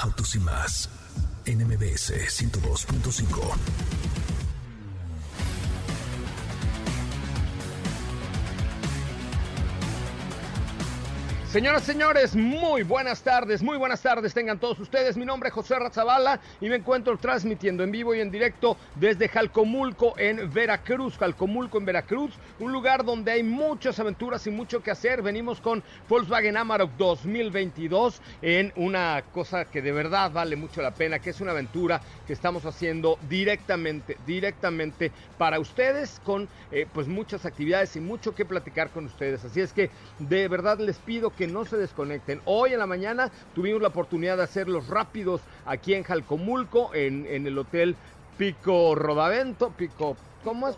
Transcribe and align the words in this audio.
Autos 0.00 0.36
y 0.36 0.38
más 0.38 0.88
NMBS 1.44 2.12
102.5. 2.12 4.17
Señoras, 11.52 11.84
señores, 11.84 12.36
muy 12.36 12.82
buenas 12.82 13.22
tardes, 13.22 13.62
muy 13.62 13.78
buenas 13.78 14.02
tardes 14.02 14.34
tengan 14.34 14.58
todos 14.58 14.78
ustedes. 14.80 15.16
Mi 15.16 15.24
nombre 15.24 15.48
es 15.48 15.54
José 15.54 15.78
Razabala 15.78 16.40
y 16.60 16.68
me 16.68 16.76
encuentro 16.76 17.16
transmitiendo 17.16 17.82
en 17.82 17.90
vivo 17.90 18.14
y 18.14 18.20
en 18.20 18.30
directo 18.30 18.76
desde 18.96 19.30
Jalcomulco 19.30 20.12
en 20.18 20.52
Veracruz. 20.52 21.16
Jalcomulco 21.16 21.78
en 21.78 21.86
Veracruz, 21.86 22.34
un 22.58 22.70
lugar 22.70 23.02
donde 23.02 23.32
hay 23.32 23.42
muchas 23.42 23.98
aventuras 23.98 24.46
y 24.46 24.50
mucho 24.50 24.82
que 24.82 24.90
hacer. 24.90 25.22
Venimos 25.22 25.62
con 25.62 25.82
Volkswagen 26.06 26.58
Amarok 26.58 26.90
2022 26.98 28.20
en 28.42 28.70
una 28.76 29.24
cosa 29.32 29.64
que 29.64 29.80
de 29.80 29.92
verdad 29.92 30.30
vale 30.30 30.54
mucho 30.54 30.82
la 30.82 30.90
pena, 30.90 31.18
que 31.18 31.30
es 31.30 31.40
una 31.40 31.52
aventura 31.52 32.02
que 32.26 32.34
estamos 32.34 32.66
haciendo 32.66 33.18
directamente, 33.26 34.18
directamente 34.26 35.12
para 35.38 35.58
ustedes 35.60 36.20
con 36.22 36.46
eh, 36.70 36.86
pues 36.92 37.08
muchas 37.08 37.46
actividades 37.46 37.96
y 37.96 38.00
mucho 38.00 38.34
que 38.34 38.44
platicar 38.44 38.90
con 38.90 39.06
ustedes. 39.06 39.46
Así 39.46 39.62
es 39.62 39.72
que 39.72 39.88
de 40.18 40.46
verdad 40.48 40.78
les 40.78 40.98
pido 40.98 41.30
que 41.38 41.46
no 41.52 41.64
se 41.64 41.76
desconecten. 41.76 42.40
Hoy 42.44 42.72
en 42.72 42.78
la 42.78 42.86
mañana 42.86 43.30
tuvimos 43.54 43.82
la 43.82 43.88
oportunidad 43.88 44.36
de 44.36 44.44
hacer 44.44 44.68
los 44.68 44.88
rápidos 44.88 45.40
aquí 45.66 45.94
en 45.94 46.04
Jalcomulco, 46.04 46.94
en, 46.94 47.26
en 47.26 47.46
el 47.46 47.58
hotel 47.58 47.96
Pico 48.36 48.94
Rodavento, 48.94 49.70
Pico, 49.70 50.16
¿cómo 50.44 50.68
es? 50.68 50.76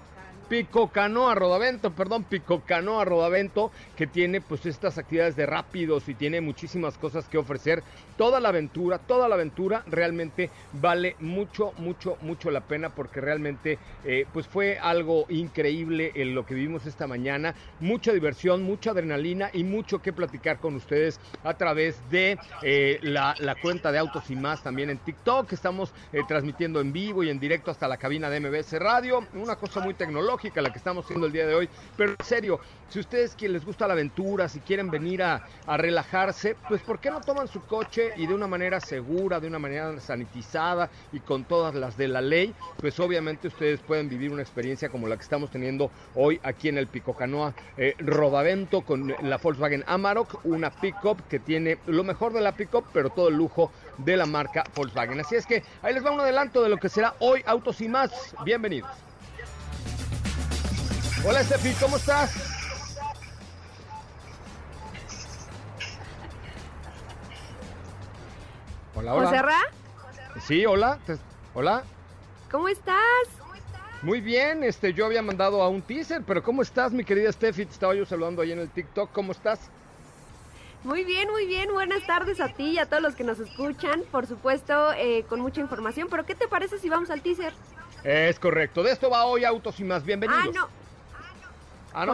Pico 0.50 0.88
Canoa 0.88 1.36
Rodavento, 1.36 1.92
perdón, 1.92 2.24
Pico 2.24 2.62
Canoa 2.66 3.04
Rodavento, 3.04 3.70
que 3.94 4.08
tiene 4.08 4.40
pues 4.40 4.66
estas 4.66 4.98
actividades 4.98 5.36
de 5.36 5.46
rápidos 5.46 6.08
y 6.08 6.14
tiene 6.14 6.40
muchísimas 6.40 6.98
cosas 6.98 7.28
que 7.28 7.38
ofrecer. 7.38 7.84
Toda 8.16 8.40
la 8.40 8.48
aventura, 8.48 8.98
toda 8.98 9.28
la 9.28 9.36
aventura 9.36 9.84
realmente 9.86 10.50
vale 10.72 11.14
mucho, 11.20 11.72
mucho, 11.78 12.18
mucho 12.22 12.50
la 12.50 12.62
pena 12.62 12.88
porque 12.88 13.20
realmente 13.20 13.78
eh, 14.04 14.26
pues 14.32 14.48
fue 14.48 14.76
algo 14.76 15.24
increíble 15.28 16.10
en 16.16 16.34
lo 16.34 16.44
que 16.44 16.54
vivimos 16.54 16.84
esta 16.84 17.06
mañana. 17.06 17.54
Mucha 17.78 18.12
diversión, 18.12 18.64
mucha 18.64 18.90
adrenalina 18.90 19.50
y 19.52 19.62
mucho 19.62 20.02
que 20.02 20.12
platicar 20.12 20.58
con 20.58 20.74
ustedes 20.74 21.20
a 21.44 21.55
través 21.55 21.96
de 22.10 22.36
eh, 22.62 22.98
la, 23.02 23.36
cuenta 23.62 23.92
de 23.92 23.98
Autos 23.98 24.28
y 24.30 24.34
Más 24.34 24.64
también 24.64 24.90
en 24.90 24.98
TikTok. 24.98 25.52
Estamos 25.52 25.94
eh, 26.12 26.22
transmitiendo 26.27 26.80
en 26.80 26.92
vivo 26.92 27.22
y 27.22 27.30
en 27.30 27.39
directo 27.39 27.70
hasta 27.70 27.86
la 27.86 27.98
cabina 27.98 28.28
de 28.28 28.40
MBS 28.40 28.72
Radio. 28.80 29.24
Una 29.34 29.55
cosa 29.55 29.78
muy 29.78 29.94
tecnológica 29.94 30.39
la 30.48 30.73
que 30.73 30.78
estamos 30.78 31.05
haciendo 31.05 31.27
el 31.27 31.33
día 31.33 31.46
de 31.46 31.55
hoy. 31.55 31.68
Pero 31.96 32.12
en 32.18 32.24
serio, 32.24 32.61
si 32.89 32.98
ustedes 32.98 33.34
que 33.34 33.48
les 33.48 33.64
gusta 33.64 33.86
la 33.86 33.92
aventura, 33.92 34.48
si 34.48 34.61
quieren 34.61 34.90
venir 34.90 35.23
a, 35.23 35.46
relajarse, 35.67 36.56
pues 36.68 36.83
¿por 36.83 36.98
qué 36.98 37.11
no 37.11 37.20
toman 37.20 37.46
su 37.46 37.62
coche 37.62 38.11
y 38.17 38.27
de 38.27 38.34
una 38.34 38.46
manera 38.46 38.80
segura, 38.80 39.39
de 39.39 39.46
una 39.46 39.58
manera 39.58 39.98
sanitizada 40.01 40.90
y 41.12 41.20
con 41.20 41.45
todas 41.45 41.74
las 41.74 41.96
de 41.96 42.08
la 42.08 42.20
ley? 42.20 42.55
Pues 42.78 42.98
obviamente 42.98 43.48
ustedes 43.48 43.80
pueden 43.80 44.08
vivir 44.08 44.33
una 44.33 44.42
experiencia 44.42 44.89
como 44.89 45.06
la 45.06 45.17
que 45.17 45.23
estamos 45.23 45.51
teniendo 45.51 45.90
hoy 46.14 46.40
aquí 46.42 46.68
en 46.68 46.78
el 46.78 46.86
Pico 46.86 47.14
Canoa 47.14 47.55
eh, 47.77 47.95
Rodavento 47.98 48.80
con 48.80 49.14
la 49.22 49.36
Volkswagen 49.36 49.84
Amarok, 49.86 50.45
una 50.45 50.70
pickup 50.70 51.28
que 51.28 51.39
tiene 51.39 51.78
lo 51.86 52.02
mejor 52.02 52.33
de 52.33 52.40
la 52.40 52.52
pickup, 52.52 52.86
pero 52.92 53.11
todo 53.11 53.28
el 53.28 53.36
lujo 53.36 53.70
de 53.98 54.17
la 54.17 54.27
marca 54.27 54.64
Volkswagen. 54.74 55.20
Así 55.20 55.36
es 55.36 55.46
que 55.46 55.62
ahí 55.83 55.95
les 55.95 56.05
va 56.05 56.11
un 56.11 56.20
adelanto 56.20 56.62
de 56.62 56.68
lo 56.68 56.78
que 56.78 56.89
será 56.89 57.14
hoy 57.20 57.42
Autos 57.46 57.80
y 57.80 57.89
más. 57.89 58.34
Bienvenidos. 58.45 59.09
Hola 61.23 61.45
Steffi, 61.45 61.75
¿cómo 61.75 61.98
estás? 61.98 62.33
Hola, 68.95 69.14
hola. 69.14 69.29
¿José 69.29 69.42
Ra? 69.42 69.61
Sí, 70.41 70.64
hola. 70.64 70.98
Hola. 71.53 71.85
¿Cómo 72.51 72.69
estás? 72.69 72.97
Muy 74.01 74.23
bien, 74.23 74.64
este, 74.64 74.95
yo 74.95 75.05
había 75.05 75.20
mandado 75.20 75.63
a 75.63 75.69
un 75.69 75.83
teaser, 75.83 76.23
pero 76.27 76.42
¿cómo 76.42 76.63
estás, 76.63 76.91
mi 76.92 77.05
querida 77.05 77.31
Steffi? 77.31 77.67
Te 77.67 77.73
estaba 77.73 77.95
yo 77.95 78.07
saludando 78.07 78.41
ahí 78.41 78.52
en 78.52 78.61
el 78.61 78.70
TikTok. 78.70 79.13
¿Cómo 79.13 79.33
estás? 79.33 79.61
Muy 80.85 81.05
bien, 81.05 81.31
muy 81.31 81.47
bien. 81.47 81.70
Buenas 81.70 82.07
tardes 82.07 82.41
a 82.41 82.48
ti 82.48 82.70
y 82.70 82.79
a 82.79 82.87
todos 82.87 83.02
los 83.02 83.14
que 83.14 83.25
nos 83.25 83.39
escuchan. 83.39 84.05
Por 84.11 84.27
supuesto, 84.27 84.95
eh, 84.95 85.27
con 85.29 85.41
mucha 85.41 85.61
información. 85.61 86.08
Pero 86.11 86.25
¿qué 86.25 86.35
te 86.35 86.48
parece 86.48 86.79
si 86.79 86.89
vamos 86.89 87.11
al 87.11 87.20
teaser? 87.20 87.52
Es 88.05 88.39
correcto. 88.39 88.83
De 88.83 88.92
esto 88.92 89.11
va 89.11 89.27
hoy 89.27 89.45
Autos 89.45 89.79
y 89.81 89.85
más. 89.85 90.02
Bienvenidos. 90.02 90.42
Ah, 90.47 90.51
no. 90.55 90.80
Ah, 91.92 92.06
no. 92.06 92.12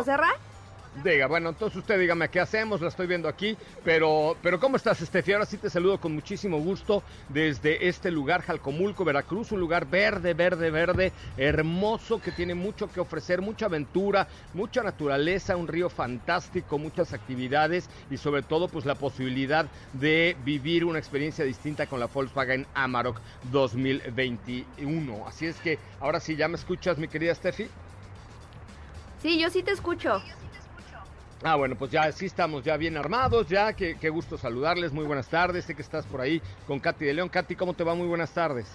Diga, 0.92 1.26
bueno, 1.26 1.50
entonces 1.50 1.76
usted 1.76 1.98
dígame 2.00 2.30
qué 2.30 2.40
hacemos, 2.40 2.80
la 2.80 2.88
estoy 2.88 3.06
viendo 3.06 3.28
aquí, 3.28 3.58
pero, 3.82 4.38
pero 4.42 4.58
¿cómo 4.58 4.76
estás, 4.78 4.98
Estefi? 5.02 5.32
Ahora 5.34 5.44
sí 5.44 5.58
te 5.58 5.68
saludo 5.68 6.00
con 6.00 6.14
muchísimo 6.14 6.58
gusto 6.58 7.04
desde 7.28 7.86
este 7.88 8.10
lugar, 8.10 8.40
Jalcomulco, 8.40 9.04
Veracruz, 9.04 9.52
un 9.52 9.60
lugar 9.60 9.84
verde, 9.90 10.32
verde, 10.32 10.70
verde, 10.70 11.12
hermoso, 11.36 12.22
que 12.22 12.32
tiene 12.32 12.54
mucho 12.54 12.90
que 12.90 13.00
ofrecer, 13.00 13.42
mucha 13.42 13.66
aventura, 13.66 14.26
mucha 14.52 14.82
naturaleza, 14.82 15.56
un 15.56 15.68
río 15.68 15.90
fantástico, 15.90 16.78
muchas 16.78 17.12
actividades 17.12 17.90
y 18.08 18.16
sobre 18.16 18.42
todo 18.42 18.70
pues 18.70 18.86
la 18.86 18.96
posibilidad 18.96 19.70
de 19.92 20.34
vivir 20.40 20.86
una 20.86 20.98
experiencia 20.98 21.44
distinta 21.44 21.86
con 21.88 22.00
la 22.00 22.06
Volkswagen 22.06 22.70
Amarok 22.72 23.20
2021. 23.42 25.26
Así 25.28 25.44
es 25.46 25.60
que 25.60 25.82
ahora 25.98 26.20
sí, 26.20 26.36
¿ya 26.36 26.48
me 26.48 26.56
escuchas, 26.56 26.96
mi 26.98 27.08
querida 27.08 27.34
Steffi? 27.34 27.70
Sí, 29.26 29.40
yo 29.40 29.50
sí 29.50 29.64
te 29.64 29.72
escucho. 29.72 30.22
Ah, 31.42 31.56
bueno, 31.56 31.74
pues 31.74 31.90
ya 31.90 32.12
sí 32.12 32.26
estamos 32.26 32.62
ya 32.62 32.76
bien 32.76 32.96
armados, 32.96 33.48
ya, 33.48 33.72
qué, 33.72 33.96
qué, 34.00 34.08
gusto 34.08 34.38
saludarles, 34.38 34.92
muy 34.92 35.04
buenas 35.04 35.26
tardes, 35.26 35.64
sé 35.64 35.74
que 35.74 35.82
estás 35.82 36.06
por 36.06 36.20
ahí 36.20 36.40
con 36.68 36.78
Katy 36.78 37.06
de 37.06 37.14
León. 37.14 37.28
Katy, 37.28 37.56
¿cómo 37.56 37.74
te 37.74 37.82
va? 37.82 37.96
Muy 37.96 38.06
buenas 38.06 38.30
tardes. 38.30 38.68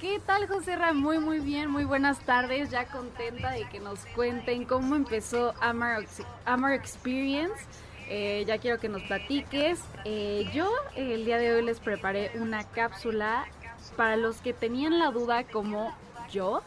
¿Qué 0.00 0.18
tal, 0.24 0.48
José 0.48 0.76
Ra? 0.76 0.94
Muy, 0.94 1.18
muy 1.18 1.40
bien, 1.40 1.70
muy 1.70 1.84
buenas 1.84 2.20
tardes, 2.20 2.70
ya 2.70 2.86
contenta 2.86 3.50
de 3.50 3.68
que 3.68 3.80
nos 3.80 4.06
cuenten 4.16 4.64
cómo 4.64 4.96
empezó 4.96 5.52
Amar, 5.60 6.06
Amar 6.46 6.72
Experience. 6.72 7.62
Eh, 8.08 8.44
ya 8.46 8.56
quiero 8.56 8.80
que 8.80 8.88
nos 8.88 9.02
platiques. 9.02 9.78
Eh, 10.06 10.48
yo 10.54 10.72
el 10.96 11.26
día 11.26 11.36
de 11.36 11.52
hoy 11.52 11.62
les 11.62 11.80
preparé 11.80 12.30
una 12.36 12.64
cápsula 12.64 13.44
para 13.94 14.16
los 14.16 14.40
que 14.40 14.54
tenían 14.54 14.98
la 14.98 15.10
duda 15.10 15.44
como 15.44 15.94
yo 16.30 16.62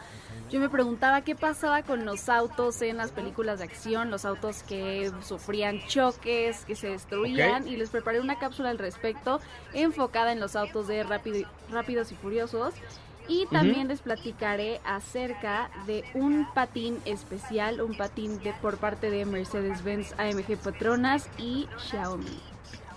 yo 0.50 0.60
me 0.60 0.70
preguntaba 0.70 1.22
qué 1.22 1.36
pasaba 1.36 1.84
con 1.84 2.06
los 2.06 2.28
autos 2.28 2.82
en 2.82 2.98
las 2.98 3.12
películas 3.12 3.60
de 3.60 3.66
acción, 3.66 4.12
los 4.12 4.26
autos 4.26 4.64
que 4.64 5.12
sufrían 5.24 5.80
choques, 5.88 6.66
que 6.66 6.76
se 6.76 6.90
destruían, 6.90 7.64
okay. 7.64 7.74
y 7.74 7.78
les 7.78 7.90
preparé 7.90 8.20
una 8.20 8.38
cápsula 8.38 8.70
al 8.70 8.78
respecto 8.78 9.40
enfocada 9.74 10.32
en 10.32 10.40
los 10.40 10.56
autos 10.56 10.88
de 10.88 11.04
rápido, 11.04 11.48
Rápidos 11.72 12.12
y 12.12 12.16
Furiosos. 12.16 12.74
Y 13.28 13.46
también 13.46 13.82
uh 13.82 13.84
-huh. 13.84 13.88
les 13.90 14.02
platicaré 14.02 14.82
acerca 14.84 15.70
de 15.86 16.04
un 16.16 16.48
patín 16.54 16.98
especial, 17.06 17.80
un 17.80 17.96
patín 17.96 18.42
de, 18.44 18.52
por 18.62 18.78
parte 18.78 19.10
de 19.10 19.26
Mercedes-Benz 19.26 20.14
AMG 20.18 20.58
Patronas 20.58 21.30
y 21.38 21.68
Xiaomi. 21.78 22.51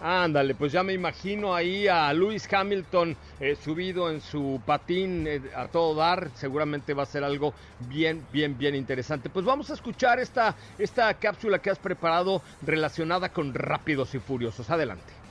Ándale, 0.06 0.54
pues 0.54 0.70
ya 0.70 0.82
me 0.82 0.92
imagino 0.92 1.54
ahí 1.54 1.88
a 1.88 2.12
Lewis 2.12 2.46
Hamilton 2.52 3.16
eh, 3.40 3.56
subido 3.56 4.10
en 4.10 4.20
su 4.20 4.60
patín 4.66 5.26
eh, 5.26 5.40
a 5.56 5.68
todo 5.68 5.94
dar. 5.94 6.30
Seguramente 6.34 6.92
va 6.92 7.04
a 7.04 7.06
ser 7.06 7.24
algo 7.24 7.54
bien, 7.88 8.22
bien, 8.30 8.58
bien 8.58 8.74
interesante. 8.74 9.30
Pues 9.30 9.46
vamos 9.46 9.70
a 9.70 9.72
escuchar 9.72 10.20
esta, 10.20 10.54
esta 10.76 11.14
cápsula 11.14 11.58
que 11.58 11.70
has 11.70 11.78
preparado 11.78 12.42
relacionada 12.60 13.30
con 13.30 13.54
Rápidos 13.54 14.14
y 14.14 14.18
Furiosos. 14.18 14.68
Adelante. 14.68 15.23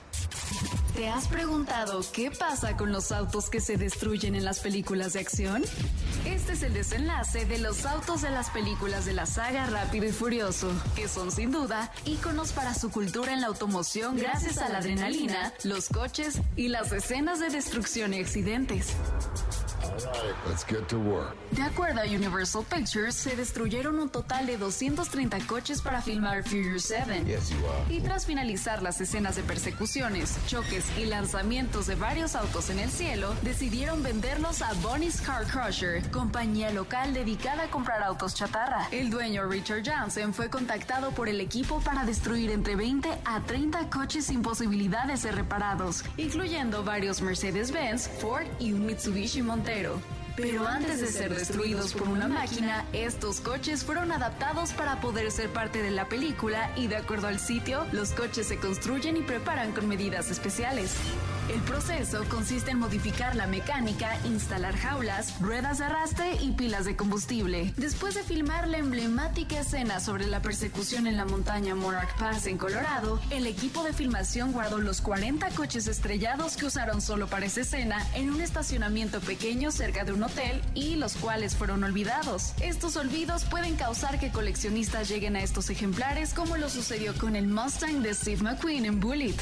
¿Te 0.94 1.08
has 1.08 1.26
preguntado 1.26 2.02
qué 2.12 2.30
pasa 2.30 2.76
con 2.76 2.92
los 2.92 3.10
autos 3.10 3.50
que 3.50 3.60
se 3.60 3.76
destruyen 3.76 4.36
en 4.36 4.44
las 4.44 4.60
películas 4.60 5.14
de 5.14 5.20
acción? 5.20 5.64
Este 6.24 6.52
es 6.52 6.62
el 6.62 6.72
desenlace 6.72 7.46
de 7.46 7.58
los 7.58 7.84
autos 7.84 8.22
de 8.22 8.30
las 8.30 8.48
películas 8.50 9.04
de 9.04 9.12
la 9.12 9.26
saga 9.26 9.66
Rápido 9.66 10.06
y 10.06 10.12
Furioso, 10.12 10.70
que 10.94 11.08
son 11.08 11.32
sin 11.32 11.50
duda 11.50 11.90
íconos 12.04 12.52
para 12.52 12.74
su 12.74 12.92
cultura 12.92 13.32
en 13.32 13.40
la 13.40 13.48
automoción 13.48 14.16
gracias 14.16 14.58
a 14.58 14.68
la 14.68 14.78
adrenalina, 14.78 15.52
los 15.64 15.88
coches 15.88 16.40
y 16.54 16.68
las 16.68 16.92
escenas 16.92 17.40
de 17.40 17.48
destrucción 17.48 18.14
y 18.14 18.20
accidentes. 18.20 18.94
De 21.50 21.62
acuerdo 21.62 22.00
a 22.00 22.04
Universal 22.04 22.64
Pictures, 22.64 23.14
se 23.14 23.36
destruyeron 23.36 23.98
un 23.98 24.08
total 24.08 24.46
de 24.46 24.56
230 24.56 25.38
coches 25.46 25.82
para 25.82 26.00
filmar 26.00 26.42
Furious 26.44 26.84
7. 26.84 27.38
Y 27.90 28.00
tras 28.00 28.26
finalizar 28.26 28.82
las 28.82 29.00
escenas 29.00 29.36
de 29.36 29.42
persecuciones, 29.42 30.38
choques 30.46 30.84
y 30.98 31.06
lanzamientos 31.06 31.86
de 31.86 31.96
varios 31.96 32.34
autos 32.34 32.70
en 32.70 32.78
el 32.78 32.90
cielo, 32.90 33.34
decidieron 33.42 34.02
venderlos 34.02 34.62
a 34.62 34.72
Bonnie's 34.74 35.20
Car 35.20 35.44
Crusher, 35.46 36.02
compañía 36.10 36.70
local 36.70 37.12
dedicada 37.12 37.64
a 37.64 37.70
comprar 37.70 38.02
autos 38.02 38.34
chatarra. 38.34 38.88
El 38.90 39.10
dueño 39.10 39.46
Richard 39.46 39.84
Jansen 39.84 40.32
fue 40.32 40.48
contactado 40.48 41.10
por 41.10 41.28
el 41.28 41.40
equipo 41.40 41.80
para 41.80 42.04
destruir 42.04 42.50
entre 42.50 42.76
20 42.76 43.08
a 43.24 43.40
30 43.40 43.90
coches 43.90 44.26
sin 44.26 44.42
posibilidad 44.42 45.06
de 45.06 45.16
ser 45.16 45.34
reparados, 45.34 46.04
incluyendo 46.16 46.84
varios 46.84 47.20
Mercedes-Benz, 47.20 48.08
Ford 48.20 48.46
y 48.58 48.72
un 48.72 48.86
Mitsubishi 48.86 49.42
Montero 49.42 49.73
cero. 49.74 50.23
Pero 50.36 50.66
antes 50.66 51.00
de 51.00 51.06
ser 51.06 51.32
destruidos 51.32 51.94
por 51.94 52.08
una 52.08 52.26
máquina, 52.26 52.84
estos 52.92 53.40
coches 53.40 53.84
fueron 53.84 54.10
adaptados 54.10 54.72
para 54.72 55.00
poder 55.00 55.30
ser 55.30 55.48
parte 55.50 55.80
de 55.80 55.92
la 55.92 56.08
película 56.08 56.72
y 56.76 56.88
de 56.88 56.96
acuerdo 56.96 57.28
al 57.28 57.38
sitio, 57.38 57.86
los 57.92 58.10
coches 58.10 58.48
se 58.48 58.58
construyen 58.58 59.16
y 59.16 59.22
preparan 59.22 59.72
con 59.72 59.86
medidas 59.86 60.32
especiales. 60.32 60.96
El 61.52 61.60
proceso 61.60 62.24
consiste 62.30 62.70
en 62.70 62.78
modificar 62.78 63.36
la 63.36 63.46
mecánica, 63.46 64.16
instalar 64.24 64.74
jaulas, 64.76 65.38
ruedas 65.40 65.78
de 65.78 65.84
arrastre 65.84 66.36
y 66.40 66.52
pilas 66.52 66.86
de 66.86 66.96
combustible. 66.96 67.74
Después 67.76 68.14
de 68.14 68.22
filmar 68.22 68.66
la 68.66 68.78
emblemática 68.78 69.60
escena 69.60 70.00
sobre 70.00 70.26
la 70.26 70.40
persecución 70.40 71.06
en 71.06 71.18
la 71.18 71.26
montaña 71.26 71.74
Monarch 71.74 72.16
Pass 72.18 72.46
en 72.46 72.56
Colorado, 72.56 73.20
el 73.30 73.46
equipo 73.46 73.84
de 73.84 73.92
filmación 73.92 74.52
guardó 74.52 74.78
los 74.78 75.02
40 75.02 75.50
coches 75.50 75.86
estrellados 75.86 76.56
que 76.56 76.66
usaron 76.66 77.02
solo 77.02 77.26
para 77.26 77.46
esa 77.46 77.60
escena 77.60 78.04
en 78.14 78.30
un 78.30 78.40
estacionamiento 78.40 79.20
pequeño 79.20 79.70
cerca 79.70 80.04
de 80.04 80.12
un 80.12 80.23
hotel 80.24 80.60
y 80.74 80.96
los 80.96 81.14
cuales 81.16 81.54
fueron 81.54 81.84
olvidados. 81.84 82.52
Estos 82.60 82.96
olvidos 82.96 83.44
pueden 83.44 83.76
causar 83.76 84.18
que 84.18 84.30
coleccionistas 84.30 85.08
lleguen 85.08 85.36
a 85.36 85.42
estos 85.42 85.70
ejemplares 85.70 86.34
como 86.34 86.56
lo 86.56 86.68
sucedió 86.68 87.14
con 87.14 87.36
el 87.36 87.46
Mustang 87.46 88.02
de 88.02 88.14
Steve 88.14 88.42
McQueen 88.42 88.86
en 88.86 89.00
Bullet. 89.00 89.36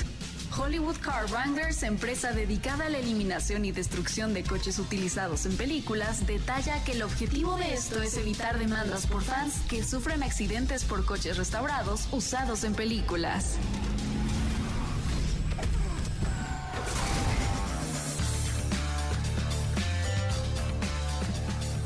Hollywood 0.56 0.96
Car 1.00 1.24
Wranglers, 1.30 1.82
empresa 1.82 2.32
dedicada 2.32 2.86
a 2.86 2.88
la 2.90 2.98
eliminación 2.98 3.64
y 3.64 3.72
destrucción 3.72 4.34
de 4.34 4.42
coches 4.42 4.78
utilizados 4.78 5.46
en 5.46 5.56
películas, 5.56 6.26
detalla 6.26 6.84
que 6.84 6.92
el 6.92 7.02
objetivo 7.02 7.56
de 7.56 7.72
esto 7.72 8.02
es 8.02 8.16
evitar 8.16 8.58
demandas 8.58 9.06
por 9.06 9.22
fans 9.22 9.54
que 9.68 9.82
sufren 9.82 10.22
accidentes 10.22 10.84
por 10.84 11.06
coches 11.06 11.38
restaurados 11.38 12.06
usados 12.12 12.64
en 12.64 12.74
películas. 12.74 13.56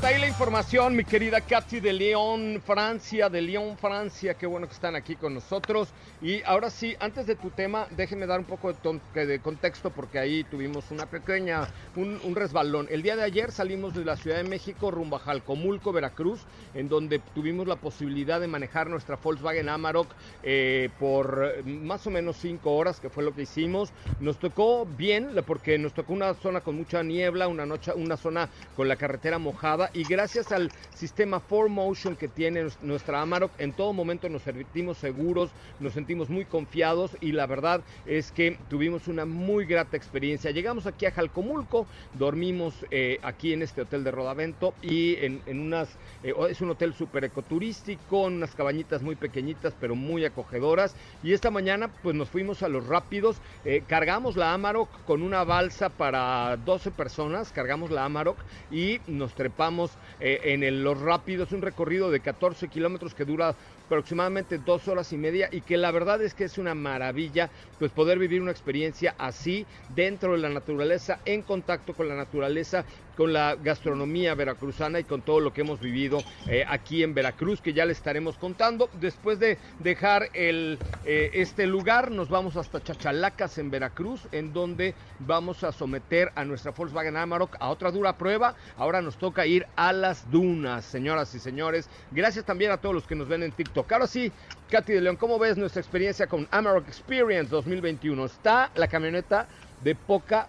Ahí 0.05 0.19
la 0.19 0.27
información, 0.27 0.95
mi 0.95 1.03
querida 1.03 1.41
Katy 1.41 1.79
de 1.79 1.91
León, 1.91 2.61
Francia, 2.63 3.29
de 3.29 3.41
León, 3.41 3.77
Francia. 3.77 4.35
Qué 4.35 4.45
bueno 4.45 4.67
que 4.67 4.73
están 4.73 4.95
aquí 4.95 5.15
con 5.15 5.33
nosotros. 5.33 5.89
Y 6.21 6.41
ahora 6.43 6.69
sí, 6.69 6.95
antes 6.99 7.25
de 7.25 7.35
tu 7.35 7.49
tema, 7.49 7.87
déjeme 7.97 8.27
dar 8.27 8.39
un 8.39 8.45
poco 8.45 8.71
de, 8.71 9.25
de 9.25 9.39
contexto 9.39 9.89
porque 9.89 10.19
ahí 10.19 10.43
tuvimos 10.43 10.91
una 10.91 11.07
pequeña, 11.07 11.67
un, 11.95 12.35
resbalón. 12.35 12.87
El 12.91 13.01
día 13.01 13.15
de 13.15 13.23
ayer 13.23 13.51
salimos 13.51 13.95
de 13.95 14.05
la 14.05 14.17
Ciudad 14.17 14.37
de 14.37 14.43
México 14.43 14.91
rumbo 14.91 15.15
a 15.15 15.19
Jalcomulco, 15.19 15.91
Veracruz, 15.91 16.41
en 16.75 16.89
donde 16.89 17.19
tuvimos 17.33 17.67
la 17.67 17.77
posibilidad 17.77 18.39
de 18.39 18.47
manejar 18.47 18.87
nuestra 18.87 19.15
Volkswagen 19.15 19.67
Amarok 19.67 20.07
eh, 20.43 20.89
por 20.99 21.65
más 21.65 22.05
o 22.05 22.11
menos 22.11 22.37
cinco 22.37 22.75
horas, 22.75 22.99
que 22.99 23.09
fue 23.09 23.23
lo 23.23 23.33
que 23.33 23.43
hicimos. 23.43 23.91
Nos 24.19 24.37
tocó 24.37 24.85
bien, 24.85 25.29
porque 25.45 25.77
nos 25.79 25.93
tocó 25.93 26.13
una 26.13 26.33
zona 26.35 26.61
con 26.61 26.75
mucha 26.75 27.01
niebla, 27.01 27.47
una, 27.47 27.65
noche, 27.65 27.91
una 27.95 28.15
zona 28.15 28.49
con 28.75 28.87
la 28.87 28.95
carretera 28.95 29.39
mojada 29.39 29.87
y 29.97 30.03
gracias 30.03 30.51
al 30.51 30.71
sistema 30.93 31.41
4Motion 31.49 32.17
que 32.17 32.27
tiene 32.27 32.67
nuestra 32.83 33.19
Amarok, 33.19 33.51
en 33.57 33.73
todo 33.73 33.93
momento 33.93 34.29
nos 34.29 34.43
sentimos 34.43 34.99
seguros, 34.99 35.49
nos 35.79 35.93
sentimos 35.93 36.29
muy 36.29 36.45
confiados 36.45 37.17
y 37.19 37.31
la 37.31 37.47
verdad 37.47 37.81
es 38.05 38.31
que 38.31 38.59
tuvimos 38.69 39.07
una 39.07 39.25
muy 39.25 39.65
grata 39.65 39.97
experiencia. 39.97 40.51
Llegamos 40.51 40.85
aquí 40.85 41.07
a 41.07 41.11
Jalcomulco, 41.11 41.87
dormimos 42.13 42.75
eh, 42.91 43.17
aquí 43.23 43.53
en 43.53 43.63
este 43.63 43.81
hotel 43.81 44.03
de 44.03 44.11
Rodavento 44.11 44.75
y 44.83 45.15
en, 45.15 45.41
unas, 45.47 45.89
eh, 46.23 46.33
es 46.47 46.61
un 46.61 46.69
hotel 46.69 46.93
súper 46.93 47.23
ecoturístico, 47.23 48.27
en 48.27 48.35
unas 48.35 48.53
cabañitas 48.53 49.01
muy 49.01 49.15
pequeñitas 49.15 49.73
pero 49.79 49.95
muy 49.95 50.25
acogedoras 50.25 50.95
y 51.23 51.33
esta 51.33 51.49
mañana 51.49 51.89
pues 52.03 52.15
nos 52.15 52.29
fuimos 52.29 52.61
a 52.61 52.69
los 52.69 52.85
rápidos, 52.85 53.37
eh, 53.65 53.81
cargamos 53.87 54.35
la 54.35 54.53
Amarok 54.53 54.89
con 55.05 55.23
una 55.23 55.43
balsa 55.43 55.89
para 55.89 56.55
12 56.57 56.91
personas, 56.91 57.51
cargamos 57.51 57.89
la 57.89 58.05
Amarok 58.05 58.37
y 58.71 58.99
nos 59.07 59.33
trepamos 59.33 59.76
eh, 60.19 60.41
en 60.43 60.83
Los 60.83 60.99
Rápidos, 60.99 61.51
un 61.51 61.61
recorrido 61.61 62.09
de 62.09 62.19
14 62.19 62.67
kilómetros 62.67 63.13
que 63.13 63.25
dura 63.25 63.55
aproximadamente 63.85 64.57
dos 64.57 64.87
horas 64.87 65.13
y 65.13 65.17
media 65.17 65.49
y 65.51 65.61
que 65.61 65.77
la 65.77 65.91
verdad 65.91 66.21
es 66.21 66.33
que 66.33 66.45
es 66.45 66.57
una 66.57 66.75
maravilla 66.75 67.49
pues 67.79 67.91
poder 67.91 68.19
vivir 68.19 68.41
una 68.41 68.51
experiencia 68.51 69.15
así 69.17 69.65
dentro 69.95 70.33
de 70.33 70.39
la 70.39 70.49
naturaleza, 70.49 71.19
en 71.25 71.41
contacto 71.41 71.93
con 71.93 72.09
la 72.09 72.15
naturaleza, 72.15 72.83
con 73.17 73.33
la 73.33 73.55
gastronomía 73.55 74.35
veracruzana 74.35 74.99
y 74.99 75.03
con 75.03 75.23
todo 75.23 75.39
lo 75.39 75.51
que 75.51 75.61
hemos 75.61 75.79
vivido 75.79 76.19
eh, 76.47 76.63
aquí 76.67 77.01
en 77.01 77.15
Veracruz, 77.15 77.59
que 77.59 77.73
ya 77.73 77.85
le 77.85 77.93
estaremos 77.93 78.37
contando. 78.37 78.89
Después 79.01 79.39
de 79.39 79.57
dejar 79.79 80.29
eh, 80.33 80.77
este 81.03 81.65
lugar, 81.65 82.11
nos 82.11 82.29
vamos 82.29 82.55
hasta 82.55 82.81
Chachalacas 82.81 83.57
en 83.57 83.71
Veracruz, 83.71 84.27
en 84.31 84.53
donde 84.53 84.93
vamos 85.19 85.63
a 85.63 85.71
someter 85.71 86.31
a 86.35 86.45
nuestra 86.45 86.71
Volkswagen 86.71 87.17
Amarok 87.17 87.57
a 87.59 87.69
otra 87.69 87.91
dura 87.91 88.17
prueba. 88.17 88.53
Ahora 88.77 89.01
nos 89.01 89.17
toca 89.17 89.47
ir 89.47 89.65
a 89.75 89.91
las 89.93 90.29
dunas, 90.29 90.85
señoras 90.85 91.33
y 91.33 91.39
señores. 91.39 91.89
Gracias 92.11 92.45
también 92.45 92.71
a 92.71 92.77
todos 92.77 92.93
los 92.93 93.07
que 93.07 93.15
nos 93.15 93.27
ven 93.27 93.41
en 93.41 93.51
TikTok. 93.51 93.91
Ahora 93.91 94.05
sí, 94.05 94.31
Katy 94.69 94.93
de 94.93 95.01
León, 95.01 95.15
¿cómo 95.15 95.39
ves 95.39 95.57
nuestra 95.57 95.81
experiencia 95.81 96.27
con 96.27 96.47
Amarok 96.51 96.87
Experience 96.87 97.49
2021? 97.49 98.25
Está 98.25 98.69
la 98.75 98.87
camioneta 98.87 99.47
de 99.83 99.95
poca 99.95 100.47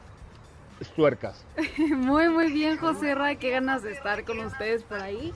tuercas. 0.86 1.44
Muy, 1.78 2.28
muy 2.28 2.52
bien, 2.52 2.76
José 2.76 3.14
Ra, 3.14 3.34
qué 3.34 3.50
ganas 3.50 3.82
de 3.82 3.92
estar 3.92 4.24
con 4.24 4.38
ustedes 4.38 4.84
por 4.84 5.00
ahí. 5.02 5.32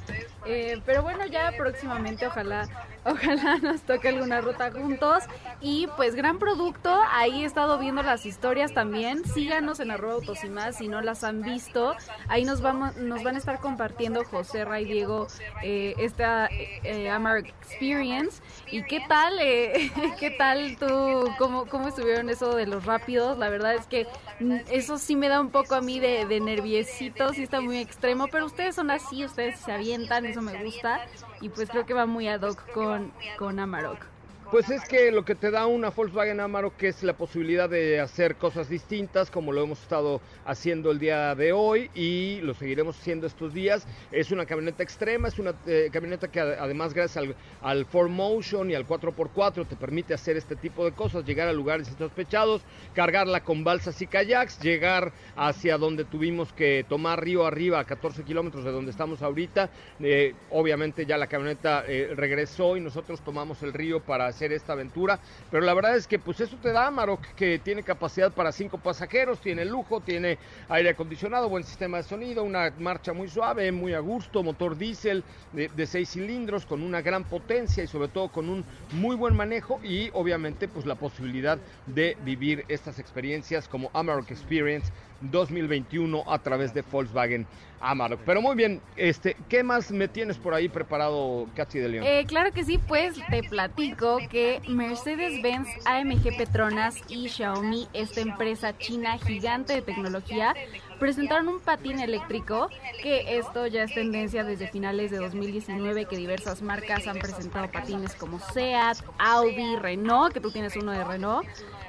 Eh, 0.47 0.81
pero 0.87 1.03
bueno, 1.03 1.27
ya 1.27 1.53
próximamente 1.57 2.27
ojalá, 2.27 2.69
ojalá 3.05 3.57
nos 3.59 3.83
toque 3.83 4.09
alguna 4.09 4.41
ruta 4.41 4.71
juntos. 4.71 5.25
Y 5.61 5.89
pues 5.97 6.15
gran 6.15 6.39
producto, 6.39 6.97
ahí 7.11 7.43
he 7.43 7.45
estado 7.45 7.79
viendo 7.79 8.03
las 8.03 8.25
historias 8.25 8.73
también. 8.73 9.25
Síganos 9.25 9.81
en 9.81 9.91
arroba 9.91 10.15
autos 10.15 10.45
y 10.45 10.49
más 10.49 10.77
si 10.77 10.89
no 10.89 11.01
las 11.01 11.25
han 11.25 11.43
visto. 11.43 11.97
Ahí 12.29 12.45
nos 12.45 12.61
vamos, 12.61 12.97
nos 12.97 13.23
van 13.25 13.35
a 13.35 13.39
estar 13.39 13.59
compartiendo 13.61 14.25
José 14.25 14.65
Ra 14.65 14.81
y 14.81 14.85
Diego 14.85 15.27
eh, 15.63 15.95
esta 15.99 16.49
eh, 16.51 17.11
Amar 17.11 17.39
Experience. 17.39 18.43
¿Y 18.71 18.85
qué 18.85 19.01
tal? 19.09 19.39
¿Qué 20.19 20.31
tal 20.39 20.77
tú? 20.79 21.31
¿Cómo, 21.39 21.67
¿Cómo 21.67 21.89
estuvieron 21.89 22.31
eso 22.31 22.55
de 22.55 22.67
los 22.67 22.85
rápidos? 22.85 23.39
La 23.39 23.49
verdad 23.49 23.75
es 23.75 23.87
que 23.87 24.07
mm, 24.41 24.57
eso 24.71 24.99
sí 24.99 25.17
me 25.17 25.29
un 25.41 25.51
poco 25.51 25.75
a 25.75 25.81
mí 25.81 26.01
de, 26.01 26.27
de 26.27 26.41
nerviosito, 26.41 27.31
está 27.31 27.61
muy 27.61 27.79
extremo, 27.79 28.29
pero 28.29 28.47
ustedes 28.47 28.75
son 28.75 28.91
así, 28.91 29.25
ustedes 29.25 29.59
se 29.61 29.73
avientan, 29.73 30.27
eso 30.27 30.43
me 30.43 30.63
gusta 30.63 31.01
y 31.41 31.49
pues 31.49 31.69
creo 31.71 31.87
que 31.87 31.95
va 31.95 32.07
muy 32.07 32.29
ad 32.29 32.43
hoc 32.43 32.71
con, 32.73 33.13
con 33.39 33.59
Amarok. 33.59 34.12
Pues 34.53 34.69
es 34.69 34.87
que 34.87 35.11
lo 35.11 35.25
que 35.25 35.35
te 35.35 35.51
da 35.51 35.65
una 35.65 35.89
Volkswagen 35.89 36.39
Amarok 36.39 36.77
que 36.77 36.89
es 36.89 37.03
la 37.03 37.15
posibilidad 37.15 37.71
de 37.71 38.01
hacer 38.01 38.37
cosas 38.37 38.69
distintas, 38.69 39.31
como 39.31 39.51
lo 39.51 39.63
hemos 39.63 39.81
estado 39.81 40.21
haciendo 40.45 40.91
el 40.91 40.99
día 40.99 41.35
de 41.35 41.55
hoy 41.55 41.91
y 41.95 42.39
lo 42.43 42.53
seguiremos 42.53 42.99
haciendo 43.01 43.27
estos 43.27 43.55
días. 43.55 43.87
Es 44.11 44.31
una 44.31 44.45
camioneta 44.45 44.83
extrema, 44.83 45.29
es 45.29 45.39
una 45.39 45.55
eh, 45.67 45.89
camioneta 45.91 46.31
que 46.31 46.39
además 46.39 46.93
gracias 46.93 47.17
al, 47.17 47.35
al 47.63 47.89
4Motion 47.89 48.71
y 48.71 48.75
al 48.75 48.87
4x4 48.87 49.67
te 49.67 49.75
permite 49.75 50.13
hacer 50.13 50.37
este 50.37 50.55
tipo 50.55 50.85
de 50.85 50.93
cosas, 50.93 51.25
llegar 51.25 51.49
a 51.49 51.55
lugares 51.55 51.89
insospechados, 51.89 52.61
cargarla 52.95 53.43
con 53.45 53.65
balsas 53.65 54.03
y 54.03 54.07
kayaks, 54.07 54.61
llegar 54.61 55.15
hacia 55.35 55.79
donde 55.79 56.05
tuvimos 56.05 56.53
que 56.53 56.85
tomar 56.87 57.25
río 57.25 57.47
arriba 57.47 57.81
a 57.81 57.85
14 57.85 58.23
kilómetros 58.23 58.67
de 58.67 58.71
donde 58.71 58.91
estamos 58.91 59.23
ahorita. 59.23 59.71
Eh, 60.01 60.35
obviamente 60.51 61.07
ya 61.07 61.17
la 61.17 61.27
camioneta 61.27 61.85
eh, 61.89 62.13
regresó 62.15 62.77
y 62.77 62.83
nosotros 62.83 63.23
tomamos 63.23 63.63
el 63.63 63.73
río 63.73 64.01
para 64.01 64.31
esta 64.51 64.73
aventura, 64.73 65.21
pero 65.51 65.65
la 65.65 65.75
verdad 65.75 65.95
es 65.95 66.09
que 66.09 66.19
pues 66.19 66.41
eso 66.41 66.59
te 66.59 66.73
da 66.73 66.89
Amarok, 66.89 67.25
que 67.37 67.61
tiene 67.61 67.85
capacidad 67.85 68.35
para 68.35 68.51
cinco 68.51 68.79
pasajeros, 68.79 69.41
tiene 69.41 69.65
lujo, 69.65 70.01
tiene 70.01 70.41
aire 70.69 70.91
acondicionado, 70.91 71.49
buen 71.49 71.63
sistema 71.63 71.99
de 71.99 72.03
sonido, 72.03 72.43
una 72.43 72.75
marcha 72.79 73.13
muy 73.13 73.29
suave, 73.29 73.71
muy 73.71 73.93
a 73.93 74.01
gusto, 74.01 74.43
motor 74.43 74.77
diésel 74.77 75.25
de 75.53 75.87
seis 75.87 76.11
cilindros 76.11 76.67
con 76.67 76.83
una 76.83 77.03
gran 77.03 77.25
potencia 77.27 77.85
y 77.85 77.87
sobre 77.87 78.09
todo 78.09 78.31
con 78.31 78.49
un 78.49 78.67
muy 78.91 79.15
buen 79.15 79.37
manejo 79.37 79.79
y 79.83 80.11
obviamente 80.15 80.67
pues 80.67 80.87
la 80.87 80.97
posibilidad 80.97 81.63
de 81.85 82.17
vivir 82.23 82.65
estas 82.69 82.99
experiencias 82.99 83.69
como 83.69 83.91
Amarok 83.93 84.31
Experience 84.31 84.93
2021 85.31 86.25
a 86.27 86.39
través 86.39 86.75
de 86.75 86.83
Volkswagen 86.83 87.47
Amarok. 87.81 88.21
Pero 88.25 88.41
muy 88.41 88.55
bien, 88.55 88.81
este, 88.97 89.37
¿qué 89.49 89.63
más 89.63 89.91
me 89.91 90.09
tienes 90.09 90.39
por 90.39 90.55
ahí 90.55 90.69
preparado, 90.69 91.49
Katy 91.55 91.79
de 91.81 91.89
León? 91.89 92.05
Eh, 92.07 92.25
claro 92.27 92.53
que 92.53 92.65
sí, 92.65 92.79
pues 92.79 93.17
te 93.29 93.43
platico 93.43 94.19
que 94.31 94.63
Mercedes-Benz, 94.69 95.69
AMG 95.85 96.37
Petronas 96.37 96.97
y 97.09 97.29
Xiaomi, 97.29 97.89
esta 97.93 98.21
empresa 98.21 98.77
china 98.79 99.19
gigante 99.19 99.75
de 99.75 99.83
tecnología, 99.83 100.55
presentaron 101.01 101.49
un 101.49 101.61
patín 101.61 101.99
eléctrico, 101.99 102.69
que 103.03 103.37
esto 103.39 103.67
ya 103.67 103.83
es 103.83 103.93
tendencia 103.93 104.45
desde 104.45 104.69
finales 104.69 105.11
de 105.11 105.19
2019, 105.19 106.05
que 106.05 106.17
diversas 106.17 106.63
marcas 106.63 107.09
han 107.09 107.19
presentado 107.19 107.69
patines 107.71 108.15
como 108.15 108.39
Seat, 108.39 108.99
Audi, 109.19 109.77
Renault, 109.77 110.33
que 110.33 110.41
tú 110.41 110.53
tienes 110.53 110.77
uno 110.77 110.93
de 110.93 111.03
Renault. 111.03 111.45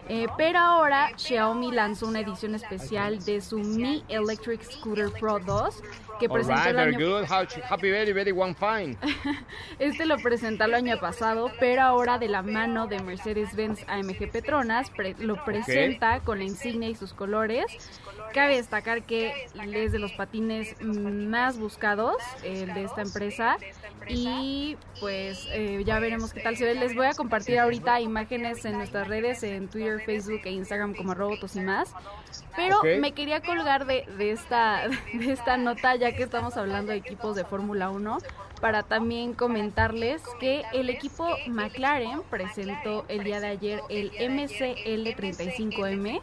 Eh, 0.10 0.28
pero 0.38 0.60
ahora 0.60 1.12
Xiaomi 1.16 1.72
lanzó 1.72 2.08
una 2.08 2.20
edición 2.20 2.56
especial 2.56 3.24
de 3.24 3.42
su 3.42 3.60
Mi 3.60 4.04
Electric 4.10 4.62
Scooter 4.64 5.10
Pro 5.12 5.40
2 5.40 5.82
que 6.20 6.30
presentó 6.30 6.70
el 6.70 6.80
año... 6.80 7.00
good. 7.00 7.26
Happy 7.70 7.90
very, 7.90 8.14
very 8.14 8.32
one 8.32 8.54
fine. 8.54 8.98
este 9.80 10.06
lo 10.06 10.18
presentó 10.18 10.66
el 10.66 10.74
año 10.74 11.00
pasado, 11.00 11.52
pero 11.60 11.82
ahora 11.82 12.18
de 12.18 12.28
la 12.28 12.42
mano 12.42 12.88
de 12.88 13.00
Mercedes-Benz 13.02 13.86
AMG 13.88 14.32
Petronas 14.32 14.92
lo 15.20 15.44
presenta 15.44 16.20
con 16.20 16.40
la 16.40 16.46
insignia 16.46 16.90
y 16.90 16.96
sus 16.96 17.14
colores. 17.14 17.66
Cabe 18.34 18.56
destacar 18.56 19.04
que 19.04 19.48
es 19.54 19.92
de 19.92 20.00
los 20.00 20.12
patines 20.14 20.76
más 20.82 21.58
buscados 21.58 22.18
el 22.44 22.74
de 22.74 22.84
esta 22.84 23.02
empresa 23.02 23.58
y 24.08 24.78
pues 25.00 25.48
eh, 25.52 25.84
ya 25.86 26.00
veremos 26.00 26.34
qué 26.34 26.42
tal 26.42 26.58
se 26.58 26.66
ve. 26.66 26.76
Les 26.76 26.96
voy 26.96 27.06
a 27.06 27.14
compartir 27.14 27.60
ahorita 27.60 28.02
imágenes 28.02 28.66
en 28.66 28.78
nuestras 28.78 29.08
redes, 29.08 29.44
en 29.44 29.68
Twitter, 29.68 30.02
Facebook 30.06 30.42
e 30.46 30.52
Instagram 30.52 30.96
como 30.96 31.14
robotos 31.14 31.56
y 31.56 31.62
más. 31.62 31.94
Pero 32.56 32.82
me 33.00 33.12
quería 33.12 33.42
colgar 33.42 33.86
de, 33.86 34.06
de, 34.18 34.32
esta, 34.32 34.88
de 35.14 35.32
esta 35.32 35.58
nota 35.58 35.96
ya 35.96 36.16
que 36.16 36.24
estamos 36.24 36.58
hablando 36.58 36.92
de 36.92 36.98
equipos 36.98 37.36
de 37.36 37.46
Fórmula 37.46 37.90
1 37.90 38.18
para 38.64 38.84
también 38.84 39.34
comentarles 39.34 40.22
que 40.40 40.64
el 40.72 40.90
equipo 40.90 41.28
McLaren 41.48 42.22
presentó 42.30 43.04
el 43.10 43.26
día 43.26 43.42
de 43.42 43.48
ayer 43.48 43.82
el 43.90 44.14
MCL35M 44.14 46.22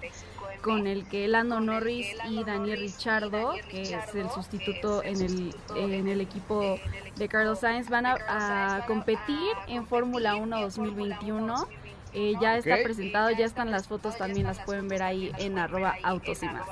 con 0.60 0.86
el 0.86 1.06
que 1.08 1.28
Lando 1.28 1.60
Norris 1.60 2.08
y 2.28 2.44
Daniel 2.44 2.80
Richardo, 2.80 3.52
que 3.70 3.82
es 3.82 4.14
el 4.14 4.30
sustituto 4.30 5.02
en 5.02 5.20
el, 5.22 5.54
en 5.76 6.08
el 6.08 6.20
equipo 6.20 6.78
de 7.16 7.28
Carlos 7.28 7.60
Sainz, 7.60 7.88
van 7.88 8.06
a, 8.06 8.84
competir 8.86 9.36
en 9.68 9.86
Fórmula 9.86 10.36
1 10.36 10.60
2021. 10.60 11.68
Eh, 12.12 12.34
ya 12.40 12.56
está 12.56 12.76
presentado, 12.82 13.30
ya 13.30 13.44
están 13.44 13.70
las 13.70 13.86
fotos, 13.86 14.16
también 14.18 14.46
las 14.46 14.58
pueden 14.60 14.88
ver 14.88 15.02
ahí 15.02 15.30
en 15.38 15.58
arroba 15.58 15.94
autos 16.02 16.42
y 16.42 16.46
más. 16.46 16.66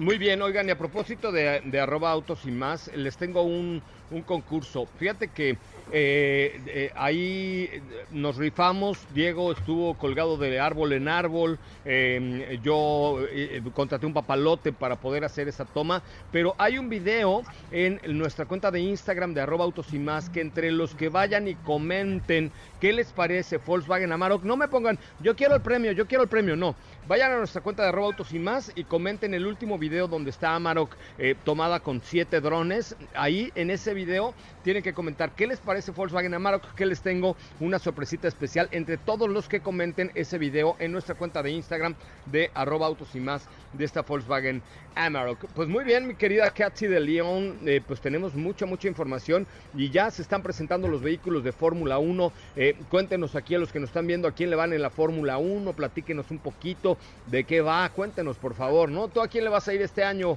Muy 0.00 0.18
bien, 0.18 0.40
oigan, 0.40 0.68
y 0.68 0.70
a 0.70 0.78
propósito 0.78 1.32
de, 1.32 1.62
de 1.64 1.80
arroba 1.80 2.12
autos 2.12 2.44
y 2.44 2.52
más, 2.52 2.92
les 2.94 3.16
tengo 3.16 3.42
un, 3.42 3.82
un 4.10 4.22
concurso. 4.22 4.86
Fíjate 4.98 5.28
que 5.28 5.56
eh, 5.92 6.60
eh, 6.66 6.92
ahí 6.94 7.68
nos 8.10 8.36
rifamos, 8.36 8.98
Diego 9.12 9.52
estuvo 9.52 9.94
colgado 9.94 10.36
de 10.36 10.60
árbol 10.60 10.92
en 10.92 11.08
árbol, 11.08 11.58
em, 11.84 12.60
yo 12.62 13.18
eh, 13.30 13.60
contraté 13.74 14.06
un 14.06 14.12
papalote 14.12 14.72
para 14.72 14.96
poder 14.96 15.24
hacer 15.24 15.48
esa 15.48 15.64
toma, 15.64 16.02
pero 16.30 16.54
hay 16.58 16.78
un 16.78 16.88
video 16.88 17.42
en 17.72 18.00
nuestra 18.16 18.44
cuenta 18.46 18.70
de 18.70 18.80
Instagram 18.80 19.34
de 19.34 19.40
arroba 19.40 19.64
autos 19.64 19.88
que 20.32 20.40
entre 20.40 20.70
los 20.70 20.94
que 20.94 21.08
vayan 21.08 21.48
y 21.48 21.54
comenten 21.56 22.52
qué 22.80 22.92
les 22.92 23.12
parece 23.12 23.58
Volkswagen 23.58 24.12
Amarok, 24.12 24.44
no 24.44 24.56
me 24.56 24.68
pongan 24.68 24.98
yo 25.20 25.34
quiero 25.34 25.56
el 25.56 25.60
premio, 25.60 25.92
yo 25.92 26.06
quiero 26.06 26.22
el 26.22 26.30
premio, 26.30 26.56
no, 26.56 26.76
vayan 27.08 27.32
a 27.32 27.38
nuestra 27.38 27.62
cuenta 27.62 27.82
de 27.82 27.88
arroba 27.88 28.06
autos 28.06 28.32
y 28.32 28.40
y 28.74 28.84
comenten 28.84 29.34
el 29.34 29.46
último 29.46 29.78
video 29.78 30.08
donde 30.08 30.30
está 30.30 30.54
Amarok 30.54 30.96
tomada 31.44 31.80
con 31.80 32.00
siete 32.02 32.40
drones, 32.40 32.96
ahí 33.14 33.52
en 33.54 33.70
ese 33.70 33.92
video 33.92 33.99
tienen 34.62 34.82
que 34.82 34.92
comentar 34.92 35.34
qué 35.34 35.46
les 35.46 35.58
parece 35.58 35.90
Volkswagen 35.92 36.34
Amarok 36.34 36.74
que 36.74 36.86
les 36.86 37.00
tengo 37.00 37.36
una 37.60 37.78
sorpresita 37.78 38.28
especial 38.28 38.68
entre 38.72 38.96
todos 38.96 39.28
los 39.28 39.48
que 39.48 39.60
comenten 39.60 40.10
ese 40.14 40.38
video 40.38 40.76
en 40.78 40.92
nuestra 40.92 41.14
cuenta 41.14 41.42
de 41.42 41.50
Instagram 41.50 41.94
de 42.26 42.50
arroba 42.54 42.86
autos 42.86 43.14
y 43.14 43.20
más 43.20 43.48
de 43.72 43.84
esta 43.84 44.02
Volkswagen 44.02 44.62
Amarok. 44.94 45.46
Pues 45.54 45.68
muy 45.68 45.84
bien, 45.84 46.06
mi 46.06 46.14
querida 46.14 46.50
Katsi 46.50 46.86
de 46.86 47.00
León, 47.00 47.58
eh, 47.66 47.80
pues 47.86 48.00
tenemos 48.00 48.34
mucha, 48.34 48.66
mucha 48.66 48.88
información 48.88 49.46
y 49.74 49.90
ya 49.90 50.10
se 50.10 50.22
están 50.22 50.42
presentando 50.42 50.88
los 50.88 51.02
vehículos 51.02 51.44
de 51.44 51.52
Fórmula 51.52 51.98
1. 51.98 52.32
Eh, 52.56 52.76
cuéntenos 52.90 53.36
aquí 53.36 53.54
a 53.54 53.58
los 53.58 53.72
que 53.72 53.80
nos 53.80 53.90
están 53.90 54.06
viendo 54.06 54.28
a 54.28 54.32
quién 54.32 54.50
le 54.50 54.56
van 54.56 54.72
en 54.72 54.82
la 54.82 54.90
Fórmula 54.90 55.38
1, 55.38 55.72
platíquenos 55.74 56.30
un 56.30 56.38
poquito 56.38 56.98
de 57.26 57.44
qué 57.44 57.60
va, 57.60 57.88
cuéntenos 57.90 58.36
por 58.36 58.54
favor, 58.54 58.90
¿no? 58.90 59.08
¿Tú 59.08 59.20
a 59.20 59.28
quién 59.28 59.44
le 59.44 59.50
vas 59.50 59.68
a 59.68 59.74
ir 59.74 59.82
este 59.82 60.02
año 60.04 60.36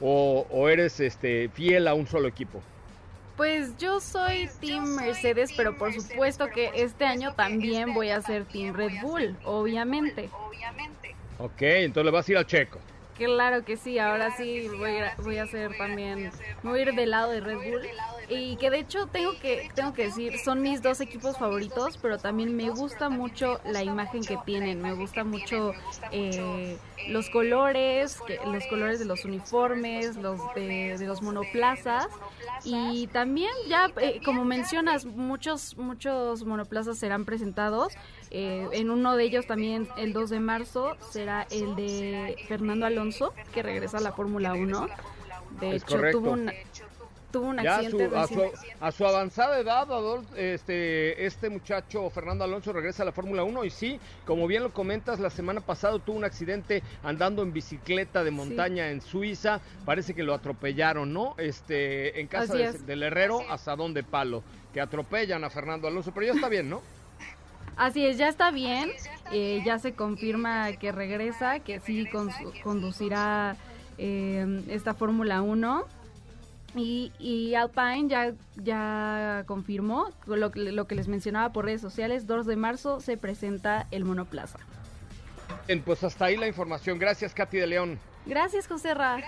o, 0.00 0.46
o 0.50 0.68
eres 0.68 1.00
este, 1.00 1.48
fiel 1.50 1.86
a 1.88 1.94
un 1.94 2.06
solo 2.06 2.28
equipo? 2.28 2.62
Pues 3.36 3.76
yo 3.78 4.00
soy 4.00 4.48
Team 4.60 4.94
Mercedes, 4.94 5.52
pero 5.56 5.76
por 5.78 5.92
supuesto 5.92 6.48
que 6.50 6.70
este 6.74 7.04
año 7.04 7.34
también 7.34 7.94
voy 7.94 8.10
a 8.10 8.20
ser 8.20 8.44
Team 8.44 8.74
Red 8.74 9.00
Bull, 9.00 9.36
obviamente. 9.44 10.28
Ok, 11.38 11.62
entonces 11.62 12.04
le 12.04 12.10
vas 12.10 12.28
a 12.28 12.32
ir 12.32 12.38
al 12.38 12.46
checo. 12.46 12.78
Claro 13.24 13.64
que 13.64 13.76
sí, 13.76 13.98
ahora 13.98 14.36
sí 14.36 14.68
voy 14.68 14.98
a, 14.98 15.14
voy 15.22 15.38
a 15.38 15.44
hacer 15.44 15.76
también, 15.76 16.30
voy 16.62 16.80
a 16.80 16.82
ir 16.82 16.94
del 16.94 17.10
lado 17.10 17.30
de 17.30 17.40
Red 17.40 17.56
Bull 17.56 17.88
y 18.28 18.56
que 18.56 18.70
de 18.70 18.78
hecho 18.78 19.06
tengo 19.06 19.32
que 19.40 19.68
tengo 19.74 19.92
que 19.92 20.04
decir 20.04 20.38
son 20.38 20.62
mis 20.62 20.82
dos 20.82 21.00
equipos 21.00 21.38
favoritos, 21.38 21.98
pero 21.98 22.18
también 22.18 22.56
me 22.56 22.70
gusta 22.70 23.08
mucho 23.08 23.60
la 23.64 23.82
imagen 23.82 24.24
que 24.24 24.38
tienen, 24.44 24.80
me 24.80 24.94
gusta 24.94 25.24
mucho 25.24 25.72
eh, 26.10 26.78
los 27.08 27.30
colores, 27.30 28.18
que, 28.26 28.38
los 28.46 28.66
colores 28.66 28.98
de 28.98 29.04
los 29.04 29.24
uniformes, 29.24 30.16
los 30.16 30.40
de, 30.54 30.96
los 31.00 31.22
monoplazas 31.22 32.08
y 32.64 33.06
también 33.08 33.52
ya 33.68 33.90
eh, 34.00 34.20
como 34.24 34.44
mencionas 34.44 35.04
muchos 35.04 35.76
muchos 35.76 36.44
monoplazas 36.44 36.98
serán 36.98 37.24
presentados. 37.24 37.92
Eh, 38.34 38.66
en 38.72 38.90
uno 38.90 39.14
de 39.14 39.24
ellos 39.24 39.46
también 39.46 39.86
el 39.98 40.14
2 40.14 40.30
de 40.30 40.40
marzo 40.40 40.96
será 41.10 41.46
el 41.50 41.76
de 41.76 42.34
Fernando 42.48 42.86
Alonso 42.86 43.34
que 43.52 43.62
regresa 43.62 43.98
a 43.98 44.00
la 44.00 44.12
Fórmula 44.12 44.54
1. 44.54 44.88
De 45.60 45.76
hecho 45.76 46.00
tuvo 46.10 46.30
un 46.30 46.50
tuvo 47.30 47.48
un 47.48 47.58
accidente 47.58 48.10
a, 48.80 48.92
su, 48.92 49.06
avanzada 49.06 49.58
edad, 49.58 49.86
este, 50.36 51.26
este 51.26 51.50
muchacho 51.50 52.08
Fernando 52.10 52.44
Alonso 52.44 52.72
regresa 52.72 53.02
a 53.02 53.06
la 53.06 53.12
Fórmula 53.12 53.42
1 53.42 53.64
y 53.64 53.70
sí, 53.70 54.00
como 54.26 54.46
bien 54.46 54.62
lo 54.62 54.72
comentas, 54.72 55.18
la 55.18 55.30
semana 55.30 55.60
pasada 55.60 55.98
tuvo 55.98 56.16
un 56.16 56.24
accidente 56.24 56.82
andando 57.02 57.42
en 57.42 57.52
bicicleta 57.52 58.24
de 58.24 58.30
montaña 58.30 58.90
en 58.90 59.00
Suiza, 59.00 59.60
parece 59.84 60.14
que 60.14 60.22
lo 60.22 60.34
atropellaron, 60.34 61.12
¿no? 61.12 61.34
Este, 61.38 62.20
en 62.20 62.28
casa 62.28 62.54
del 62.54 63.02
herrero, 63.02 63.42
hasta 63.50 63.76
donde 63.76 64.02
palo, 64.02 64.42
que 64.72 64.80
atropellan 64.80 65.44
a 65.44 65.50
Fernando 65.50 65.88
Alonso, 65.88 66.12
pero 66.12 66.26
ya 66.26 66.32
está 66.32 66.48
bien, 66.48 66.70
¿no? 66.70 66.82
Así 67.76 68.04
es, 68.04 68.18
ya 68.18 68.28
está 68.28 68.50
bien, 68.50 68.90
eh, 69.32 69.62
ya 69.64 69.78
se 69.78 69.94
confirma 69.94 70.72
que 70.74 70.92
regresa, 70.92 71.60
que 71.60 71.80
sí 71.80 72.06
conducirá 72.62 73.56
eh, 73.98 74.62
esta 74.68 74.94
Fórmula 74.94 75.42
1 75.42 75.86
y, 76.74 77.54
Alpine 77.54 78.08
ya, 78.08 78.32
ya 78.56 79.44
confirmó 79.46 80.10
lo, 80.26 80.50
lo 80.54 80.86
que 80.86 80.94
les 80.94 81.08
mencionaba 81.08 81.52
por 81.52 81.66
redes 81.66 81.80
sociales, 81.80 82.26
2 82.26 82.46
de 82.46 82.56
marzo 82.56 83.00
se 83.00 83.16
presenta 83.16 83.86
el 83.90 84.04
monoplaza. 84.04 84.58
Bien, 85.66 85.82
pues 85.82 86.02
hasta 86.02 86.26
ahí 86.26 86.36
la 86.36 86.48
información. 86.48 86.98
Gracias, 86.98 87.34
Katy 87.34 87.58
de 87.58 87.66
León. 87.66 87.98
Gracias, 88.24 88.68
José 88.68 88.94
Ra. 88.94 89.20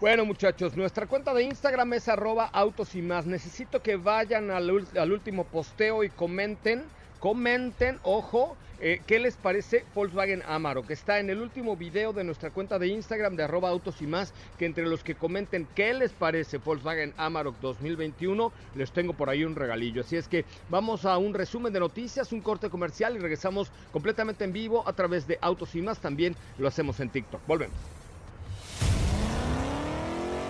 Bueno, 0.00 0.24
muchachos, 0.24 0.76
nuestra 0.76 1.06
cuenta 1.06 1.32
de 1.34 1.44
Instagram 1.44 1.92
es 1.94 2.08
arroba 2.08 2.48
autos 2.52 2.94
y 2.94 3.02
más. 3.02 3.26
Necesito 3.26 3.82
que 3.82 3.96
vayan 3.96 4.50
al, 4.50 4.86
al 4.98 5.12
último 5.12 5.44
posteo 5.44 6.02
y 6.02 6.10
comenten, 6.10 6.84
comenten, 7.18 7.98
ojo, 8.02 8.56
eh, 8.78 9.00
¿Qué 9.06 9.18
les 9.18 9.36
parece 9.36 9.84
Volkswagen 9.94 10.42
Amarok? 10.46 10.90
Está 10.90 11.18
en 11.18 11.30
el 11.30 11.40
último 11.40 11.76
video 11.76 12.12
de 12.12 12.24
nuestra 12.24 12.50
cuenta 12.50 12.78
de 12.78 12.88
Instagram 12.88 13.34
de 13.34 13.44
arroba 13.44 13.70
autos 13.70 14.02
y 14.02 14.06
más, 14.06 14.34
que 14.58 14.66
entre 14.66 14.84
los 14.84 15.02
que 15.02 15.14
comenten 15.14 15.66
qué 15.74 15.94
les 15.94 16.12
parece 16.12 16.58
Volkswagen 16.58 17.14
Amarok 17.16 17.58
2021, 17.60 18.52
les 18.74 18.92
tengo 18.92 19.14
por 19.14 19.30
ahí 19.30 19.44
un 19.44 19.56
regalillo. 19.56 20.02
Así 20.02 20.16
es 20.16 20.28
que 20.28 20.44
vamos 20.68 21.06
a 21.06 21.16
un 21.16 21.32
resumen 21.32 21.72
de 21.72 21.80
noticias, 21.80 22.32
un 22.32 22.42
corte 22.42 22.68
comercial 22.68 23.16
y 23.16 23.18
regresamos 23.18 23.70
completamente 23.92 24.44
en 24.44 24.52
vivo 24.52 24.86
a 24.86 24.92
través 24.92 25.26
de 25.26 25.38
Autos 25.40 25.74
y 25.74 25.80
más. 25.80 25.98
También 25.98 26.36
lo 26.58 26.68
hacemos 26.68 27.00
en 27.00 27.08
TikTok. 27.08 27.40
Volvemos. 27.46 27.76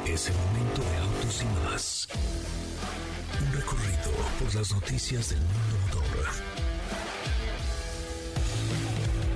Es 0.05 0.29
el 0.29 0.35
momento 0.35 0.83
de 0.83 0.97
Autos 0.97 1.43
y 1.43 1.65
más. 1.65 2.09
Un 3.41 3.53
recorrido 3.53 4.11
por 4.41 4.55
las 4.55 4.73
noticias 4.73 5.31
del 5.31 5.41
mundo 5.41 5.66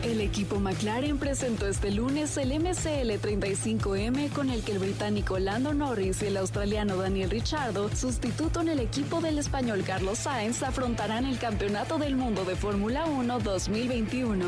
El 0.02 0.22
equipo 0.22 0.58
McLaren 0.58 1.18
presentó 1.18 1.66
este 1.66 1.90
lunes 1.90 2.34
el 2.38 2.58
MCL 2.58 3.10
35M 3.20 4.30
con 4.32 4.48
el 4.48 4.62
que 4.62 4.72
el 4.72 4.78
británico 4.78 5.38
Lando 5.38 5.74
Norris 5.74 6.22
y 6.22 6.26
el 6.26 6.38
australiano 6.38 6.96
Daniel 6.96 7.28
Ricciardo, 7.28 7.94
sustituto 7.94 8.62
en 8.62 8.68
el 8.68 8.80
equipo 8.80 9.20
del 9.20 9.38
español 9.38 9.84
Carlos 9.86 10.20
Sainz, 10.20 10.62
afrontarán 10.62 11.26
el 11.26 11.38
Campeonato 11.38 11.98
del 11.98 12.16
Mundo 12.16 12.46
de 12.46 12.56
Fórmula 12.56 13.04
1 13.04 13.40
2021. 13.40 14.46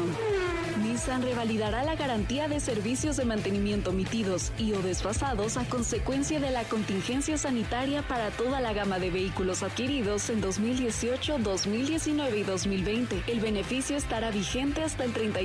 Nissan 0.82 1.23
revalidará 1.23 1.85
la 1.85 1.97
garantía 1.97 2.49
de 2.49 2.59
servicios 2.59 3.18
de 3.18 3.26
mantenimiento 3.26 3.90
omitidos 3.90 4.52
y 4.56 4.73
o 4.73 4.80
desfasados 4.80 5.59
a 5.59 5.64
consecuencia 5.66 6.40
de 6.40 6.50
la 6.50 6.64
contingencia 6.64 7.37
sanitaria 7.37 8.00
para 8.02 8.30
toda 8.30 8.61
la 8.61 8.73
gama 8.73 8.99
de 8.99 9.11
vehículos 9.11 9.62
adquiridos 9.62 10.30
en 10.30 10.40
2018, 10.40 11.38
2019 11.40 12.38
y 12.38 12.42
2020. 12.42 13.23
El 13.26 13.40
beneficio 13.40 13.99
estará 13.99 14.30
vigente 14.30 14.82
hasta 14.82 15.04
el 15.04 15.12
31 15.12 15.42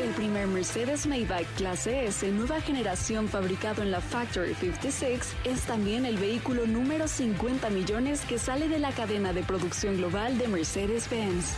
El 0.00 0.10
primer 0.14 0.46
Mercedes 0.46 1.06
Maybach 1.08 1.44
Clase 1.56 2.06
S 2.06 2.30
nueva 2.30 2.60
generación 2.60 3.28
fabricado 3.28 3.82
en 3.82 3.90
la 3.90 4.00
Factory 4.00 4.54
56 4.54 5.20
es 5.44 5.62
también 5.62 6.06
el 6.06 6.18
vehículo 6.18 6.64
número 6.64 7.08
50 7.08 7.68
millones 7.70 8.20
que 8.20 8.38
sale 8.38 8.68
de 8.68 8.78
la 8.78 8.92
cadena 8.92 9.32
de 9.32 9.42
producción 9.42 9.96
global 9.96 10.38
de 10.38 10.46
Mercedes-Benz. 10.46 11.56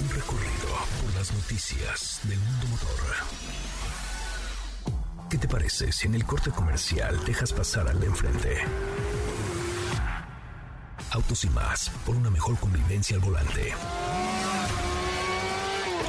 Un 0.00 0.08
recorrido 0.10 0.68
por 1.00 1.14
las 1.14 1.32
noticias 1.32 2.20
del 2.24 2.38
mundo 2.38 2.66
motor. 2.68 3.57
¿Qué 5.30 5.36
te 5.36 5.46
parece 5.46 5.92
si 5.92 6.06
en 6.06 6.14
el 6.14 6.24
corte 6.24 6.50
comercial 6.50 7.22
dejas 7.26 7.52
pasar 7.52 7.86
al 7.86 8.00
de 8.00 8.06
enfrente? 8.06 8.58
Autos 11.10 11.44
y 11.44 11.50
más, 11.50 11.90
por 12.06 12.16
una 12.16 12.30
mejor 12.30 12.58
convivencia 12.58 13.16
al 13.16 13.22
volante. 13.22 13.74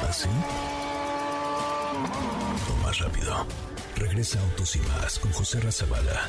¿Así? 0.08 0.28
O 2.70 2.82
más 2.82 2.98
rápido. 2.98 3.46
Regresa 3.96 4.40
Autos 4.40 4.76
y 4.76 4.80
más 4.80 5.18
con 5.18 5.30
José 5.32 5.60
Razabala 5.60 6.28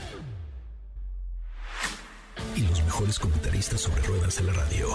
y 2.56 2.62
los 2.62 2.84
mejores 2.84 3.20
comentaristas 3.20 3.82
sobre 3.82 4.02
ruedas 4.02 4.36
de 4.36 4.44
la 4.44 4.54
radio. 4.54 4.88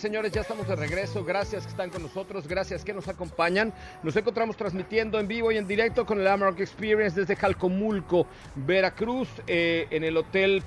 Señores, 0.00 0.32
ya 0.32 0.40
estamos 0.40 0.66
de 0.66 0.74
regreso. 0.76 1.22
Gracias 1.24 1.64
que 1.64 1.70
están 1.70 1.90
con 1.90 2.02
nosotros, 2.02 2.48
gracias 2.48 2.84
que 2.84 2.94
nos 2.94 3.06
acompañan. 3.06 3.72
Nos 4.02 4.16
encontramos 4.16 4.56
transmitiendo 4.56 5.20
en 5.20 5.28
vivo 5.28 5.52
y 5.52 5.58
en 5.58 5.68
directo 5.68 6.06
con 6.06 6.18
el 6.18 6.26
Amarok 6.26 6.58
Experience 6.58 7.20
desde 7.20 7.36
Jalcomulco, 7.36 8.26
Veracruz, 8.54 9.28
eh, 9.46 9.86
en 9.90 10.02
el 10.04 10.16
Hotel 10.16 10.62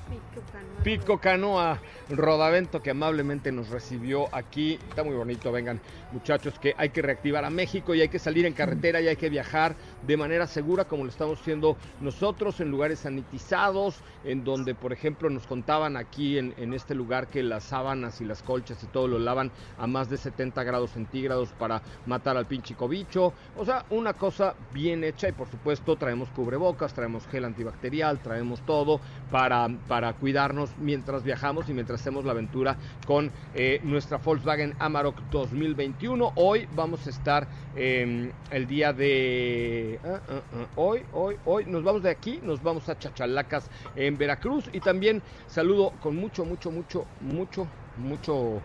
Pico 0.83 1.17
Canoa 1.17 1.79
Rodavento, 2.09 2.81
que 2.81 2.91
amablemente 2.91 3.51
nos 3.51 3.69
recibió 3.69 4.27
aquí. 4.35 4.77
Está 4.89 5.03
muy 5.03 5.15
bonito, 5.15 5.51
vengan 5.51 5.81
muchachos, 6.11 6.59
que 6.59 6.75
hay 6.77 6.89
que 6.89 7.01
reactivar 7.01 7.43
a 7.43 7.49
México 7.49 7.95
y 7.95 8.01
hay 8.01 8.09
que 8.09 8.19
salir 8.19 8.45
en 8.45 8.53
carretera 8.53 9.01
y 9.01 9.07
hay 9.07 9.15
que 9.15 9.29
viajar 9.29 9.75
de 10.05 10.15
manera 10.15 10.45
segura 10.45 10.85
como 10.85 11.05
lo 11.05 11.09
estamos 11.09 11.39
haciendo 11.39 11.75
nosotros 12.01 12.59
en 12.59 12.69
lugares 12.69 12.99
sanitizados, 12.99 13.95
en 14.25 14.43
donde, 14.43 14.75
por 14.75 14.93
ejemplo, 14.93 15.29
nos 15.29 15.47
contaban 15.47 15.97
aquí 15.97 16.37
en, 16.37 16.53
en 16.57 16.73
este 16.73 16.93
lugar 16.93 17.27
que 17.27 17.41
las 17.41 17.63
sábanas 17.63 18.21
y 18.21 18.25
las 18.25 18.43
colchas 18.43 18.83
y 18.83 18.87
todo 18.87 19.07
lo 19.07 19.22
lavan 19.23 19.51
a 19.77 19.87
más 19.87 20.09
de 20.09 20.17
70 20.17 20.63
grados 20.63 20.91
centígrados 20.91 21.49
para 21.57 21.81
matar 22.05 22.37
al 22.37 22.45
pinche 22.45 22.75
cobicho. 22.75 23.33
O 23.57 23.65
sea, 23.65 23.85
una 23.89 24.13
cosa 24.13 24.55
bien 24.73 25.03
hecha 25.03 25.29
y 25.29 25.31
por 25.31 25.49
supuesto 25.49 25.95
traemos 25.95 26.29
cubrebocas, 26.29 26.93
traemos 26.93 27.25
gel 27.27 27.45
antibacterial, 27.45 28.19
traemos 28.19 28.61
todo 28.61 28.99
para, 29.31 29.67
para 29.87 30.13
cuidarnos 30.13 30.69
mientras 30.77 31.23
viajamos 31.23 31.69
y 31.69 31.73
mientras 31.73 32.01
hacemos 32.01 32.25
la 32.25 32.31
aventura 32.31 32.77
con 33.05 33.31
eh, 33.55 33.79
nuestra 33.83 34.17
Volkswagen 34.17 34.75
Amarok 34.79 35.19
2021. 35.31 36.33
Hoy 36.35 36.67
vamos 36.75 37.05
a 37.07 37.09
estar 37.09 37.47
eh, 37.75 38.31
el 38.51 38.67
día 38.67 38.93
de... 38.93 39.99
Uh, 40.03 40.07
uh, 40.07 40.61
uh, 40.61 40.67
hoy, 40.75 41.03
hoy, 41.13 41.37
hoy 41.45 41.65
nos 41.65 41.83
vamos 41.83 42.03
de 42.03 42.09
aquí, 42.09 42.39
nos 42.43 42.61
vamos 42.61 42.89
a 42.89 42.97
Chachalacas 42.97 43.69
en 43.95 44.17
Veracruz 44.17 44.69
y 44.73 44.79
también 44.79 45.21
saludo 45.47 45.93
con 46.01 46.15
mucho, 46.15 46.45
mucho, 46.45 46.71
mucho, 46.71 47.05
mucho, 47.21 47.67
mucho 47.97 48.61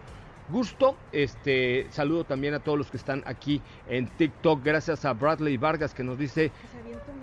gusto. 0.50 0.96
Este 1.12 1.86
saludo 1.90 2.24
también 2.24 2.54
a 2.54 2.60
todos 2.60 2.78
los 2.78 2.90
que 2.90 2.96
están 2.96 3.22
aquí 3.26 3.60
en 3.88 4.08
TikTok. 4.08 4.62
Gracias 4.62 5.04
a 5.04 5.12
Bradley 5.12 5.56
Vargas 5.56 5.94
que 5.94 6.04
nos 6.04 6.18
dice 6.18 6.50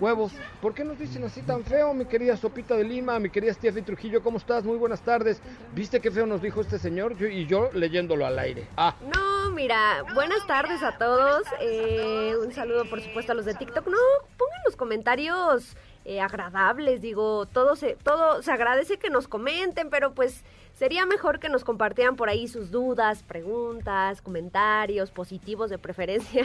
huevos. 0.00 0.32
¿Por 0.60 0.74
qué 0.74 0.84
nos 0.84 0.98
dicen 0.98 1.24
así 1.24 1.42
tan 1.42 1.64
feo, 1.64 1.94
mi 1.94 2.04
querida 2.04 2.36
Sopita 2.36 2.74
de 2.74 2.84
Lima, 2.84 3.18
mi 3.18 3.30
querida 3.30 3.52
Steffi 3.54 3.82
Trujillo? 3.82 4.22
¿Cómo 4.22 4.38
estás? 4.38 4.64
Muy 4.64 4.76
buenas 4.76 5.00
tardes. 5.00 5.40
¿Viste 5.74 6.00
qué 6.00 6.10
feo 6.10 6.26
nos 6.26 6.42
dijo 6.42 6.60
este 6.60 6.78
señor? 6.78 7.16
Yo, 7.16 7.26
y 7.26 7.46
yo 7.46 7.70
leyéndolo 7.72 8.26
al 8.26 8.38
aire. 8.38 8.66
Ah. 8.76 8.94
No, 9.14 9.50
mira, 9.50 10.04
buenas 10.14 10.46
tardes 10.46 10.82
a 10.82 10.98
todos. 10.98 11.42
Eh, 11.60 12.34
un 12.42 12.52
saludo, 12.52 12.88
por 12.88 13.00
supuesto, 13.00 13.32
a 13.32 13.34
los 13.34 13.44
de 13.44 13.54
TikTok. 13.54 13.86
No, 13.86 13.98
pongan 14.36 14.60
los 14.64 14.76
comentarios 14.76 15.76
eh, 16.04 16.20
agradables. 16.20 17.00
Digo, 17.00 17.46
todo 17.46 17.76
se, 17.76 17.96
todo 17.96 18.42
se 18.42 18.52
agradece 18.52 18.98
que 18.98 19.10
nos 19.10 19.28
comenten, 19.28 19.90
pero 19.90 20.14
pues 20.14 20.44
sería 20.76 21.06
mejor 21.06 21.40
que 21.40 21.48
nos 21.48 21.64
compartieran 21.64 22.16
por 22.16 22.28
ahí 22.28 22.46
sus 22.48 22.70
dudas, 22.70 23.22
preguntas, 23.22 24.20
comentarios 24.20 25.10
positivos 25.10 25.70
de 25.70 25.78
preferencia. 25.78 26.44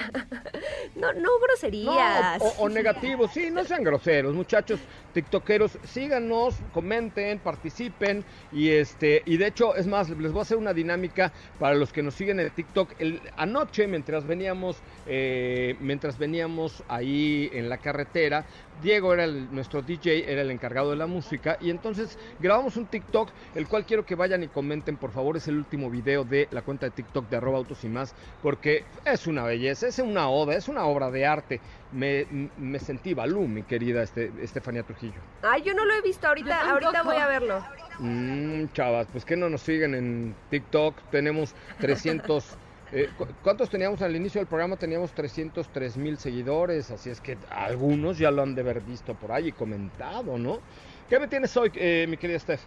no, 0.96 1.14
no 1.14 1.30
groserías. 1.40 2.40
No, 2.40 2.46
o, 2.46 2.64
o, 2.64 2.70
negativos, 2.70 3.32
sí, 3.34 3.52
no 3.52 3.64
sean 3.66 3.84
groseros, 3.84 4.34
muchachos 4.34 4.80
tiktokeros, 5.14 5.78
síganos, 5.84 6.56
comenten, 6.74 7.40
participen 7.40 8.24
y 8.52 8.70
este 8.70 9.22
y 9.26 9.36
de 9.38 9.48
hecho 9.48 9.76
es 9.76 9.86
más 9.86 10.10
les 10.10 10.32
voy 10.32 10.40
a 10.40 10.44
hacer 10.44 10.58
una 10.58 10.74
dinámica 10.74 11.34
para 11.60 11.76
los 11.76 11.92
que 11.92 12.02
nos 12.02 12.16
siguen 12.16 12.40
en 12.40 12.50
TikTok. 12.50 12.94
El, 13.00 13.22
anoche 13.36 13.88
mientras 13.88 14.26
veníamos 14.26 14.78
eh, 15.08 15.76
mientras 15.82 16.18
veníamos 16.18 16.84
ahí 16.88 17.50
en 17.54 17.68
la 17.68 17.78
carretera 17.78 18.46
Diego 18.82 19.14
era 19.14 19.26
el, 19.26 19.54
nuestro 19.54 19.82
DJ, 19.82 20.32
era 20.32 20.42
el 20.42 20.50
encargado 20.50 20.90
de 20.90 20.96
la 20.96 21.06
música 21.06 21.58
y 21.62 21.70
entonces 21.70 22.18
grabamos 22.40 22.78
un 22.78 22.88
TikTok, 22.88 23.30
el 23.56 23.68
cual 23.68 23.86
quiero 23.86 24.06
que 24.06 24.16
vayan 24.22 24.44
y 24.44 24.48
comenten, 24.48 24.98
por 24.98 25.12
favor, 25.12 25.36
es 25.36 25.48
el 25.48 25.58
último 25.58 25.90
video 25.90 26.24
de 26.24 26.48
la 26.52 26.62
cuenta 26.62 26.86
de 26.86 26.92
TikTok 26.92 27.28
de 27.28 27.38
arroba 27.38 27.58
autos 27.58 27.84
y 27.84 27.88
más, 27.88 28.14
porque 28.44 28.84
es 29.04 29.26
una 29.26 29.44
belleza, 29.44 29.88
es 29.88 29.98
una 29.98 30.30
oda, 30.30 30.56
es 30.56 30.68
una 30.68 30.86
obra 30.86 31.10
de 31.10 31.26
arte. 31.26 31.60
Me, 31.92 32.28
me 32.56 32.78
sentí 32.78 33.16
balú, 33.16 33.48
mi 33.48 33.64
querida 33.64 34.04
este, 34.04 34.32
Estefanía 34.40 34.84
Trujillo. 34.84 35.20
Ay, 35.42 35.64
yo 35.64 35.74
no 35.74 35.86
lo 35.86 35.94
he 35.96 36.02
visto 36.02 36.28
ahorita, 36.28 36.70
ahorita 36.70 37.02
voy 37.02 37.16
a 37.16 37.26
verlo. 37.26 37.66
Mmm, 37.98 38.68
chavas, 38.74 39.08
pues 39.12 39.26
que 39.26 39.36
no 39.36 39.50
nos 39.50 39.62
siguen 39.64 39.96
en 39.96 40.36
TikTok, 40.50 40.96
tenemos 41.10 41.56
300... 41.80 42.58
Eh, 42.94 43.10
¿Cuántos 43.42 43.70
teníamos 43.70 44.02
al 44.02 44.14
inicio 44.18 44.42
del 44.42 44.50
programa? 44.50 44.76
Teníamos 44.76 45.14
303 45.14 45.96
mil 45.96 46.18
seguidores, 46.18 46.92
así 46.92 47.10
es 47.10 47.22
que 47.22 47.38
algunos 47.50 48.18
ya 48.18 48.32
lo 48.32 48.42
han 48.42 48.54
de 48.54 48.60
haber 48.60 48.82
visto 48.82 49.16
por 49.16 49.32
ahí 49.32 49.48
y 49.48 49.52
comentado, 49.54 50.38
¿no? 50.38 50.60
¿Qué 51.08 51.18
me 51.18 51.30
tienes 51.30 51.56
hoy, 51.56 51.72
eh, 51.76 52.06
mi 52.10 52.18
querida 52.18 52.38
Steph? 52.38 52.60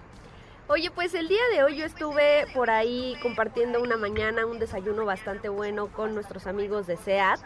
Oye, 0.66 0.90
pues 0.90 1.12
el 1.12 1.28
día 1.28 1.42
de 1.52 1.62
hoy 1.62 1.76
yo 1.76 1.84
estuve 1.84 2.46
por 2.54 2.70
ahí 2.70 3.18
compartiendo 3.20 3.82
una 3.82 3.98
mañana 3.98 4.46
un 4.46 4.58
desayuno 4.58 5.04
bastante 5.04 5.50
bueno 5.50 5.88
con 5.88 6.14
nuestros 6.14 6.46
amigos 6.46 6.86
de 6.86 6.96
SEAT 6.96 7.38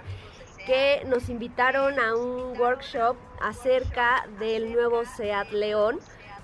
que 0.67 1.03
nos 1.05 1.29
invitaron 1.29 1.99
a 1.99 2.15
un 2.15 2.57
workshop 2.57 3.17
acerca 3.41 4.25
del 4.39 4.73
nuevo 4.73 5.05
SEAT 5.05 5.51
León 5.51 5.99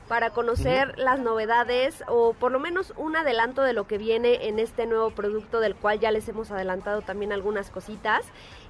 para 0.09 0.31
conocer 0.31 0.99
las 0.99 1.19
novedades 1.19 2.05
o 2.09 2.35
por 2.35 2.53
lo 2.53 2.59
menos 2.59 2.93
un 2.97 3.17
adelanto 3.17 3.63
de 3.63 3.73
lo 3.73 3.87
que 3.87 3.99
viene 3.99 4.49
en 4.49 4.59
este 4.59 4.87
nuevo 4.87 5.11
producto 5.11 5.61
del 5.61 5.75
cual 5.75 5.99
ya 5.99 6.11
les 6.11 6.29
hemos 6.29 6.51
adelantado 6.51 7.03
también 7.03 7.33
algunas 7.33 7.71
cositas. 7.71 8.25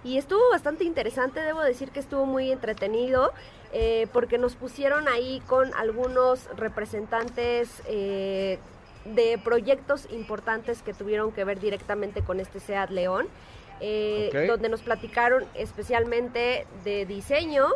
Y 0.05 0.19
estuvo 0.19 0.49
bastante 0.51 0.85
interesante, 0.85 1.41
debo 1.41 1.63
decir 1.63 1.91
que 1.91 2.01
estuvo 2.01 2.27
muy 2.27 2.53
entretenido 2.53 3.33
eh, 3.73 4.07
porque 4.13 4.39
nos 4.39 4.55
pusieron 4.55 5.09
ahí 5.09 5.43
con 5.47 5.75
algunos 5.75 6.49
representantes 6.57 7.83
eh, 7.87 8.59
de 9.05 9.39
proyectos 9.43 10.07
importantes 10.11 10.83
que 10.83 10.95
tuvieron 10.95 11.33
que 11.33 11.45
ver 11.45 11.59
directamente 11.59 12.23
con 12.23 12.39
este 12.39 12.61
SEAT 12.61 12.91
León. 12.91 13.27
Eh, 13.81 14.31
donde 14.47 14.69
nos 14.69 14.83
platicaron 14.83 15.45
especialmente 15.55 16.65
de 16.85 17.05
diseño, 17.07 17.67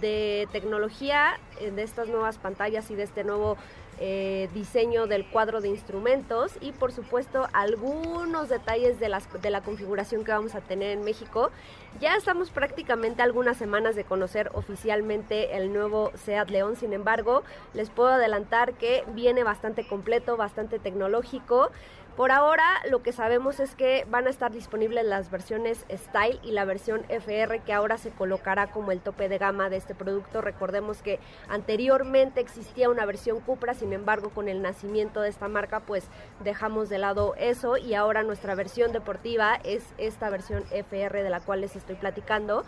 de 0.00 0.48
tecnología, 0.52 1.38
eh, 1.60 1.70
de 1.70 1.82
estas 1.82 2.08
nuevas 2.08 2.38
pantallas 2.38 2.90
y 2.90 2.94
de 2.94 3.02
este 3.02 3.24
nuevo 3.24 3.56
eh, 3.98 4.50
diseño 4.52 5.06
del 5.06 5.24
cuadro 5.24 5.62
de 5.62 5.68
instrumentos 5.68 6.52
y 6.60 6.72
por 6.72 6.92
supuesto 6.92 7.48
algunos 7.54 8.50
detalles 8.50 9.00
de, 9.00 9.08
las, 9.08 9.26
de 9.40 9.48
la 9.48 9.62
configuración 9.62 10.22
que 10.22 10.32
vamos 10.32 10.54
a 10.54 10.60
tener 10.60 10.90
en 10.90 11.02
México. 11.02 11.50
Ya 11.98 12.14
estamos 12.14 12.50
prácticamente 12.50 13.22
algunas 13.22 13.56
semanas 13.56 13.96
de 13.96 14.04
conocer 14.04 14.50
oficialmente 14.52 15.56
el 15.56 15.72
nuevo 15.72 16.12
SEAT 16.14 16.50
León, 16.50 16.76
sin 16.76 16.92
embargo 16.92 17.42
les 17.72 17.88
puedo 17.88 18.10
adelantar 18.10 18.74
que 18.74 19.02
viene 19.14 19.44
bastante 19.44 19.86
completo, 19.86 20.36
bastante 20.36 20.78
tecnológico. 20.78 21.70
Por 22.16 22.32
ahora 22.32 22.64
lo 22.88 23.02
que 23.02 23.12
sabemos 23.12 23.60
es 23.60 23.74
que 23.74 24.06
van 24.08 24.26
a 24.26 24.30
estar 24.30 24.50
disponibles 24.50 25.04
las 25.04 25.30
versiones 25.30 25.84
Style 25.92 26.40
y 26.42 26.52
la 26.52 26.64
versión 26.64 27.04
FR 27.10 27.60
que 27.60 27.74
ahora 27.74 27.98
se 27.98 28.10
colocará 28.10 28.68
como 28.70 28.90
el 28.90 29.02
tope 29.02 29.28
de 29.28 29.36
gama 29.36 29.68
de 29.68 29.76
este 29.76 29.94
producto. 29.94 30.40
Recordemos 30.40 31.02
que 31.02 31.20
anteriormente 31.50 32.40
existía 32.40 32.88
una 32.88 33.04
versión 33.04 33.40
Cupra, 33.40 33.74
sin 33.74 33.92
embargo 33.92 34.30
con 34.30 34.48
el 34.48 34.62
nacimiento 34.62 35.20
de 35.20 35.28
esta 35.28 35.48
marca 35.48 35.80
pues 35.80 36.08
dejamos 36.42 36.88
de 36.88 36.96
lado 36.96 37.34
eso 37.36 37.76
y 37.76 37.92
ahora 37.92 38.22
nuestra 38.22 38.54
versión 38.54 38.92
deportiva 38.92 39.60
es 39.62 39.84
esta 39.98 40.30
versión 40.30 40.64
FR 40.70 41.22
de 41.22 41.28
la 41.30 41.40
cual 41.40 41.60
les 41.60 41.76
estoy 41.76 41.96
platicando. 41.96 42.64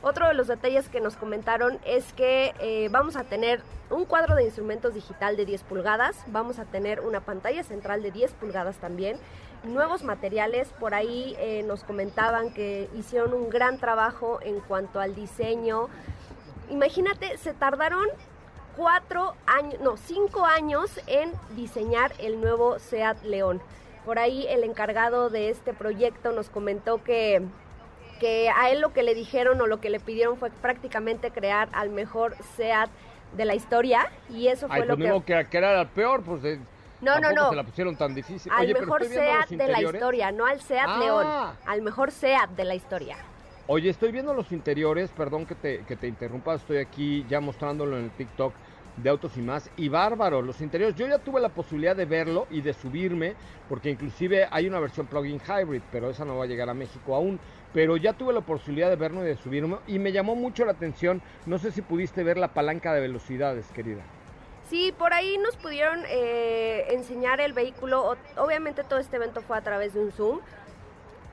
Otro 0.00 0.28
de 0.28 0.34
los 0.34 0.46
detalles 0.46 0.88
que 0.88 1.00
nos 1.00 1.16
comentaron 1.16 1.80
es 1.84 2.12
que 2.12 2.54
eh, 2.60 2.88
vamos 2.90 3.16
a 3.16 3.24
tener 3.24 3.62
un 3.90 4.04
cuadro 4.04 4.36
de 4.36 4.44
instrumentos 4.44 4.94
digital 4.94 5.36
de 5.36 5.44
10 5.44 5.64
pulgadas, 5.64 6.24
vamos 6.28 6.60
a 6.60 6.64
tener 6.64 7.00
una 7.00 7.20
pantalla 7.20 7.64
central 7.64 8.02
de 8.02 8.12
10 8.12 8.32
pulgadas 8.34 8.76
también, 8.76 9.18
nuevos 9.64 10.04
materiales, 10.04 10.68
por 10.78 10.94
ahí 10.94 11.34
eh, 11.40 11.64
nos 11.64 11.82
comentaban 11.82 12.52
que 12.52 12.88
hicieron 12.96 13.34
un 13.34 13.50
gran 13.50 13.78
trabajo 13.78 14.38
en 14.42 14.60
cuanto 14.60 15.00
al 15.00 15.16
diseño. 15.16 15.88
Imagínate, 16.70 17.36
se 17.38 17.52
tardaron 17.52 18.06
cuatro 18.76 19.34
años, 19.46 19.80
no, 19.80 19.96
cinco 19.96 20.44
años 20.44 21.00
en 21.08 21.32
diseñar 21.56 22.12
el 22.18 22.40
nuevo 22.40 22.78
SEAT 22.78 23.24
León. 23.24 23.60
Por 24.04 24.20
ahí 24.20 24.46
el 24.48 24.62
encargado 24.62 25.28
de 25.28 25.50
este 25.50 25.74
proyecto 25.74 26.30
nos 26.30 26.50
comentó 26.50 27.02
que 27.02 27.42
que 28.18 28.50
a 28.50 28.70
él 28.70 28.80
lo 28.80 28.92
que 28.92 29.02
le 29.02 29.14
dijeron 29.14 29.60
o 29.60 29.66
lo 29.66 29.80
que 29.80 29.90
le 29.90 30.00
pidieron 30.00 30.36
fue 30.36 30.50
prácticamente 30.50 31.30
crear 31.30 31.68
al 31.72 31.90
mejor 31.90 32.36
SEAT 32.56 32.90
de 33.36 33.44
la 33.44 33.54
historia 33.54 34.10
y 34.30 34.48
eso 34.48 34.68
fue 34.68 34.84
lo 34.86 34.96
pues 34.96 35.24
que... 35.24 35.46
que... 35.50 35.58
era 35.58 35.80
el 35.80 35.86
peor, 35.88 36.22
pues... 36.22 36.44
Eh, 36.44 36.58
no, 37.00 37.20
no, 37.20 37.32
no. 37.32 37.50
Se 37.50 37.56
la 37.56 37.62
pusieron 37.62 37.96
tan 37.96 38.14
difícil. 38.14 38.50
Al 38.52 38.72
mejor 38.72 39.04
SEAT 39.04 39.50
de 39.50 39.68
la 39.68 39.82
historia, 39.82 40.32
no 40.32 40.46
al 40.46 40.60
SEAT 40.60 40.88
ah. 40.88 40.98
León. 40.98 41.26
Al 41.66 41.82
mejor 41.82 42.10
SEAT 42.10 42.50
de 42.50 42.64
la 42.64 42.74
historia. 42.74 43.16
Oye, 43.68 43.90
estoy 43.90 44.10
viendo 44.10 44.32
los 44.34 44.50
interiores, 44.50 45.10
perdón 45.10 45.46
que 45.46 45.54
te, 45.54 45.84
que 45.84 45.94
te 45.94 46.08
interrumpa, 46.08 46.54
estoy 46.54 46.78
aquí 46.78 47.24
ya 47.28 47.38
mostrándolo 47.40 47.98
en 47.98 48.04
el 48.04 48.10
TikTok 48.10 48.54
de 49.02 49.10
Autos 49.10 49.36
y 49.36 49.40
más. 49.40 49.70
Y 49.76 49.88
bárbaro, 49.88 50.42
los 50.42 50.60
interiores. 50.60 50.96
Yo 50.96 51.06
ya 51.06 51.18
tuve 51.18 51.40
la 51.40 51.48
posibilidad 51.48 51.96
de 51.96 52.04
verlo 52.04 52.46
y 52.50 52.60
de 52.60 52.72
subirme, 52.72 53.34
porque 53.68 53.90
inclusive 53.90 54.48
hay 54.50 54.66
una 54.66 54.80
versión 54.80 55.06
plug-in 55.06 55.40
hybrid, 55.40 55.82
pero 55.90 56.10
esa 56.10 56.24
no 56.24 56.36
va 56.36 56.44
a 56.44 56.48
llegar 56.48 56.68
a 56.68 56.74
México 56.74 57.14
aún 57.14 57.38
pero 57.72 57.96
ya 57.96 58.12
tuve 58.12 58.32
la 58.32 58.40
posibilidad 58.40 58.88
de 58.88 58.96
verlo 58.96 59.22
y 59.22 59.26
de 59.26 59.36
subirme 59.36 59.78
y 59.86 59.98
me 59.98 60.12
llamó 60.12 60.34
mucho 60.34 60.64
la 60.64 60.72
atención, 60.72 61.22
no 61.46 61.58
sé 61.58 61.70
si 61.70 61.82
pudiste 61.82 62.22
ver 62.22 62.38
la 62.38 62.48
palanca 62.48 62.92
de 62.94 63.00
velocidades, 63.00 63.66
querida. 63.72 64.02
Sí, 64.68 64.92
por 64.98 65.14
ahí 65.14 65.38
nos 65.38 65.56
pudieron 65.56 66.02
eh, 66.08 66.86
enseñar 66.90 67.40
el 67.40 67.54
vehículo, 67.54 68.16
obviamente 68.36 68.84
todo 68.84 68.98
este 68.98 69.16
evento 69.16 69.40
fue 69.40 69.56
a 69.56 69.62
través 69.62 69.94
de 69.94 70.00
un 70.00 70.12
Zoom, 70.12 70.40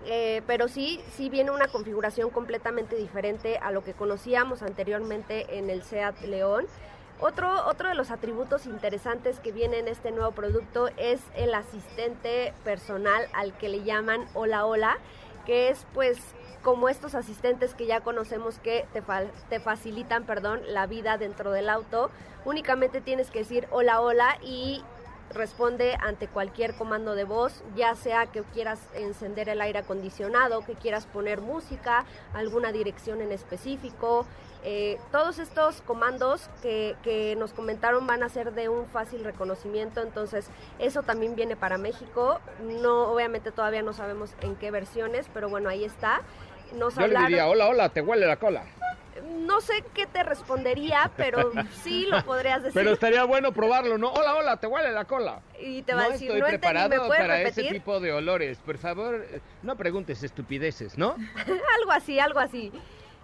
eh, 0.06 0.42
pero 0.48 0.68
sí, 0.68 1.02
sí 1.12 1.30
viene 1.30 1.52
una 1.52 1.68
configuración 1.68 2.30
completamente 2.30 2.96
diferente 2.96 3.58
a 3.58 3.72
lo 3.72 3.84
que 3.84 3.94
conocíamos 3.94 4.62
anteriormente 4.62 5.58
en 5.58 5.70
el 5.70 5.84
SEAT 5.84 6.22
León. 6.22 6.66
Otro, 7.20 7.66
otro 7.68 7.88
de 7.90 7.96
los 7.96 8.12
atributos 8.12 8.66
interesantes 8.66 9.40
que 9.40 9.52
viene 9.52 9.80
en 9.80 9.88
este 9.88 10.12
nuevo 10.12 10.32
producto 10.32 10.90
es 10.98 11.22
el 11.36 11.54
asistente 11.54 12.54
personal 12.64 13.28
al 13.34 13.58
que 13.58 13.70
le 13.70 13.84
llaman 13.84 14.28
Hola 14.34 14.66
Hola 14.66 14.98
que 15.46 15.70
es 15.70 15.86
pues 15.94 16.20
como 16.62 16.90
estos 16.90 17.16
asistentes 17.16 17.76
que 17.76 17.86
ya 17.86 18.02
conocemos 18.02 18.60
que 18.60 18.86
te, 18.92 19.04
te 19.50 19.60
facilitan, 19.60 20.26
perdón, 20.26 20.62
la 20.68 20.88
vida 20.88 21.18
dentro 21.18 21.52
del 21.52 21.70
auto. 21.70 22.10
Únicamente 22.44 23.02
tienes 23.02 23.30
que 23.30 23.40
decir 23.40 23.68
hola, 23.70 24.02
hola 24.02 24.38
y 24.42 24.84
responde 25.32 25.98
ante 26.02 26.28
cualquier 26.28 26.76
comando 26.76 27.16
de 27.16 27.24
voz, 27.24 27.64
ya 27.76 27.96
sea 27.96 28.28
que 28.28 28.42
quieras 28.44 28.80
encender 28.94 29.50
el 29.50 29.62
aire 29.62 29.80
acondicionado, 29.80 30.62
que 30.66 30.74
quieras 30.74 31.06
poner 31.06 31.42
música, 31.42 32.06
alguna 32.34 32.72
dirección 32.72 33.22
en 33.22 33.32
específico. 33.32 34.26
Eh, 34.64 34.98
todos 35.12 35.38
estos 35.38 35.82
comandos 35.82 36.50
que, 36.64 36.96
que, 37.04 37.36
nos 37.36 37.54
comentaron 37.54 38.08
van 38.08 38.24
a 38.24 38.30
ser 38.30 38.54
de 38.54 38.68
un 38.68 38.88
fácil 38.88 39.24
reconocimiento, 39.24 40.02
entonces 40.02 40.48
eso 40.80 41.04
también 41.04 41.36
viene 41.36 41.56
para 41.56 41.78
México. 41.78 42.40
No, 42.82 43.12
obviamente 43.12 43.52
todavía 43.52 43.84
no 43.84 43.94
sabemos 43.94 44.34
en 44.42 44.56
qué 44.56 44.72
versiones, 44.72 45.28
pero 45.34 45.50
bueno, 45.50 45.70
ahí 45.70 45.84
está. 45.84 46.22
Nos 46.74 46.96
Yo 46.96 47.08
le 47.08 47.20
diría, 47.20 47.48
hola, 47.48 47.68
hola, 47.68 47.90
te 47.90 48.02
huele 48.02 48.26
la 48.26 48.38
cola 48.38 48.64
no 49.24 49.62
sé 49.62 49.84
qué 49.94 50.06
te 50.06 50.24
respondería, 50.24 51.12
pero 51.16 51.52
sí 51.84 52.06
lo 52.10 52.24
podrías 52.24 52.64
decir. 52.64 52.74
Pero 52.74 52.94
estaría 52.94 53.24
bueno 53.24 53.52
probarlo, 53.52 53.98
¿no? 53.98 54.12
Hola, 54.12 54.36
hola, 54.36 54.58
te 54.58 54.68
huele 54.68 54.92
la 54.92 55.06
cola. 55.06 55.42
Y 55.60 55.82
te 55.84 55.94
va 55.94 56.04
no 56.04 56.08
a 56.08 56.12
decir, 56.12 56.28
estoy 56.30 56.42
no 56.42 56.48
preparado 56.48 56.90
¿me 56.90 57.10
para 57.10 57.38
repetir? 57.38 57.66
ese 57.66 57.74
tipo 57.74 58.00
de 58.00 58.14
olores. 58.14 58.58
Por 58.60 58.78
favor, 58.78 59.26
no 59.64 59.76
preguntes 59.76 60.24
estupideces, 60.24 60.98
¿no? 60.98 61.16
algo 61.80 61.92
así, 61.92 62.20
algo 62.20 62.40
así. 62.40 62.72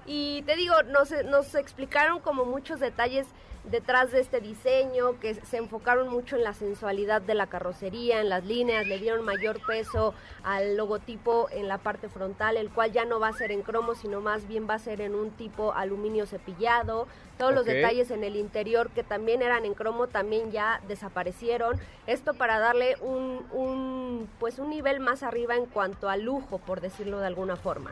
Y 0.06 0.42
te 0.44 0.56
digo, 0.56 0.74
nos, 0.84 1.12
nos 1.26 1.56
explicaron 1.56 2.20
como 2.20 2.46
muchos 2.46 2.80
detalles 2.80 3.28
detrás 3.64 4.12
de 4.12 4.20
este 4.20 4.40
diseño, 4.40 5.20
que 5.20 5.36
se 5.36 5.58
enfocaron 5.58 6.10
mucho 6.10 6.36
en 6.36 6.44
la 6.44 6.54
sensualidad 6.54 7.22
de 7.22 7.36
la 7.36 7.48
carrocería, 7.48 8.20
en 8.20 8.30
las 8.30 8.44
líneas, 8.44 8.88
le 8.88 8.98
dieron 8.98 9.24
mayor 9.24 9.64
peso 9.66 10.14
al 10.44 10.78
logotipo 10.78 11.48
en 11.52 11.68
la 11.68 11.78
parte 11.78 12.10
frontal, 12.10 12.58
el 12.58 12.72
cual 12.72 12.92
ya 12.92 13.06
no 13.06 13.20
va 13.20 13.28
a 13.28 13.34
ser 13.34 13.52
en 13.52 13.62
cromo, 13.62 13.94
sino 13.94 14.20
más 14.22 14.48
bien 14.48 14.68
va 14.68 14.76
a 14.76 14.80
ser 14.80 15.02
en 15.02 15.14
un 15.14 15.32
tipo 15.32 15.74
aluminio 15.74 16.26
cepillado. 16.26 17.08
Todos 17.38 17.54
los 17.54 17.66
detalles 17.66 18.12
en 18.12 18.24
el 18.24 18.36
interior 18.36 18.90
que 18.92 19.04
también 19.04 19.42
eran 19.42 19.66
en 19.66 19.74
cromo 19.74 20.08
también 20.08 20.52
ya 20.52 20.82
desaparecieron. 20.88 21.80
Esto 22.08 22.34
para 22.34 22.60
darle 22.60 22.98
un, 23.02 23.46
un 23.52 24.30
pues 24.40 24.60
un 24.60 24.70
nivel 24.70 25.00
más 25.00 25.24
arriba 25.24 25.56
en 25.56 25.66
cuanto 25.66 26.10
a 26.10 26.18
lujo, 26.18 26.60
por 26.60 26.82
decirlo 26.82 27.20
de 27.20 27.28
alguna 27.28 27.56
forma. 27.56 27.92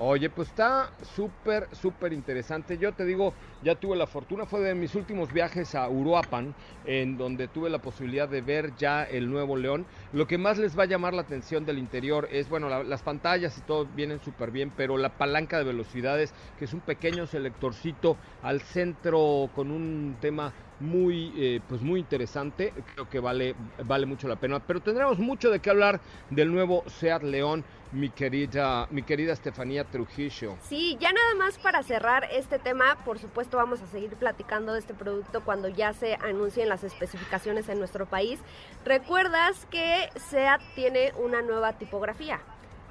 Oye, 0.00 0.30
pues 0.30 0.48
está 0.48 0.94
súper, 1.02 1.68
súper 1.72 2.12
interesante. 2.12 2.78
Yo 2.78 2.94
te 2.94 3.04
digo, 3.04 3.34
ya 3.62 3.74
tuve 3.74 3.96
la 3.96 4.06
fortuna, 4.06 4.46
fue 4.46 4.60
de 4.60 4.74
mis 4.74 4.94
últimos 4.94 5.32
viajes 5.32 5.74
a 5.74 5.88
Uruapan, 5.88 6.54
en 6.86 7.16
donde 7.18 7.48
tuve 7.48 7.70
la 7.70 7.78
posibilidad 7.78 8.28
de 8.28 8.40
ver 8.40 8.74
ya 8.76 9.04
el 9.04 9.28
nuevo 9.30 9.56
León. 9.56 9.84
Lo 10.12 10.26
que 10.26 10.38
más 10.38 10.58
les 10.58 10.78
va 10.78 10.84
a 10.84 10.86
llamar 10.86 11.14
la 11.14 11.22
atención 11.22 11.66
del 11.66 11.78
interior 11.78 12.28
es, 12.30 12.48
bueno, 12.48 12.68
la- 12.68 12.84
las 12.84 13.02
pantallas 13.02 13.56
y 13.58 13.60
todo 13.62 13.86
vienen 13.96 14.20
súper 14.20 14.50
bien, 14.50 14.72
pero 14.76 14.96
la 14.96 15.10
palanca 15.10 15.58
de 15.58 15.64
velocidades, 15.64 16.32
que 16.58 16.64
es 16.66 16.72
un 16.72 16.80
pequeño 16.80 17.26
selectorcito 17.26 18.16
al 18.42 18.60
centro 18.60 19.50
con 19.54 19.70
un 19.70 20.16
tema 20.20 20.52
muy 20.80 21.32
eh, 21.36 21.60
pues 21.68 21.82
muy 21.82 21.98
interesante 21.98 22.72
creo 22.94 23.08
que 23.10 23.18
vale 23.18 23.56
vale 23.84 24.06
mucho 24.06 24.28
la 24.28 24.36
pena 24.36 24.60
pero 24.60 24.78
tendremos 24.78 25.18
mucho 25.18 25.50
de 25.50 25.58
qué 25.58 25.70
hablar 25.70 26.00
del 26.30 26.52
nuevo 26.52 26.84
Seat 26.86 27.24
León 27.24 27.64
mi 27.90 28.10
querida 28.10 28.86
mi 28.92 29.02
querida 29.02 29.32
Estefanía 29.32 29.82
Trujillo 29.82 30.54
Sí, 30.68 30.96
ya 31.00 31.10
nada 31.10 31.34
más 31.36 31.58
para 31.58 31.82
cerrar 31.82 32.28
este 32.30 32.60
tema, 32.60 32.96
por 33.04 33.18
supuesto 33.18 33.47
vamos 33.56 33.80
a 33.80 33.86
seguir 33.86 34.14
platicando 34.16 34.72
de 34.72 34.80
este 34.80 34.94
producto 34.94 35.42
cuando 35.44 35.68
ya 35.68 35.92
se 35.92 36.14
anuncien 36.16 36.68
las 36.68 36.84
especificaciones 36.84 37.68
en 37.68 37.78
nuestro 37.78 38.06
país. 38.06 38.38
Recuerdas 38.84 39.66
que 39.70 40.10
SEAT 40.16 40.60
tiene 40.74 41.12
una 41.16 41.42
nueva 41.42 41.72
tipografía, 41.72 42.40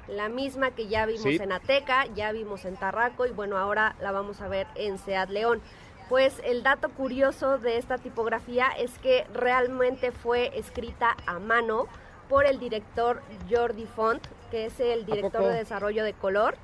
la 0.08 0.28
misma 0.28 0.70
que 0.70 0.88
ya 0.88 1.06
vimos 1.06 1.22
Sí. 1.22 1.36
en 1.40 1.52
Ateca, 1.52 2.06
ya 2.14 2.32
vimos 2.32 2.64
en 2.64 2.76
Tarraco 2.76 3.26
y 3.26 3.30
bueno, 3.30 3.58
ahora 3.58 3.94
la 4.00 4.10
vamos 4.10 4.40
a 4.40 4.48
ver 4.48 4.66
en 4.74 4.98
SEAT 4.98 5.30
León. 5.30 5.60
Pues 6.08 6.40
el 6.44 6.62
dato 6.62 6.88
curioso 6.88 7.58
de 7.58 7.76
esta 7.76 7.98
tipografía 7.98 8.68
es 8.78 8.98
que 8.98 9.26
realmente 9.34 10.10
fue 10.10 10.58
escrita 10.58 11.14
a 11.26 11.38
mano 11.38 11.86
por 12.30 12.46
el 12.46 12.58
director 12.58 13.20
Jordi 13.50 13.84
Font, 13.84 14.26
que 14.50 14.66
es 14.66 14.80
el 14.80 15.04
director 15.04 15.44
de 15.44 15.52
desarrollo 15.54 16.04
de 16.04 16.14
color 16.14 16.56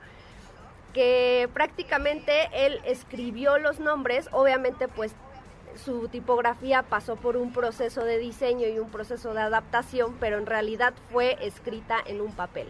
que 0.94 1.50
prácticamente 1.52 2.48
él 2.54 2.80
escribió 2.86 3.58
los 3.58 3.80
nombres, 3.80 4.28
obviamente 4.32 4.88
pues 4.88 5.14
su 5.84 6.08
tipografía 6.08 6.82
pasó 6.82 7.16
por 7.16 7.36
un 7.36 7.52
proceso 7.52 8.04
de 8.04 8.18
diseño 8.18 8.68
y 8.68 8.78
un 8.78 8.90
proceso 8.90 9.34
de 9.34 9.40
adaptación, 9.40 10.16
pero 10.20 10.38
en 10.38 10.46
realidad 10.46 10.94
fue 11.10 11.36
escrita 11.40 11.98
en 12.06 12.20
un 12.20 12.32
papel. 12.32 12.68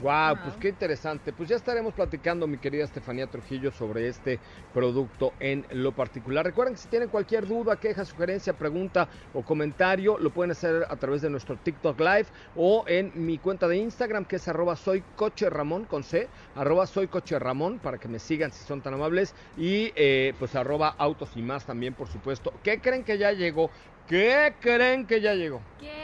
Wow, 0.00 0.36
pues 0.44 0.56
qué 0.60 0.68
interesante. 0.68 1.32
Pues 1.32 1.48
ya 1.48 1.56
estaremos 1.56 1.92
platicando, 1.92 2.46
mi 2.46 2.58
querida 2.58 2.84
Estefanía 2.84 3.26
Trujillo, 3.26 3.72
sobre 3.72 4.06
este 4.06 4.38
producto 4.72 5.32
en 5.40 5.66
lo 5.70 5.92
particular. 5.92 6.46
Recuerden 6.46 6.74
que 6.74 6.80
si 6.80 6.88
tienen 6.88 7.08
cualquier 7.08 7.46
duda, 7.48 7.76
queja, 7.80 8.04
sugerencia, 8.04 8.52
pregunta 8.52 9.08
o 9.32 9.42
comentario, 9.42 10.16
lo 10.18 10.30
pueden 10.30 10.52
hacer 10.52 10.86
a 10.88 10.96
través 10.96 11.22
de 11.22 11.30
nuestro 11.30 11.56
TikTok 11.56 11.98
Live 11.98 12.26
o 12.54 12.84
en 12.86 13.10
mi 13.14 13.38
cuenta 13.38 13.66
de 13.66 13.76
Instagram, 13.76 14.24
que 14.24 14.36
es 14.36 14.46
arroba 14.46 14.76
soy 14.76 15.02
coche 15.16 15.50
Ramón 15.50 15.84
con 15.84 16.04
C, 16.04 16.28
arroba 16.54 16.86
soy 16.86 17.08
coche 17.08 17.36
Ramón, 17.40 17.80
para 17.80 17.98
que 17.98 18.06
me 18.06 18.20
sigan 18.20 18.52
si 18.52 18.64
son 18.64 18.80
tan 18.80 18.94
amables, 18.94 19.34
y 19.56 19.92
eh, 19.96 20.32
pues 20.38 20.54
arroba 20.54 20.94
autos 20.96 21.36
y 21.36 21.42
más 21.42 21.66
también, 21.66 21.94
por 21.94 22.08
supuesto. 22.08 22.52
¿Qué 22.62 22.80
creen 22.80 23.02
que 23.02 23.18
ya 23.18 23.32
llegó? 23.32 23.72
¿Qué 24.06 24.54
creen 24.60 25.06
que 25.06 25.20
ya 25.20 25.34
llegó? 25.34 25.60
¿Qué? 25.76 25.97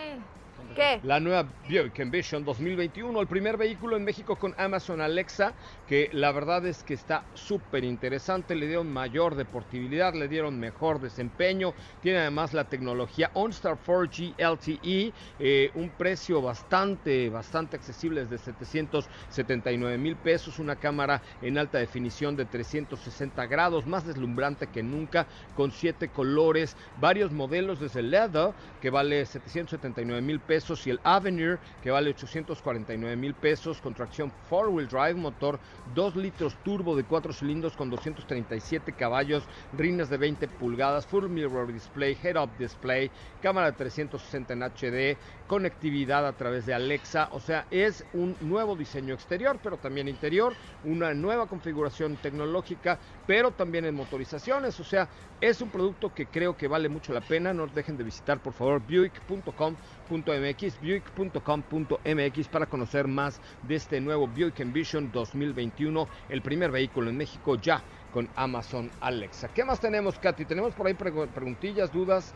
La 1.04 1.20
nueva 1.20 1.46
Buick 1.68 2.00
Envision 2.00 2.44
2021, 2.44 3.20
el 3.20 3.28
primer 3.28 3.56
vehículo 3.56 3.96
en 3.96 4.02
México 4.02 4.34
con 4.34 4.54
Amazon 4.58 5.00
Alexa, 5.00 5.52
que 5.87 6.10
la 6.12 6.32
verdad 6.32 6.66
es 6.66 6.82
que 6.82 6.94
está 6.94 7.24
súper 7.34 7.84
interesante, 7.84 8.56
le 8.56 8.66
dieron 8.66 8.92
mayor 8.92 9.37
deportividad, 9.37 10.14
le 10.14 10.26
dieron 10.26 10.58
mejor 10.58 11.00
desempeño, 11.00 11.74
tiene 12.02 12.18
además 12.18 12.54
la 12.54 12.64
tecnología 12.64 13.30
OnStar 13.34 13.78
4G 13.87 14.34
LTE, 14.37 15.12
eh, 15.38 15.70
un 15.74 15.90
precio 15.90 16.42
bastante, 16.42 17.30
bastante 17.30 17.76
accesible, 17.76 18.26
desde 18.26 18.38
779 18.38 19.96
mil 19.96 20.16
pesos, 20.16 20.58
una 20.58 20.74
cámara 20.74 21.22
en 21.40 21.56
alta 21.56 21.78
definición 21.78 22.34
de 22.34 22.46
360 22.46 23.46
grados, 23.46 23.87
más 23.87 24.04
deslumbrante 24.04 24.66
que 24.66 24.82
nunca, 24.82 25.28
con 25.54 25.70
siete 25.70 26.08
colores, 26.08 26.76
varios 27.00 27.30
modelos 27.30 27.78
desde 27.78 28.02
Leather, 28.02 28.52
que 28.80 28.90
vale 28.90 29.24
779 29.24 30.20
mil 30.20 30.40
pesos, 30.40 30.63
y 30.87 30.90
el 30.90 31.00
Avenir 31.05 31.59
que 31.83 31.90
vale 31.90 32.09
849 32.11 33.16
mil 33.16 33.35
pesos 33.35 33.83
con 33.83 33.92
tracción 33.92 34.33
4-wheel 34.48 34.88
drive, 34.88 35.14
motor 35.14 35.61
2 35.94 36.16
litros 36.16 36.57
turbo 36.64 36.96
de 36.96 37.05
4 37.05 37.35
cilindros 37.35 37.77
con 37.77 37.90
237 37.90 38.94
caballos, 38.94 39.42
rines 39.77 40.09
de 40.09 40.16
20 40.16 40.48
pulgadas, 40.48 41.05
full 41.05 41.29
mirror 41.29 41.70
display, 41.70 42.16
head-up 42.22 42.48
display, 42.57 43.11
cámara 43.42 43.72
de 43.72 43.77
360 43.77 44.55
en 44.55 44.62
HD, 44.62 45.18
conectividad 45.46 46.26
a 46.26 46.33
través 46.33 46.66
de 46.66 46.74
Alexa, 46.74 47.28
o 47.33 47.40
sea, 47.40 47.66
es 47.70 48.04
un 48.12 48.37
nuevo 48.40 48.76
diseño 48.76 49.14
exterior, 49.14 49.59
pero 49.62 49.76
también 49.76 50.09
interior, 50.09 50.54
una 50.85 51.14
nueva 51.14 51.46
configuración 51.46 52.16
tecnológica, 52.16 52.98
pero 53.26 53.50
también 53.50 53.85
en 53.85 53.94
motorizaciones, 53.94 54.78
o 54.80 54.85
sea, 54.85 55.09
es 55.40 55.61
un 55.61 55.70
producto 55.70 56.14
que 56.14 56.26
creo 56.26 56.57
que 56.57 56.68
vale 56.68 56.88
mucho 56.88 57.12
la 57.12 57.20
pena, 57.20 57.52
no 57.52 57.66
dejen 57.66 57.96
de 57.96 58.04
visitar 58.04 58.40
por 58.40 58.52
favor 58.52 58.80
buick.com.mx, 58.80 60.80
buick.com.mx 60.80 62.48
para 62.48 62.66
conocer 62.66 63.07
más 63.07 63.40
de 63.62 63.74
este 63.74 64.00
nuevo 64.00 64.26
Buick 64.26 64.61
Envision 64.61 65.11
2021, 65.12 66.09
el 66.30 66.42
primer 66.42 66.70
vehículo 66.70 67.11
en 67.11 67.16
México 67.16 67.57
ya 67.57 67.83
con 68.12 68.28
Amazon 68.37 68.90
Alexa. 69.00 69.48
¿Qué 69.48 69.64
más 69.64 69.80
tenemos, 69.80 70.18
Katy? 70.18 70.44
Tenemos 70.44 70.72
por 70.72 70.87
ahí 70.87 70.94
preguntillas, 70.94 71.92
dudas 71.92 72.33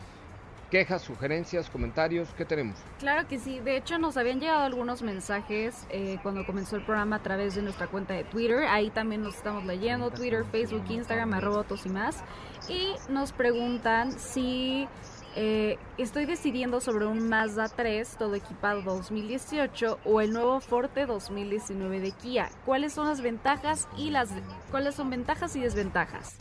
quejas, 0.69 1.01
sugerencias, 1.01 1.69
comentarios, 1.69 2.29
¿qué 2.37 2.45
tenemos? 2.45 2.77
Claro 2.99 3.27
que 3.27 3.39
sí, 3.39 3.59
de 3.59 3.77
hecho 3.77 3.97
nos 3.97 4.17
habían 4.17 4.39
llegado 4.39 4.63
algunos 4.63 5.01
mensajes 5.01 5.85
eh, 5.89 6.17
cuando 6.21 6.45
comenzó 6.45 6.75
el 6.75 6.85
programa 6.85 7.17
a 7.17 7.23
través 7.23 7.55
de 7.55 7.61
nuestra 7.61 7.87
cuenta 7.87 8.13
de 8.13 8.23
Twitter, 8.23 8.65
ahí 8.65 8.89
también 8.89 9.21
nos 9.21 9.35
estamos 9.35 9.65
leyendo, 9.65 10.11
Twitter, 10.11 10.45
Facebook, 10.51 10.85
Instagram, 10.89 11.33
arroba 11.33 11.65
y 11.83 11.89
más, 11.89 12.23
y 12.67 12.93
nos 13.11 13.31
preguntan 13.31 14.11
si 14.11 14.87
eh, 15.35 15.77
estoy 15.97 16.25
decidiendo 16.25 16.81
sobre 16.81 17.05
un 17.05 17.29
Mazda 17.29 17.69
3 17.69 18.17
todo 18.17 18.35
equipado 18.35 18.81
2018 18.81 19.99
o 20.03 20.21
el 20.21 20.33
nuevo 20.33 20.59
Forte 20.59 21.05
2019 21.05 21.99
de 21.99 22.11
Kia. 22.11 22.49
¿Cuáles 22.65 22.93
son 22.93 23.07
las 23.07 23.21
ventajas 23.21 23.87
y 23.95 24.09
las 24.09 24.29
cuáles 24.71 24.95
son 24.95 25.09
ventajas 25.09 25.55
y 25.55 25.61
desventajas? 25.61 26.37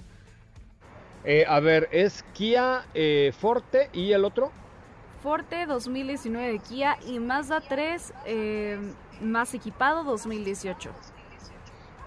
Eh, 1.25 1.45
a 1.47 1.61
ver, 1.61 1.89
es 1.93 2.25
Kia 2.33 2.85
eh, 2.95 3.33
Forte 3.39 3.91
y 3.93 4.13
el 4.13 4.25
otro. 4.25 4.53
Forte 5.23 5.67
2019 5.67 6.53
de 6.53 6.59
Kia 6.61 6.99
y 7.07 7.19
Mazda 7.19 7.61
3 7.61 8.15
eh, 8.25 8.79
más 9.21 9.53
equipado 9.55 10.05
2018. 10.05 10.91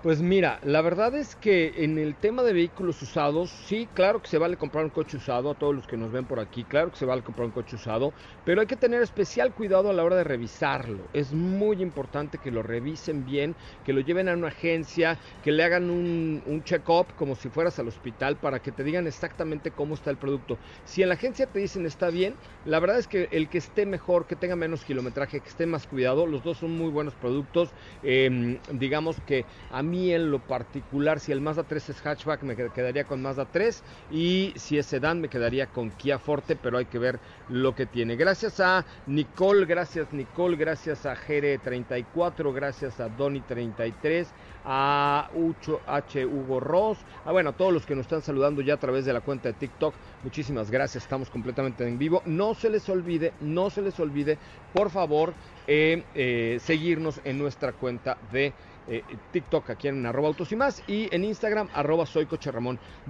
Pues 0.02 0.20
mira, 0.20 0.60
la 0.64 0.82
verdad 0.82 1.14
es 1.14 1.36
que 1.36 1.84
en 1.84 2.00
el 2.00 2.18
tema 2.18 2.42
de 2.42 2.54
vehículos 2.54 3.00
usados, 3.04 3.52
sí, 3.52 3.88
claro 3.94 4.20
que 4.20 4.30
se 4.30 4.40
vale 4.40 4.58
comprar 4.58 4.84
un 4.84 4.90
coche 4.90 5.18
usado, 5.18 5.52
a 5.52 5.56
todos 5.56 5.76
los 5.76 5.86
que 5.86 5.96
nos 5.96 6.12
ven 6.12 6.26
por 6.26 6.40
aquí, 6.40 6.66
claro 6.66 6.90
que 6.90 6.98
se 6.98 7.06
vale 7.06 7.22
comprar 7.22 7.46
un 7.46 7.52
coche 7.52 7.76
usado, 7.76 8.16
pero 8.44 8.62
hay 8.62 8.68
que 8.68 8.78
tener 8.78 9.04
especial 9.04 9.54
cuidado 9.54 9.92
a 9.92 9.94
la 9.94 10.04
hora 10.04 10.16
de 10.16 10.24
revisarlo. 10.24 11.12
Es 11.14 11.34
muy 11.34 11.84
importante 11.84 12.40
que 12.40 12.50
lo 12.50 12.64
revisen 12.64 13.26
bien, 13.26 13.56
que 13.84 13.94
lo 13.94 14.02
lleven 14.02 14.28
a 14.28 14.34
una 14.34 14.48
agencia, 14.48 15.20
que 15.44 15.52
le 15.52 15.64
hagan 15.64 15.92
un, 15.92 16.64
check-up 16.66 17.14
como 17.14 17.36
si 17.36 17.50
fueras 17.50 17.78
al 17.78 17.88
hospital 17.88 18.40
para 18.40 18.60
que 18.60 18.72
te 18.72 18.84
digan 18.84 19.06
exactamente 19.06 19.72
cómo 19.72 19.94
está 19.94 20.10
el 20.10 20.18
producto. 20.18 20.60
Si 20.84 21.04
en 21.04 21.10
la 21.10 21.14
agencia 21.16 21.46
te 21.46 21.60
dicen 21.60 21.86
está 21.86 22.10
bien, 22.10 22.40
la 22.64 22.80
verdad 22.80 22.98
es 22.98 23.08
que 23.08 23.30
el 23.32 23.50
que 23.50 23.60
esté 23.60 23.86
mejor, 23.86 24.26
que 24.26 24.36
tenga 24.36 24.56
menos 24.56 24.84
kilometraje, 24.84 25.42
que 25.42 25.50
esté 25.50 25.68
más 25.68 25.86
cuidado, 25.86 26.26
los 26.26 26.42
dos 26.42 26.58
son 26.58 26.72
muy 26.72 26.90
buenos 26.90 27.16
productos. 27.16 27.76
Em, 28.02 28.60
digamos 28.72 29.22
que 29.22 29.46
a 29.70 29.84
mí 29.84 29.91
en 29.94 30.32
lo 30.32 30.40
particular, 30.40 31.20
si 31.20 31.32
el 31.32 31.42
Mazda 31.42 31.64
3 31.64 31.90
es 31.90 32.02
hatchback, 32.02 32.44
me 32.44 32.56
quedaría 32.56 33.04
con 33.04 33.22
Mazda 33.22 33.46
3 33.46 33.84
y 34.12 34.54
si 34.56 34.78
es 34.78 34.86
sedán, 34.86 35.22
me 35.22 35.28
quedaría 35.28 35.68
con 35.68 35.92
Kia 35.92 36.18
Forte, 36.18 36.56
pero 36.56 36.78
hay 36.78 36.86
que 36.86 36.98
ver 36.98 37.20
lo 37.50 37.76
que 37.76 37.86
tiene. 37.86 38.16
Gracias 38.16 38.60
a 38.60 38.86
Nicole, 39.08 39.66
gracias 39.66 40.14
Nicole, 40.14 40.56
gracias 40.56 41.06
a 41.06 41.16
Jere34, 41.16 42.54
gracias 42.54 43.00
a 43.00 43.10
Doni33 43.10 44.28
a 44.66 45.30
Ucho 45.34 45.82
H. 45.88 46.26
Hugo 46.26 46.60
Ross, 46.60 47.00
a 47.26 47.32
bueno, 47.32 47.50
a 47.50 47.54
todos 47.54 47.74
los 47.74 47.86
que 47.86 47.96
nos 47.96 48.06
están 48.06 48.22
saludando 48.22 48.62
ya 48.62 48.76
a 48.76 48.80
través 48.80 49.06
de 49.06 49.14
la 49.14 49.22
cuenta 49.22 49.50
de 49.50 49.54
TikTok, 49.54 49.94
muchísimas 50.24 50.70
gracias, 50.70 51.04
estamos 51.04 51.30
completamente 51.30 51.88
en 51.88 51.98
vivo. 51.98 52.22
No 52.26 52.54
se 52.54 52.70
les 52.70 52.88
olvide, 52.90 53.34
no 53.42 53.70
se 53.70 53.82
les 53.82 54.00
olvide, 54.00 54.38
por 54.74 54.90
favor, 54.90 55.34
eh, 55.68 56.04
eh, 56.16 56.60
seguirnos 56.62 57.22
en 57.24 57.38
nuestra 57.38 57.72
cuenta 57.74 58.18
de 58.32 58.54
eh, 58.88 59.04
TikTok 59.32 59.70
aquí 59.70 59.88
en 59.88 60.06
arroba 60.06 60.30
autos 60.30 60.52
y 60.52 60.56
más 60.56 60.84
y 60.88 61.14
en 61.14 61.24
Instagram 61.24 61.70
arroba 61.74 62.06
soy 62.06 62.26
coche. 62.26 62.52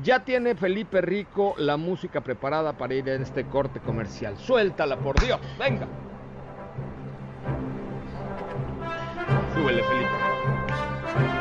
Ya 0.03 0.23
tiene 0.23 0.55
Felipe 0.55 1.01
Rico 1.01 1.55
la 1.57 1.77
música 1.77 2.21
preparada 2.21 2.77
para 2.77 2.93
ir 2.93 3.07
en 3.09 3.21
este 3.21 3.45
corte 3.45 3.79
comercial. 3.79 4.37
Suéltala, 4.37 4.97
por 4.97 5.19
Dios, 5.19 5.39
venga. 5.57 5.87
Súbele, 9.53 9.83
Felipe. 9.83 11.40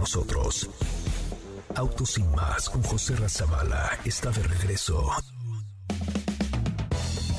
Nosotros. 0.00 0.68
Autos 1.76 2.12
sin 2.12 2.28
más 2.32 2.70
con 2.70 2.82
José 2.82 3.14
Razabala 3.16 3.98
está 4.04 4.30
de 4.30 4.42
regreso. 4.42 5.10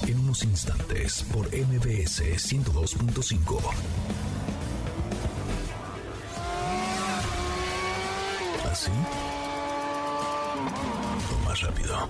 En 0.07 0.19
unos 0.19 0.43
instantes 0.43 1.23
por 1.33 1.47
MBS 1.47 2.21
102.5. 2.21 3.59
¿Así? 8.71 8.91
O 11.33 11.45
más 11.45 11.61
rápido. 11.61 12.07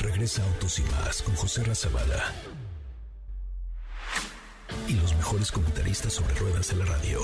Regresa 0.00 0.42
Autos 0.42 0.72
sin 0.74 0.90
más 0.90 1.22
con 1.22 1.36
José 1.36 1.62
Razabala. 1.62 2.32
Y 4.88 4.94
los 4.94 5.14
mejores 5.14 5.52
comentaristas 5.52 6.12
sobre 6.12 6.34
ruedas 6.34 6.68
de 6.68 6.76
la 6.76 6.86
radio. 6.86 7.20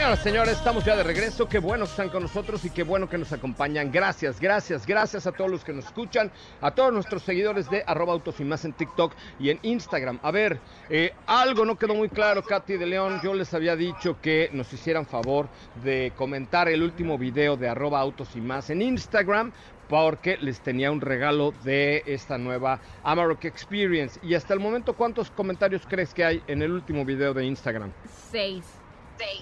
Señoras, 0.00 0.22
señores, 0.22 0.56
estamos 0.56 0.82
ya 0.82 0.96
de 0.96 1.02
regreso. 1.02 1.46
Qué 1.46 1.58
bueno 1.58 1.84
que 1.84 1.90
están 1.90 2.08
con 2.08 2.22
nosotros 2.22 2.64
y 2.64 2.70
qué 2.70 2.84
bueno 2.84 3.06
que 3.06 3.18
nos 3.18 3.34
acompañan. 3.34 3.92
Gracias, 3.92 4.40
gracias, 4.40 4.86
gracias 4.86 5.26
a 5.26 5.32
todos 5.32 5.50
los 5.50 5.62
que 5.62 5.74
nos 5.74 5.84
escuchan, 5.84 6.32
a 6.62 6.70
todos 6.70 6.90
nuestros 6.90 7.22
seguidores 7.22 7.68
de 7.68 7.84
arroba 7.86 8.14
autos 8.14 8.40
y 8.40 8.44
más 8.44 8.64
en 8.64 8.72
TikTok 8.72 9.12
y 9.38 9.50
en 9.50 9.58
Instagram. 9.60 10.18
A 10.22 10.30
ver, 10.30 10.58
eh, 10.88 11.12
algo 11.26 11.66
no 11.66 11.76
quedó 11.76 11.94
muy 11.94 12.08
claro, 12.08 12.42
Katy 12.42 12.78
de 12.78 12.86
León. 12.86 13.20
Yo 13.22 13.34
les 13.34 13.52
había 13.52 13.76
dicho 13.76 14.16
que 14.22 14.48
nos 14.54 14.72
hicieran 14.72 15.04
favor 15.04 15.50
de 15.84 16.14
comentar 16.16 16.70
el 16.70 16.82
último 16.82 17.18
video 17.18 17.58
de 17.58 17.68
arroba 17.68 18.00
autos 18.00 18.34
y 18.36 18.40
más 18.40 18.70
en 18.70 18.80
Instagram 18.80 19.52
porque 19.86 20.38
les 20.38 20.60
tenía 20.60 20.90
un 20.90 21.02
regalo 21.02 21.52
de 21.62 22.04
esta 22.06 22.38
nueva 22.38 22.80
Amarok 23.02 23.44
Experience. 23.44 24.18
Y 24.22 24.34
hasta 24.34 24.54
el 24.54 24.60
momento, 24.60 24.94
¿cuántos 24.94 25.30
comentarios 25.30 25.82
crees 25.86 26.14
que 26.14 26.24
hay 26.24 26.42
en 26.46 26.62
el 26.62 26.72
último 26.72 27.04
video 27.04 27.34
de 27.34 27.44
Instagram? 27.44 27.92
Seis. 28.30 28.79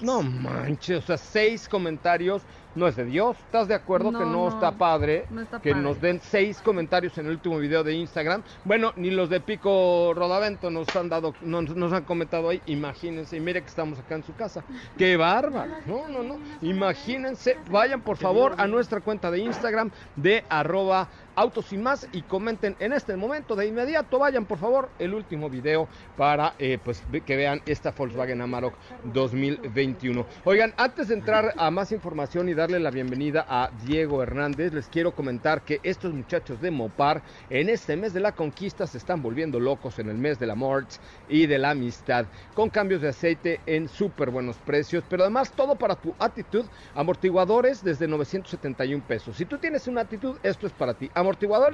No 0.02 0.22
manches, 0.22 1.04
o 1.04 1.06
sea, 1.06 1.16
seis 1.18 1.68
comentarios. 1.68 2.42
No 2.74 2.86
es 2.86 2.94
de 2.94 3.06
Dios. 3.06 3.36
¿Estás 3.38 3.66
de 3.66 3.74
acuerdo 3.74 4.12
que 4.12 4.24
No, 4.24 4.48
está 4.48 4.70
padre 4.72 5.24
no 5.30 5.40
está 5.40 5.58
que 5.58 5.70
padre. 5.70 5.82
nos 5.82 6.00
den 6.00 6.20
seis 6.22 6.60
comentarios 6.62 7.16
en 7.18 7.26
el 7.26 7.32
último 7.32 7.58
video 7.58 7.82
de 7.82 7.94
Instagram? 7.94 8.42
Bueno, 8.64 8.92
ni 8.94 9.10
los 9.10 9.28
de 9.30 9.40
Pico 9.40 10.12
Rodavento 10.14 10.70
nos 10.70 10.94
han 10.94 11.08
dado, 11.08 11.34
nos, 11.40 11.74
nos 11.74 11.92
han 11.92 12.04
comentado 12.04 12.50
ahí. 12.50 12.62
Imagínense, 12.66 13.36
y 13.36 13.40
mire 13.40 13.62
que 13.62 13.68
estamos 13.68 13.98
acá 13.98 14.14
en 14.14 14.22
su 14.22 14.34
casa. 14.34 14.62
¡Qué 14.96 15.16
bárbaro! 15.16 15.72
No, 15.86 16.06
no, 16.08 16.22
no. 16.22 16.38
Imagínense, 16.62 17.56
vayan 17.70 18.00
por 18.02 18.16
favor 18.16 18.54
a 18.58 18.66
nuestra 18.68 19.00
cuenta 19.00 19.30
de 19.30 19.40
Instagram 19.40 19.90
de 20.14 20.44
arroba 20.48 21.08
autos 21.38 21.72
y 21.72 21.78
más 21.78 22.08
y 22.12 22.22
comenten 22.22 22.74
en 22.80 22.92
este 22.92 23.14
momento 23.16 23.54
de 23.54 23.66
inmediato. 23.66 24.18
Vayan 24.18 24.44
por 24.44 24.58
favor 24.58 24.88
el 24.98 25.14
último 25.14 25.48
video 25.48 25.86
para 26.16 26.54
eh, 26.58 26.78
pues 26.82 27.04
que 27.24 27.36
vean 27.36 27.62
esta 27.64 27.92
Volkswagen 27.92 28.40
Amarok 28.40 28.74
2021. 29.04 30.26
Oigan, 30.44 30.74
antes 30.76 31.08
de 31.08 31.14
entrar 31.14 31.54
a 31.56 31.70
más 31.70 31.92
información 31.92 32.48
y 32.48 32.54
darle 32.54 32.80
la 32.80 32.90
bienvenida 32.90 33.46
a 33.48 33.70
Diego 33.84 34.20
Hernández, 34.20 34.72
les 34.72 34.88
quiero 34.88 35.12
comentar 35.12 35.62
que 35.62 35.78
estos 35.84 36.12
muchachos 36.12 36.60
de 36.60 36.72
Mopar 36.72 37.22
en 37.50 37.68
este 37.68 37.96
mes 37.96 38.12
de 38.12 38.20
la 38.20 38.32
conquista 38.32 38.88
se 38.88 38.98
están 38.98 39.22
volviendo 39.22 39.60
locos 39.60 40.00
en 40.00 40.08
el 40.08 40.18
mes 40.18 40.40
de 40.40 40.46
la 40.46 40.56
Morts 40.56 41.00
y 41.28 41.46
de 41.46 41.58
la 41.58 41.70
amistad, 41.70 42.26
con 42.54 42.68
cambios 42.68 43.00
de 43.00 43.10
aceite 43.10 43.60
en 43.66 43.88
súper 43.88 44.30
buenos 44.30 44.56
precios, 44.58 45.04
pero 45.08 45.22
además 45.22 45.52
todo 45.52 45.76
para 45.76 45.94
tu 45.94 46.16
actitud, 46.18 46.64
amortiguadores 46.96 47.84
desde 47.84 48.08
971 48.08 49.04
pesos. 49.06 49.36
Si 49.36 49.44
tú 49.44 49.58
tienes 49.58 49.86
una 49.86 50.00
actitud, 50.00 50.36
esto 50.42 50.66
es 50.66 50.72
para 50.72 50.94
ti. 50.94 51.08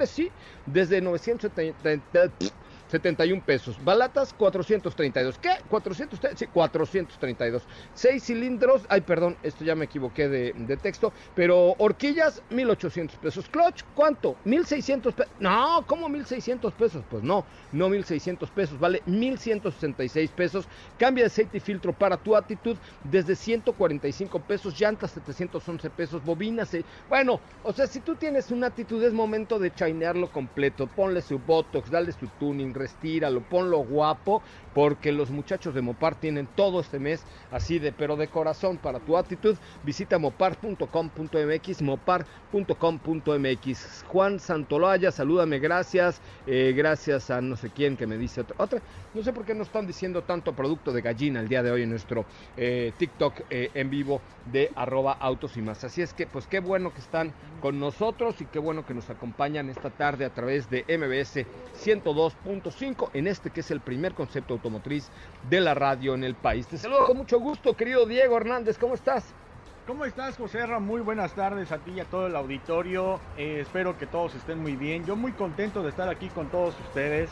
Sí, 0.07 0.33
desde 0.65 1.01
970 1.01 2.33
71 2.87 3.43
pesos. 3.45 3.83
Balatas 3.83 4.33
432. 4.33 5.39
¿Qué? 5.39 5.49
400, 5.67 6.19
sí, 6.35 6.47
432. 6.47 7.67
6 7.93 8.23
cilindros. 8.23 8.85
Ay, 8.89 9.01
perdón, 9.01 9.37
esto 9.43 9.63
ya 9.63 9.75
me 9.75 9.85
equivoqué 9.85 10.27
de, 10.29 10.77
texto. 10.77 11.13
Pero 11.33 11.75
horquillas 11.79 12.43
1800 12.49 13.17
pesos. 13.19 13.49
Clutch, 13.49 13.83
¿cuánto? 13.93 14.37
1600 14.43 15.13
pesos. 15.13 15.33
No, 15.39 15.83
¿cómo 15.87 16.09
1600 16.09 16.73
pesos? 16.75 17.03
Pues 17.09 17.23
no, 17.23 17.47
no 17.71 17.89
1600 17.89 18.51
pesos. 18.51 18.79
Vale 18.79 19.01
1166 19.05 20.31
pesos. 20.31 20.67
Cambia 20.97 21.23
de 21.23 21.27
aceite 21.27 21.57
y 21.57 21.61
filtro 21.61 21.93
para 21.93 22.17
tu 22.17 22.35
actitud 22.35 22.77
desde 23.03 23.35
145 23.35 24.39
pesos. 24.41 24.79
Llantas 24.79 25.11
711 25.11 25.89
pesos. 25.89 26.23
Bobinas. 26.23 26.73
eh, 26.73 26.85
Bueno, 27.09 27.41
o 27.63 27.73
sea, 27.73 27.87
si 27.87 28.01
tú 28.01 28.15
tienes 28.15 28.51
una 28.51 28.67
actitud, 28.67 29.03
es 29.03 29.13
momento 29.13 29.57
de 29.59 29.73
chainearlo 29.73 30.31
completo. 30.31 30.87
Ponle 30.87 31.21
su 31.21 31.39
botox, 31.39 31.89
dale 31.89 32.11
su 32.11 32.27
tuning 32.29 32.74
restíralo, 32.75 33.41
ponlo 33.41 33.79
guapo, 33.83 34.43
porque 34.75 35.11
los 35.13 35.31
muchachos 35.31 35.73
de 35.73 35.81
Mopar 35.81 36.19
tienen 36.19 36.47
todo 36.53 36.81
este 36.81 36.99
mes 36.99 37.23
así 37.49 37.79
de, 37.79 37.93
pero 37.93 38.17
de 38.17 38.27
corazón 38.27 38.77
para 38.77 38.99
tu 38.99 39.15
actitud. 39.15 39.55
Visita 39.83 40.19
mopar.com.mx, 40.19 41.81
mopar.com.mx. 41.81 42.35
Juan 44.09 44.37
Santolaya, 44.41 45.11
salúdame, 45.11 45.59
gracias. 45.59 46.19
Eh, 46.45 46.73
gracias 46.75 47.29
a 47.31 47.39
no 47.39 47.55
sé 47.55 47.69
quién 47.69 47.95
que 47.95 48.05
me 48.05 48.17
dice 48.17 48.43
otra. 48.57 48.81
No 49.13 49.23
sé 49.23 49.31
por 49.31 49.45
qué 49.45 49.55
no 49.55 49.63
están 49.63 49.87
diciendo 49.87 50.23
tanto 50.23 50.53
producto 50.53 50.91
de 50.91 51.01
gallina 51.01 51.39
el 51.39 51.47
día 51.47 51.63
de 51.63 51.71
hoy 51.71 51.83
en 51.83 51.89
nuestro 51.89 52.25
eh, 52.57 52.91
TikTok 52.97 53.43
eh, 53.49 53.71
en 53.75 53.89
vivo 53.89 54.19
de 54.51 54.73
arroba 54.75 55.13
autos 55.13 55.55
y 55.55 55.61
más. 55.61 55.85
Así 55.85 56.01
es 56.01 56.13
que, 56.13 56.27
pues 56.27 56.47
qué 56.47 56.59
bueno 56.59 56.93
que 56.93 56.99
están 56.99 57.31
con 57.61 57.79
nosotros 57.79 58.41
y 58.41 58.45
qué 58.45 58.59
bueno 58.59 58.85
que 58.85 58.93
nos 58.93 59.09
acompañan 59.09 59.69
esta 59.69 59.89
tarde 59.89 60.25
a 60.25 60.33
través 60.33 60.69
de 60.69 60.81
MBS 60.81 61.45
102.5 61.81 63.11
en 63.13 63.27
este 63.27 63.51
que 63.51 63.61
es 63.61 63.71
el 63.71 63.79
primer 63.79 64.13
concepto 64.13 64.59
automotriz 64.65 65.11
de 65.49 65.61
la 65.61 65.75
radio 65.75 66.15
en 66.15 66.23
el 66.23 66.33
país. 66.33 66.65
Te 66.67 66.77
saludo 66.77 67.05
con 67.05 67.17
mucho 67.17 67.39
gusto, 67.39 67.75
querido 67.75 68.05
Diego 68.05 68.37
Hernández, 68.37 68.77
¿cómo 68.79 68.95
estás? 68.95 69.23
¿Cómo 69.85 70.05
estás, 70.05 70.35
José 70.35 70.65
Ra? 70.65 70.79
Muy 70.79 71.01
buenas 71.01 71.35
tardes 71.35 71.71
a 71.71 71.77
ti 71.77 71.91
y 71.91 71.99
a 71.99 72.05
todo 72.05 72.25
el 72.25 72.35
auditorio. 72.35 73.19
Eh, 73.37 73.59
espero 73.61 73.95
que 73.95 74.07
todos 74.07 74.33
estén 74.33 74.57
muy 74.59 74.75
bien. 74.75 75.05
Yo 75.05 75.15
muy 75.15 75.31
contento 75.33 75.83
de 75.83 75.89
estar 75.89 76.09
aquí 76.09 76.27
con 76.29 76.49
todos 76.49 76.79
ustedes. 76.79 77.29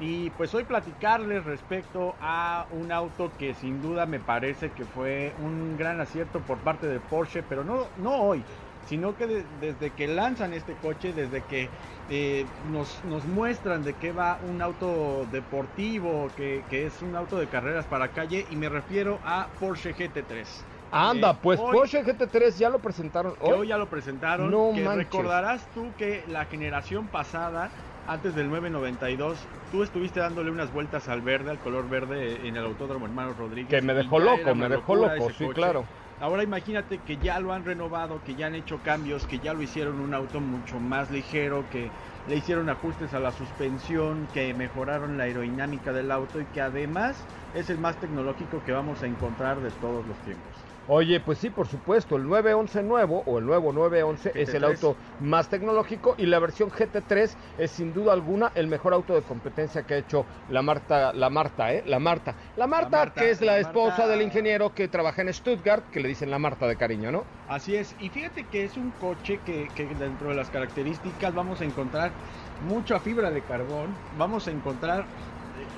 Y 0.00 0.30
pues 0.30 0.52
hoy 0.52 0.64
platicarles 0.64 1.44
respecto 1.44 2.16
a 2.18 2.66
un 2.72 2.90
auto 2.90 3.30
que 3.38 3.54
sin 3.54 3.80
duda 3.80 4.04
me 4.06 4.18
parece 4.18 4.72
que 4.72 4.84
fue 4.84 5.32
un 5.38 5.76
gran 5.76 6.00
acierto 6.00 6.40
por 6.40 6.58
parte 6.58 6.88
de 6.88 6.98
Porsche, 6.98 7.44
pero 7.44 7.62
no, 7.62 7.86
no 7.94 8.16
hoy, 8.16 8.42
sino 8.86 9.14
que 9.16 9.26
de- 9.26 9.44
desde 9.60 9.90
que 9.90 10.08
lanzan 10.08 10.52
este 10.52 10.74
coche, 10.74 11.12
desde 11.12 11.42
que 11.42 11.70
eh, 12.08 12.44
nos, 12.70 13.02
nos 13.04 13.24
muestran 13.26 13.84
de 13.84 13.94
qué 13.94 14.12
va 14.12 14.38
un 14.42 14.60
auto 14.60 15.26
deportivo, 15.30 16.28
que, 16.36 16.62
que 16.68 16.86
es 16.86 17.00
un 17.00 17.14
auto 17.16 17.38
de 17.38 17.46
carreras 17.46 17.86
para 17.86 18.08
calle, 18.08 18.44
y 18.50 18.56
me 18.56 18.68
refiero 18.68 19.18
a 19.24 19.46
Porsche 19.60 19.94
GT3. 19.94 20.44
Anda, 20.90 21.30
Eh, 21.30 21.36
pues 21.42 21.58
hoy- 21.60 21.72
Porsche 21.72 22.04
GT3 22.04 22.58
ya 22.58 22.68
lo 22.68 22.80
presentaron 22.80 23.34
que 23.34 23.52
hoy 23.52 23.68
ya 23.68 23.78
lo 23.78 23.86
presentaron. 23.86 24.50
No 24.50 24.72
que 24.74 24.82
manches. 24.84 25.04
recordarás 25.10 25.66
tú 25.72 25.86
que 25.96 26.22
la 26.28 26.44
generación 26.44 27.06
pasada, 27.06 27.70
antes 28.06 28.34
del 28.34 28.50
992, 28.50 29.38
tú 29.70 29.82
estuviste 29.82 30.20
dándole 30.20 30.50
unas 30.50 30.70
vueltas 30.72 31.08
al 31.08 31.22
verde, 31.22 31.50
al 31.50 31.58
color 31.60 31.88
verde 31.88 32.46
en 32.46 32.56
el 32.56 32.64
Autódromo 32.66 33.06
Hermano 33.06 33.32
Rodríguez. 33.38 33.70
Que 33.70 33.80
me 33.80 33.94
dejó 33.94 34.18
loco, 34.18 34.54
me 34.54 34.68
dejó 34.68 34.96
loco, 34.96 35.30
sí, 35.30 35.44
coche. 35.44 35.54
claro. 35.54 35.84
Ahora 36.22 36.44
imagínate 36.44 36.98
que 36.98 37.16
ya 37.16 37.40
lo 37.40 37.52
han 37.52 37.64
renovado, 37.64 38.22
que 38.24 38.36
ya 38.36 38.46
han 38.46 38.54
hecho 38.54 38.78
cambios, 38.78 39.26
que 39.26 39.40
ya 39.40 39.54
lo 39.54 39.60
hicieron 39.60 39.98
un 39.98 40.14
auto 40.14 40.38
mucho 40.40 40.78
más 40.78 41.10
ligero, 41.10 41.64
que 41.68 41.90
le 42.28 42.36
hicieron 42.36 42.70
ajustes 42.70 43.12
a 43.12 43.18
la 43.18 43.32
suspensión, 43.32 44.28
que 44.32 44.54
mejoraron 44.54 45.18
la 45.18 45.24
aerodinámica 45.24 45.92
del 45.92 46.12
auto 46.12 46.40
y 46.40 46.44
que 46.44 46.60
además 46.60 47.16
es 47.56 47.70
el 47.70 47.78
más 47.78 47.96
tecnológico 47.96 48.62
que 48.64 48.70
vamos 48.70 49.02
a 49.02 49.08
encontrar 49.08 49.60
de 49.60 49.72
todos 49.72 50.06
los 50.06 50.16
tiempos. 50.18 50.51
Oye, 50.86 51.20
pues 51.20 51.38
sí, 51.38 51.50
por 51.50 51.68
supuesto, 51.68 52.16
el 52.16 52.24
911 52.24 52.82
nuevo 52.82 53.22
o 53.26 53.38
el 53.38 53.46
nuevo 53.46 53.72
911 53.72 54.32
es 54.34 54.52
el 54.54 54.64
GT3. 54.64 54.64
auto 54.64 54.98
más 55.20 55.48
tecnológico 55.48 56.14
y 56.18 56.26
la 56.26 56.40
versión 56.40 56.70
GT3 56.70 57.38
es 57.56 57.70
sin 57.70 57.92
duda 57.92 58.12
alguna 58.12 58.50
el 58.56 58.66
mejor 58.66 58.92
auto 58.92 59.14
de 59.14 59.22
competencia 59.22 59.84
que 59.86 59.94
ha 59.94 59.98
hecho 59.98 60.26
la 60.48 60.62
Marta, 60.62 61.12
la 61.12 61.30
Marta, 61.30 61.72
¿eh? 61.72 61.82
La 61.86 62.00
Marta. 62.00 62.36
La 62.56 62.66
Marta, 62.66 62.96
Marta, 62.96 63.12
que 63.12 63.30
es 63.30 63.40
la 63.40 63.58
la 63.58 63.58
esposa 63.58 64.02
Marta. 64.02 64.08
del 64.08 64.22
ingeniero 64.22 64.74
que 64.74 64.88
trabaja 64.88 65.22
en 65.22 65.32
Stuttgart, 65.32 65.88
que 65.88 66.00
le 66.00 66.08
dicen 66.08 66.30
la 66.30 66.38
Marta 66.40 66.66
de 66.66 66.76
cariño, 66.76 67.12
¿no? 67.12 67.28
Así 67.46 67.76
es, 67.76 67.94
y 67.98 68.10
fíjate 68.10 68.48
que 68.48 68.64
es 68.64 68.76
un 68.76 68.92
coche 68.92 69.42
que, 69.44 69.72
que 69.74 69.94
dentro 69.94 70.28
de 70.30 70.34
las 70.34 70.50
características 70.50 71.34
vamos 71.34 71.60
a 71.60 71.64
encontrar 71.64 72.16
mucha 72.58 73.00
fibra 73.00 73.30
de 73.30 73.44
carbón, 73.44 74.00
vamos 74.10 74.48
a 74.48 74.52
encontrar, 74.52 75.10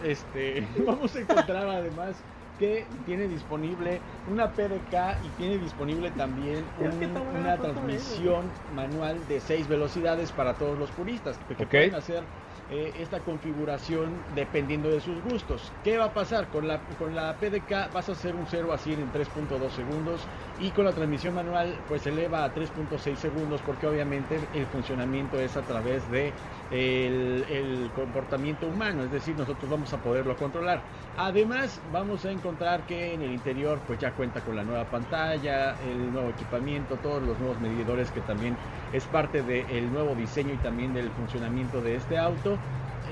este, 0.03 0.69
vamos 0.87 1.15
a 1.17 1.21
encontrar 1.21 1.69
además 1.69 2.27
que 2.59 2.87
tiene 3.05 3.27
disponible 3.29 4.01
una 4.29 4.51
PDK 4.53 5.19
y 5.25 5.29
tiene 5.37 5.59
disponible 5.59 6.11
también 6.13 6.65
un- 6.79 6.99
una 7.41 7.57
transmisión 7.75 8.51
manual 8.75 9.27
de 9.29 9.41
seis 9.41 9.69
velocidades 9.69 10.31
para 10.33 10.55
todos 10.55 10.79
los 10.79 10.91
puristas 10.91 11.37
que 11.49 11.55
pueden 11.67 11.95
hacer 11.97 12.23
eh, 12.71 12.95
esta 12.99 13.19
configuración 13.21 14.15
dependiendo 14.35 14.89
de 14.89 14.99
sus 15.01 15.21
gustos. 15.23 15.71
¿Qué 15.83 15.99
va 15.99 16.07
a 16.07 16.15
pasar? 16.15 16.49
Con 16.49 16.67
la, 16.67 16.79
con 16.99 17.15
la 17.15 17.35
PDK 17.37 17.93
vas 17.93 18.09
a 18.09 18.13
hacer 18.13 18.35
un 18.35 18.47
0 18.47 18.73
a 18.73 18.79
100 18.79 19.01
en 19.01 19.13
3.2 19.13 19.69
segundos 19.71 20.23
y 20.59 20.71
con 20.71 20.87
la 20.87 20.93
transmisión 20.93 21.35
manual 21.35 21.77
pues 21.89 22.03
se 22.03 22.09
eleva 22.11 22.45
a 22.45 22.55
3.6 22.55 23.17
segundos 23.17 23.61
porque 23.67 23.87
obviamente 23.87 24.39
el 24.55 24.65
funcionamiento 24.67 25.39
es 25.41 25.57
a 25.59 25.63
través 25.63 26.11
de 26.11 26.33
el, 26.75 27.91
comportamiento 27.95 28.67
humano, 28.67 29.05
es 29.05 29.13
decir, 29.13 29.37
nosotros 29.37 29.71
vamos 29.71 29.93
a 29.93 29.99
poderlo 29.99 30.37
controlar. 30.37 30.81
Además, 31.17 31.81
vamos 31.93 32.25
a 32.25 32.33
encontrar 32.33 32.85
que 32.87 33.15
en 33.15 33.23
el 33.23 33.33
interior 33.33 33.79
pues 33.87 34.01
ya 34.01 34.13
cuenta 34.13 34.41
con 34.41 34.57
la 34.57 34.65
nueva 34.65 34.85
pantalla, 34.85 35.77
el 35.89 36.13
nuevo 36.13 36.31
equipamiento, 36.31 36.97
todos 36.97 37.23
los 37.23 37.39
nuevos 37.39 37.61
medidores 37.61 38.11
que 38.11 38.21
también 38.23 38.57
es 38.93 39.05
parte 39.05 39.43
del 39.43 39.93
nuevo 39.93 40.15
diseño 40.15 40.55
y 40.55 40.57
también 40.59 40.93
del 40.95 41.11
funcionamiento 41.11 41.81
de 41.81 41.97
este 41.97 42.19
auto. 42.19 42.59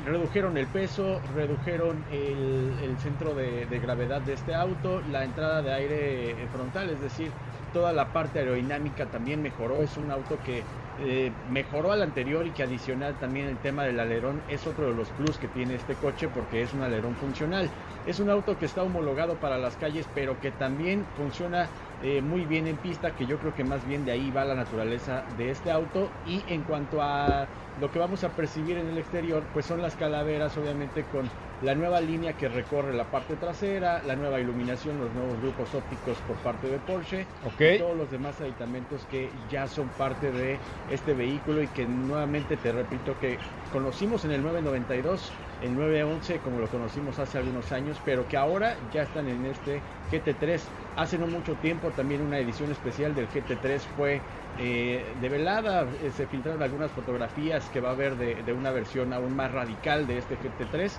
Redujeron 0.07 0.57
el 0.57 0.67
peso, 0.67 1.21
redujeron 1.35 2.03
el, 2.11 2.97
centro 2.99 3.35
de, 3.35 3.67
gravedad 3.81 4.23
de 4.23 4.33
este 4.33 4.55
auto, 4.55 5.01
la 5.13 5.23
entrada 5.23 5.63
de 5.63 5.73
aire 5.73 6.37
frontal, 6.53 6.91
es 6.91 7.01
decir, 7.01 7.31
toda 7.73 7.93
la 7.93 8.13
parte 8.13 8.41
aerodinámica 8.41 9.07
también 9.07 9.43
mejoró. 9.43 9.83
Es 9.83 9.97
un 9.97 10.11
auto 10.11 10.39
que 10.45 10.65
eh, 10.95 11.39
mejoró 11.43 11.93
al 11.93 12.03
anterior 12.03 12.47
y 12.47 12.53
que 12.53 12.63
adicional 12.63 13.19
también 13.19 13.47
el 13.49 13.61
tema 13.61 13.85
del 13.85 13.99
alerón 14.01 14.45
es 14.47 14.67
otro 14.67 14.87
de 14.89 14.95
los 14.95 15.11
plus 15.13 15.39
que 15.39 15.49
tiene 15.49 15.75
este 15.75 15.97
coche 15.97 16.29
porque 16.29 16.63
es 16.63 16.75
un 16.75 16.83
alerón 16.83 17.17
funcional. 17.17 17.73
Es 18.05 18.19
un 18.19 18.29
auto 18.31 18.59
que 18.59 18.67
está 18.67 18.83
homologado 18.83 19.41
para 19.41 19.59
las 19.59 19.77
calles 19.77 20.09
pero 20.09 20.39
que 20.41 20.53
también 20.53 21.09
funciona 21.15 21.73
eh, 22.03 22.21
muy 22.21 22.45
bien 22.47 22.67
en 22.67 22.77
pista, 22.77 23.13
que 23.13 23.27
yo 23.27 23.39
creo 23.39 23.55
que 23.55 23.65
más 23.65 23.87
bien 23.87 24.05
de 24.05 24.13
ahí 24.13 24.31
va 24.31 24.45
la 24.45 24.55
naturaleza 24.55 25.25
de 25.37 25.51
este 25.51 25.71
auto. 25.71 26.11
Y 26.27 26.43
en 26.49 26.63
cuanto 26.63 27.01
a 27.01 27.47
lo 27.81 27.91
que 27.91 27.99
vamos 27.99 28.25
a 28.25 28.29
percibir 28.31 28.77
en 28.77 28.89
el 28.89 28.99
exterior, 28.99 29.43
pues 29.53 29.67
son 29.67 29.81
las 29.81 29.95
calaveras, 29.95 30.57
obviamente 30.57 31.05
con 31.05 31.29
la 31.63 31.75
nueva 31.75 32.01
línea 32.01 32.33
que 32.33 32.49
recorre 32.49 32.93
la 32.93 33.05
parte 33.05 33.37
trasera, 33.37 34.03
la 34.05 34.17
nueva 34.17 34.41
iluminación, 34.41 34.99
los 34.99 35.13
nuevos 35.13 35.41
grupos 35.41 35.75
ópticos 35.75 36.19
por 36.27 36.37
parte 36.37 36.69
de 36.69 36.79
Porsche 36.79 37.25
Ok. 37.47 37.61
y 37.77 37.79
todos 37.79 37.97
los 37.97 38.11
demás 38.11 38.41
aditamentos 38.41 39.07
que 39.09 39.31
ya 39.49 39.69
son 39.69 39.89
parte 39.91 40.33
de 40.33 40.59
este 40.91 41.15
vehículo 41.15 41.63
y 41.63 41.69
que 41.69 41.87
nuevamente 41.87 42.57
te 42.57 42.73
repito 42.73 43.17
que 43.21 43.39
conocimos 43.73 44.25
en 44.25 44.33
el 44.33 44.43
992, 44.43 45.31
el 45.63 45.75
911 45.77 46.39
como 46.39 46.59
lo 46.59 46.67
conocimos 46.69 47.19
hace 47.19 47.39
algunos 47.39 47.71
años, 47.73 47.97
pero 48.05 48.27
que 48.29 48.37
ahora 48.37 48.77
ya 48.93 49.03
están 49.03 49.29
en 49.29 49.45
este 49.47 49.81
GT3. 50.11 50.61
Hace 50.97 51.19
no 51.19 51.27
mucho 51.27 51.55
tiempo 51.55 51.91
también 51.91 52.21
una 52.21 52.39
edición 52.39 52.71
especial 52.71 53.15
del 53.15 53.29
GT3 53.29 53.79
fue 53.97 54.21
eh, 54.59 55.03
develada, 55.21 55.87
eh, 56.03 56.11
se 56.15 56.27
filtraron 56.27 56.63
algunas 56.63 56.91
fotografías 56.91 57.65
que 57.71 57.81
va 57.81 57.91
a 57.91 57.93
haber 57.93 58.17
de, 58.17 58.53
una 58.53 58.71
versión 58.71 59.13
aún 59.13 59.35
más 59.35 59.51
radical 59.53 60.07
de 60.07 60.19
este 60.19 60.37
GT3 60.37 60.91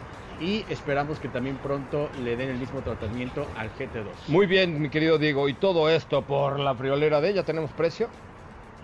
y 0.42 0.66
esperamos 0.70 1.20
que 1.20 1.28
también 1.28 1.58
pronto 1.58 2.10
le 2.24 2.36
den 2.36 2.50
el 2.50 2.58
mismo 2.58 2.82
tratamiento 2.82 3.46
al 3.56 3.70
GT2. 3.78 4.30
Muy 4.30 4.48
bien, 4.48 4.82
mi 4.82 4.90
querido 4.90 5.20
Diego, 5.20 5.48
y 5.50 5.54
todo 5.54 5.90
esto 5.90 6.24
por 6.24 6.60
la 6.60 6.74
friolera 6.74 7.22
de 7.22 7.30
ella, 7.30 7.44
¿tenemos 7.44 7.70
precio? 7.72 8.10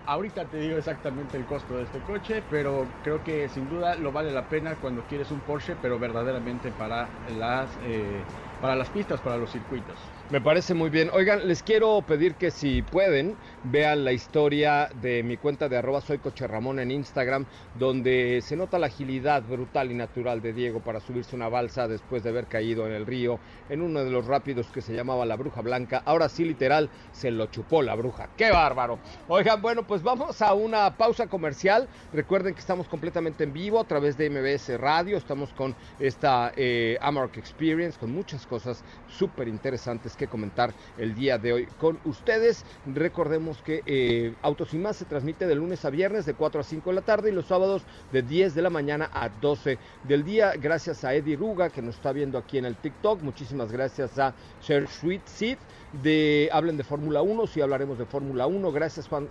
Ahorita 0.09 0.49
te 0.49 0.57
digo 0.57 0.75
exactamente 0.75 1.37
el 1.37 1.45
costo 1.45 1.77
de 1.77 1.83
este 1.83 2.01
coche, 2.01 2.41
pero 2.41 2.97
creo 3.03 3.21
que 3.21 3.47
sin 3.47 3.69
duda 3.69 3.95
lo 3.95 4.11
vale 4.11 4.31
la 4.31 4.49
pena 4.49 4.79
cuando 4.79 5.05
quieres 5.05 5.29
un 5.29 5.43
Porsche, 5.43 5.75
pero 5.75 5.99
verdaderamente 5.99 6.71
para 6.71 7.13
las, 7.27 7.77
eh, 7.79 8.27
para 8.61 8.75
las 8.75 8.89
pistas, 8.89 9.19
para 9.21 9.37
los 9.37 9.51
circuitos. 9.51 9.95
Me 10.29 10.41
parece 10.41 10.75
muy 10.75 10.91
bien. 10.91 11.09
Oigan, 11.11 11.47
les 11.47 11.63
quiero 11.63 12.03
pedir 12.05 12.35
que 12.35 12.51
si 12.51 12.83
pueden, 12.83 13.35
vean 13.63 14.05
la 14.05 14.11
historia 14.11 14.89
de 15.01 15.23
mi 15.23 15.37
cuenta 15.37 15.67
de 15.67 15.77
arroba 15.77 16.01
soy 16.01 16.19
Ramón 16.39 16.79
en 16.79 16.91
Instagram, 16.91 17.45
donde 17.79 18.39
se 18.43 18.55
nota 18.55 18.77
la 18.77 18.87
agilidad 18.87 19.41
brutal 19.41 19.91
y 19.91 19.95
natural 19.95 20.41
de 20.41 20.53
Diego 20.53 20.81
para 20.81 20.99
subirse 20.99 21.35
una 21.35 21.49
balsa 21.49 21.87
después 21.87 22.21
de 22.21 22.29
haber 22.29 22.45
caído 22.45 22.85
en 22.85 22.93
el 22.93 23.07
río, 23.07 23.39
en 23.69 23.81
uno 23.81 24.03
de 24.03 24.11
los 24.11 24.27
rápidos 24.27 24.67
que 24.67 24.81
se 24.81 24.93
llamaba 24.93 25.25
la 25.25 25.35
Bruja 25.35 25.61
Blanca. 25.61 26.03
Ahora 26.05 26.29
sí, 26.29 26.45
literal, 26.45 26.91
se 27.11 27.31
lo 27.31 27.47
chupó 27.47 27.81
la 27.81 27.95
bruja. 27.95 28.29
¡Qué 28.37 28.51
bárbaro! 28.51 28.99
Oigan, 29.27 29.61
bueno, 29.61 29.87
pues 29.87 30.03
vamos 30.03 30.41
a 30.43 30.53
una 30.53 30.95
pausa 30.95 31.27
comercial. 31.27 31.87
Recuerden 32.13 32.53
que 32.53 32.59
estamos 32.59 32.87
completamente 32.87 33.43
en 33.43 33.53
vivo 33.53 33.79
a 33.79 33.85
través 33.85 34.15
de 34.17 34.29
MBS 34.29 34.79
Radio. 34.79 35.17
Estamos 35.17 35.53
con 35.53 35.75
esta 35.99 36.51
eh, 36.55 36.99
Experience, 37.35 37.97
con 37.99 38.11
muchas 38.11 38.45
cosas 38.49 38.83
súper 39.07 39.47
interesantes 39.47 40.15
que 40.17 40.27
comentar 40.27 40.73
el 40.97 41.15
día 41.15 41.37
de 41.37 41.53
hoy 41.53 41.67
con 41.77 41.99
ustedes. 42.03 42.65
Recordemos 42.85 43.61
que 43.61 43.81
eh, 43.85 44.33
Autos 44.41 44.73
y 44.73 44.77
Más 44.77 44.97
se 44.97 45.05
transmite 45.05 45.47
de 45.47 45.55
lunes 45.55 45.85
a 45.85 45.89
viernes 45.89 46.25
de 46.25 46.33
4 46.33 46.61
a 46.61 46.63
5 46.63 46.89
de 46.89 46.95
la 46.95 47.01
tarde 47.01 47.29
y 47.29 47.33
los 47.33 47.45
sábados 47.45 47.83
de 48.11 48.21
10 48.21 48.55
de 48.55 48.61
la 48.61 48.69
mañana 48.69 49.09
a 49.13 49.29
12 49.29 49.77
del 50.03 50.23
día. 50.23 50.53
Gracias 50.59 51.03
a 51.03 51.13
Eddie 51.13 51.37
Ruga 51.37 51.69
que 51.69 51.81
nos 51.81 51.95
está 51.95 52.11
viendo 52.11 52.37
aquí 52.37 52.57
en 52.57 52.65
el 52.65 52.75
TikTok. 52.75 53.21
Muchísimas 53.21 53.71
gracias 53.71 54.17
a 54.19 54.33
Share 54.61 54.87
Sweet 54.87 55.25
Seed 55.25 55.57
de 56.03 56.49
Hablen 56.51 56.77
de 56.77 56.83
Fórmula 56.83 57.21
1. 57.21 57.47
Si 57.47 57.61
hablaremos 57.61 57.97
de 57.97 58.05
Fórmula 58.05 58.47
1. 58.47 58.71
Gracias 58.71 59.07
Juan 59.07 59.29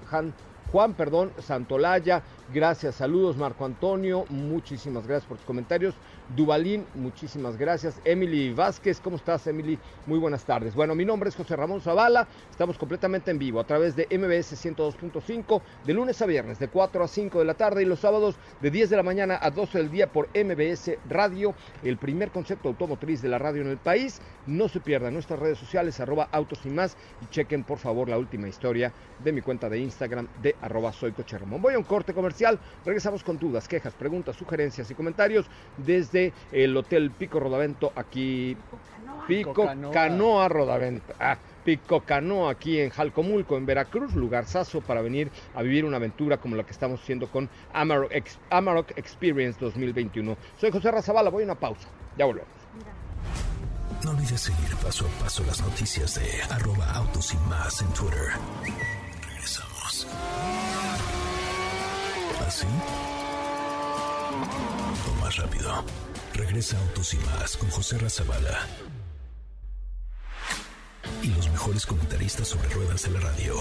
Juan, 0.73 0.93
perdón, 0.93 1.33
Santolaya, 1.39 2.23
gracias, 2.53 2.97
saludos 2.97 3.37
Marco 3.37 3.65
Antonio, 3.65 4.25
muchísimas 4.29 5.07
gracias 5.07 5.29
por 5.29 5.39
tus 5.39 5.47
comentarios. 5.47 5.95
Dubalín, 6.37 6.85
muchísimas 6.95 7.57
gracias. 7.57 8.01
Emily 8.05 8.53
Vázquez, 8.53 9.01
¿cómo 9.01 9.17
estás 9.17 9.47
Emily? 9.47 9.79
Muy 10.05 10.19
buenas 10.19 10.45
tardes. 10.45 10.75
Bueno, 10.75 10.95
mi 10.95 11.07
nombre 11.07 11.31
es 11.31 11.37
José 11.37 11.57
Ramón 11.57 11.81
Zavala, 11.81 12.29
estamos 12.51 12.77
completamente 12.77 13.31
en 13.31 13.39
vivo 13.39 13.61
a 13.61 13.65
través 13.65 13.97
de 13.97 14.07
MBS 14.11 14.63
102.5 14.63 15.63
de 15.87 15.95
lunes 15.95 16.21
a 16.21 16.27
viernes 16.27 16.59
de 16.59 16.69
4 16.69 17.05
a 17.05 17.09
5 17.09 17.39
de 17.39 17.45
la 17.47 17.55
tarde 17.55 17.83
y 17.83 17.87
los 17.87 18.01
sábados 18.01 18.37
de 18.61 18.71
10 18.71 18.91
de 18.91 18.97
la 18.97 19.03
mañana 19.03 19.39
a 19.41 19.51
12 19.51 19.79
del 19.79 19.91
día 19.91 20.13
por 20.13 20.29
MBS 20.35 20.99
Radio, 21.09 21.55
el 21.83 21.97
primer 21.97 22.31
concepto 22.31 22.69
automotriz 22.69 23.23
de 23.23 23.29
la 23.29 23.39
radio 23.39 23.63
en 23.63 23.69
el 23.69 23.79
país. 23.79 24.21
No 24.47 24.69
se 24.69 24.81
pierdan 24.81 25.15
nuestras 25.15 25.41
redes 25.41 25.59
sociales, 25.59 25.99
arroba 26.01 26.29
autos 26.31 26.61
y 26.65 26.71
más, 26.71 26.97
y 27.23 27.27
chequen 27.27 27.65
por 27.65 27.79
favor 27.79 28.09
la 28.09 28.19
última 28.19 28.49
historia 28.49 28.93
de 29.25 29.33
mi 29.33 29.41
cuenta 29.41 29.69
de 29.69 29.79
Instagram 29.79 30.29
de 30.43 30.57
arroba 30.61 30.93
soy 30.93 31.13
Coche. 31.13 31.39
Voy 31.47 31.75
a 31.75 31.79
un 31.79 31.85
corte 31.85 32.15
comercial, 32.15 32.38
regresamos 32.85 33.23
con 33.23 33.39
dudas, 33.39 33.69
quejas, 33.69 33.95
preguntas, 33.95 34.37
sugerencias 34.37 34.91
y 34.91 34.95
comentarios 34.95 35.47
desde 35.77 36.33
el 36.53 36.77
Hotel 36.77 37.11
Pico 37.11 37.41
Rodavento 37.41 37.93
aquí. 37.95 38.57
Pico 39.27 39.67
Canoa. 39.67 39.93
Canoa 39.93 40.49
Rodavento. 40.49 41.15
Ah, 41.19 41.37
Pico 41.65 42.01
Canoa 42.01 42.51
aquí 42.51 42.81
en 42.81 42.91
Jalcomulco, 42.91 43.57
en 43.57 43.67
Veracruz, 43.67 44.15
lugarzazo 44.15 44.81
para 44.81 45.03
venir 45.03 45.31
a 45.55 45.63
vivir 45.63 45.85
una 45.85 45.99
aventura 45.99 46.39
como 46.39 46.57
la 46.57 46.65
que 46.65 46.73
estamos 46.73 47.01
haciendo 47.01 47.27
con 47.29 47.49
Amarok, 47.73 48.11
Amarok 48.51 48.97
Experience 48.97 49.59
2021. 49.61 50.37
Soy 50.59 50.71
José 50.71 50.91
Razabala, 50.91 51.31
voy 51.31 51.43
a 51.43 51.47
una 51.47 51.55
pausa. 51.57 51.89
Ya 52.17 52.25
volvemos. 52.25 52.49
No 54.05 54.13
olvides 54.13 54.41
seguir 54.41 54.77
paso 54.77 55.07
a 55.07 55.25
paso 55.25 55.43
las 55.45 55.61
noticias 55.61 56.15
de 56.15 56.43
arroba 56.55 56.91
autos 56.93 57.35
y 57.35 57.37
más 57.49 57.83
en 57.83 57.89
Twitter. 57.89 58.31
Regresamos. 59.29 60.07
¿Así? 62.49 62.67
O 65.07 65.23
más 65.23 65.37
rápido. 65.37 65.85
Regresa 66.33 66.79
Autos 66.79 67.13
y 67.13 67.19
más 67.19 67.59
con 67.59 67.69
José 67.69 67.99
Razabala. 67.99 68.67
Y 71.23 71.27
los 71.27 71.51
mejores 71.51 71.85
comentaristas 71.85 72.49
sobre 72.49 72.71
ruedas 72.71 73.03
de 73.03 73.11
la 73.11 73.21
radio. 73.21 73.55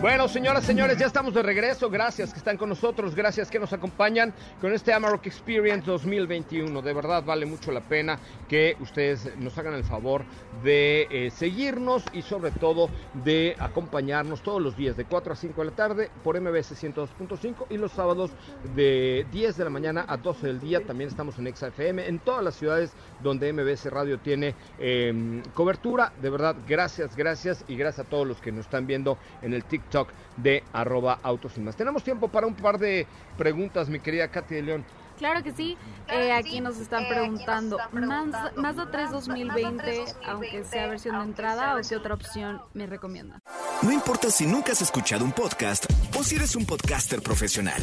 Bueno, 0.00 0.28
señoras, 0.28 0.64
señores, 0.64 0.96
ya 0.96 1.04
estamos 1.04 1.34
de 1.34 1.42
regreso. 1.42 1.90
Gracias 1.90 2.32
que 2.32 2.38
están 2.38 2.56
con 2.56 2.70
nosotros, 2.70 3.14
gracias 3.14 3.50
que 3.50 3.58
nos 3.58 3.74
acompañan 3.74 4.32
con 4.58 4.72
este 4.72 4.94
Amarok 4.94 5.26
Experience 5.26 5.84
2021. 5.84 6.80
De 6.80 6.94
verdad 6.94 7.22
vale 7.22 7.44
mucho 7.44 7.70
la 7.70 7.82
pena 7.82 8.18
que 8.48 8.78
ustedes 8.80 9.36
nos 9.36 9.58
hagan 9.58 9.74
el 9.74 9.84
favor 9.84 10.24
de 10.64 11.06
eh, 11.10 11.30
seguirnos 11.30 12.02
y 12.14 12.22
sobre 12.22 12.50
todo 12.50 12.88
de 13.12 13.54
acompañarnos 13.58 14.42
todos 14.42 14.62
los 14.62 14.74
días 14.74 14.96
de 14.96 15.04
4 15.04 15.34
a 15.34 15.36
5 15.36 15.60
de 15.60 15.70
la 15.70 15.76
tarde 15.76 16.10
por 16.24 16.40
MBS 16.40 16.82
102.5 16.82 17.66
y 17.68 17.76
los 17.76 17.92
sábados 17.92 18.30
de 18.74 19.26
10 19.30 19.58
de 19.58 19.64
la 19.64 19.70
mañana 19.70 20.06
a 20.08 20.16
12 20.16 20.46
del 20.46 20.60
día. 20.60 20.80
También 20.80 21.10
estamos 21.10 21.38
en 21.38 21.54
XFM 21.54 22.08
en 22.08 22.20
todas 22.20 22.42
las 22.42 22.54
ciudades 22.54 22.94
donde 23.22 23.52
MBS 23.52 23.84
Radio 23.90 24.18
tiene 24.18 24.54
eh, 24.78 25.42
cobertura. 25.52 26.10
De 26.22 26.30
verdad, 26.30 26.56
gracias, 26.66 27.14
gracias 27.14 27.66
y 27.68 27.76
gracias 27.76 28.06
a 28.06 28.08
todos 28.08 28.26
los 28.26 28.40
que 28.40 28.50
nos 28.50 28.60
están 28.60 28.86
viendo 28.86 29.18
en 29.42 29.52
el 29.52 29.62
TikTok 29.62 29.89
de 30.36 30.64
arroba 30.72 31.18
autos 31.22 31.56
y 31.56 31.60
más. 31.60 31.76
Tenemos 31.76 32.02
tiempo 32.02 32.28
para 32.28 32.46
un 32.46 32.54
par 32.54 32.78
de 32.78 33.06
preguntas, 33.36 33.88
mi 33.88 34.00
querida 34.00 34.28
Katy 34.28 34.54
de 34.54 34.62
León. 34.62 34.84
Claro 35.18 35.42
que 35.42 35.52
sí. 35.52 35.76
Eh, 36.08 36.32
aquí 36.32 36.62
nos 36.62 36.78
están 36.78 37.06
preguntando, 37.06 37.78
Mazda, 37.92 38.52
Mazda 38.56 38.90
3 38.90 39.10
2020, 39.10 40.04
aunque 40.26 40.64
sea 40.64 40.86
versión 40.86 41.18
de 41.18 41.24
entrada, 41.24 41.76
o 41.76 41.80
qué 41.86 41.94
otra 41.96 42.14
opción 42.14 42.62
me 42.72 42.86
recomienda. 42.86 43.38
No 43.82 43.92
importa 43.92 44.30
si 44.30 44.46
nunca 44.46 44.72
has 44.72 44.80
escuchado 44.80 45.24
un 45.24 45.32
podcast 45.32 45.84
o 46.18 46.24
si 46.24 46.36
eres 46.36 46.56
un 46.56 46.64
podcaster 46.64 47.20
profesional. 47.20 47.82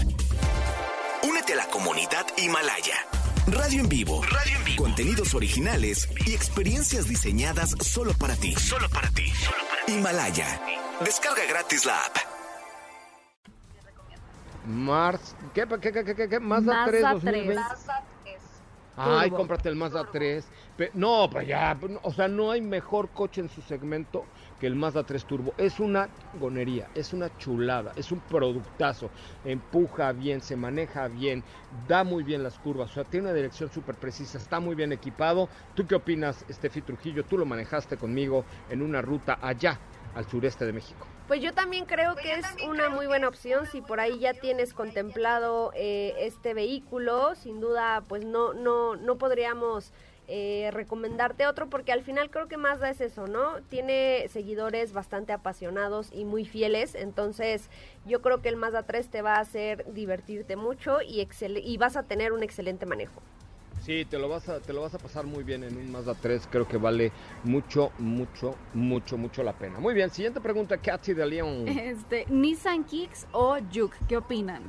Únete 1.30 1.54
a 1.54 1.58
la 1.58 1.68
comunidad 1.68 2.26
Himalaya. 2.38 2.96
Radio 3.48 3.82
en 3.82 3.90
vivo. 3.90 4.22
Radio 4.24 4.58
en 4.58 4.64
vivo. 4.66 4.84
Contenidos 4.84 5.34
originales 5.34 6.10
y 6.26 6.34
experiencias 6.34 7.08
diseñadas 7.08 7.76
solo 7.82 8.14
para 8.14 8.36
ti. 8.36 8.54
Solo 8.56 8.90
para 8.90 9.10
ti. 9.10 9.32
Himalaya. 9.88 10.60
Descarga 11.04 11.46
gratis 11.48 11.86
la 11.86 11.98
app. 11.98 12.16
Mars, 14.66 15.36
¿qué, 15.54 15.66
qué, 15.66 15.92
qué, 15.94 16.04
qué, 16.04 16.16
qué, 16.16 16.28
qué? 16.30 16.40
Mazda, 16.42 16.74
Mazda 16.74 16.86
3 16.92 17.02
3. 17.02 17.14
2020. 17.14 17.62
Ay, 18.98 19.30
Turbo. 19.30 19.38
cómprate 19.38 19.70
el 19.70 19.76
Mazda 19.76 20.06
3. 20.12 20.46
Pe- 20.76 20.92
no, 20.94 21.30
pues 21.32 21.48
ya, 21.48 21.78
o 22.04 22.12
sea, 22.14 22.28
no 22.28 22.52
hay 22.52 22.62
mejor 22.62 23.10
coche 23.10 23.40
en 23.42 23.50
su 23.50 23.62
segmento 23.62 24.26
que 24.60 24.68
el 24.68 24.76
Mazda 24.76 25.04
3 25.04 25.26
Turbo. 25.26 25.54
Es 25.58 25.80
una 25.80 26.10
gonería, 26.40 26.88
es 26.96 27.14
una 27.14 27.36
chulada, 27.38 27.94
es 27.96 28.12
un 28.12 28.20
productazo. 28.20 29.10
Empuja 29.46 30.12
bien, 30.12 30.42
se 30.42 30.56
maneja 30.56 31.08
bien, 31.08 31.44
da 31.88 32.04
muy 32.04 32.24
bien 32.24 32.44
las 32.44 32.58
curvas, 32.60 32.92
o 32.92 32.94
sea, 32.94 33.04
tiene 33.04 33.28
una 33.28 33.36
dirección 33.36 33.72
súper 33.72 33.96
precisa, 33.96 34.38
está 34.38 34.60
muy 34.60 34.76
bien 34.76 34.92
equipado. 34.92 35.50
¿Tú 35.76 35.86
qué 35.88 35.96
opinas, 35.96 36.46
Estefi 36.48 36.82
Trujillo? 36.82 37.24
Tú 37.24 37.38
lo 37.38 37.46
manejaste 37.46 37.98
conmigo 37.98 38.46
en 38.70 38.82
una 38.82 39.02
ruta 39.02 39.38
allá, 39.42 39.80
al 40.16 40.26
sureste 40.28 40.66
de 40.66 40.74
México. 40.74 41.08
Pues 41.28 41.42
yo 41.42 41.54
también 41.54 41.86
creo 41.86 42.16
que 42.16 42.36
es 42.36 42.46
una 42.66 42.90
muy 42.90 43.06
buena 43.06 43.28
opción 43.28 43.66
si 43.66 43.82
por 43.82 44.00
ahí 44.00 44.18
ya 44.18 44.34
tienes 44.34 44.74
contemplado 44.74 45.72
eh, 45.76 46.14
este 46.20 46.54
vehículo, 46.54 47.36
sin 47.36 47.60
duda 47.60 48.02
pues 48.08 48.24
no 48.26 48.54
no 48.54 48.96
no 48.96 49.18
podríamos 49.18 49.92
eh, 50.28 50.70
recomendarte 50.74 51.48
otro 51.48 51.70
porque 51.70 51.92
al 51.92 52.02
final 52.02 52.30
creo 52.30 52.48
que 52.48 52.58
Mazda 52.58 52.90
es 52.90 53.02
eso, 53.02 53.28
¿no? 53.28 53.62
Tiene 53.70 54.28
seguidores 54.30 54.94
bastante 54.94 55.34
apasionados 55.34 56.10
y 56.12 56.26
muy 56.26 56.46
fieles, 56.46 56.96
entonces 56.96 57.70
yo 58.06 58.22
creo 58.22 58.42
que 58.42 58.50
el 58.50 58.58
Mazda 58.58 58.84
3 58.84 59.08
te 59.10 59.22
va 59.22 59.36
a 59.36 59.40
hacer 59.40 59.86
divertirte 59.94 60.56
mucho 60.56 61.02
y 61.02 61.22
excel- 61.26 61.62
y 61.64 61.78
vas 61.78 61.96
a 61.96 62.04
tener 62.04 62.34
un 62.34 62.44
excelente 62.44 62.86
manejo. 62.86 63.22
Sí, 63.82 64.04
te 64.06 64.18
lo 64.20 64.28
vas 64.28 64.50
a, 64.50 64.60
te 64.60 64.74
lo 64.74 64.82
vas 64.82 64.94
a 64.96 64.98
pasar 64.98 65.26
muy 65.26 65.44
bien 65.44 65.64
en 65.64 65.78
un 65.78 65.92
Mazda 65.92 66.14
3. 66.16 66.48
Creo 66.52 66.68
que 66.68 66.78
vale 66.78 67.12
mucho, 67.44 67.92
mucho, 68.00 68.56
mucho, 68.74 69.18
mucho 69.18 69.44
la 69.44 69.54
pena. 69.54 69.80
Muy 69.80 69.94
bien, 69.94 70.10
siguiente 70.10 70.42
pregunta, 70.42 70.78
Katy 70.78 71.14
de 71.14 71.26
León. 71.26 71.66
Este, 71.68 72.26
Nissan 72.28 72.84
Kicks 72.84 73.28
o 73.32 73.56
Juke, 73.74 73.96
¿qué 74.10 74.18
opinan? 74.18 74.64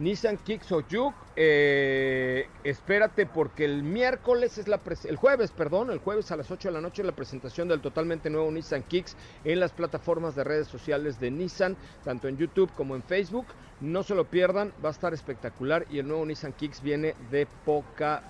Nissan 0.00 0.38
Kicks 0.38 0.68
Juke, 0.68 1.14
eh, 1.36 2.46
espérate 2.64 3.26
porque 3.26 3.66
el 3.66 3.82
miércoles 3.82 4.56
es 4.56 4.66
la 4.66 4.80
el 5.04 5.16
jueves, 5.16 5.50
perdón, 5.50 5.90
el 5.90 5.98
jueves 5.98 6.32
a 6.32 6.38
las 6.38 6.50
8 6.50 6.68
de 6.68 6.72
la 6.72 6.80
noche 6.80 7.04
la 7.04 7.12
presentación 7.12 7.68
del 7.68 7.82
totalmente 7.82 8.30
nuevo 8.30 8.50
Nissan 8.50 8.82
Kicks 8.82 9.14
en 9.44 9.60
las 9.60 9.72
plataformas 9.72 10.34
de 10.34 10.44
redes 10.44 10.68
sociales 10.68 11.20
de 11.20 11.30
Nissan, 11.30 11.76
tanto 12.02 12.28
en 12.28 12.38
YouTube 12.38 12.72
como 12.72 12.96
en 12.96 13.02
Facebook. 13.02 13.48
No 13.80 14.02
se 14.02 14.14
lo 14.14 14.24
pierdan, 14.24 14.72
va 14.82 14.88
a 14.88 14.92
estar 14.92 15.12
espectacular 15.12 15.84
y 15.90 15.98
el 15.98 16.08
nuevo 16.08 16.24
Nissan 16.24 16.54
Kicks 16.54 16.80
viene 16.80 17.14
de 17.30 17.44
pocas 17.44 18.22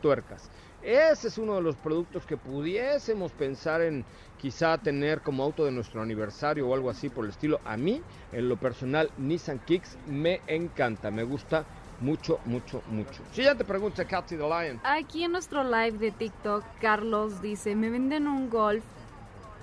tuercas. 0.00 0.50
Ese 0.88 1.28
es 1.28 1.36
uno 1.36 1.56
de 1.56 1.60
los 1.60 1.76
productos 1.76 2.24
que 2.24 2.38
pudiésemos 2.38 3.30
pensar 3.32 3.82
en 3.82 4.06
quizá 4.38 4.78
tener 4.78 5.20
como 5.20 5.42
auto 5.42 5.66
de 5.66 5.70
nuestro 5.70 6.00
aniversario 6.00 6.66
o 6.66 6.72
algo 6.72 6.88
así 6.88 7.10
por 7.10 7.26
el 7.26 7.30
estilo. 7.30 7.60
A 7.66 7.76
mí, 7.76 8.00
en 8.32 8.48
lo 8.48 8.56
personal, 8.56 9.10
Nissan 9.18 9.58
Kicks 9.58 9.98
me 10.06 10.40
encanta, 10.46 11.10
me 11.10 11.24
gusta 11.24 11.66
mucho, 12.00 12.40
mucho, 12.46 12.80
mucho. 12.88 13.22
Siguiente 13.32 13.66
pregunta, 13.66 14.06
Katy 14.06 14.36
the 14.36 14.48
Lion. 14.48 14.80
Aquí 14.82 15.24
en 15.24 15.32
nuestro 15.32 15.62
live 15.62 15.98
de 15.98 16.10
TikTok, 16.10 16.64
Carlos 16.80 17.42
dice, 17.42 17.76
me 17.76 17.90
venden 17.90 18.26
un 18.26 18.48
Golf, 18.48 18.82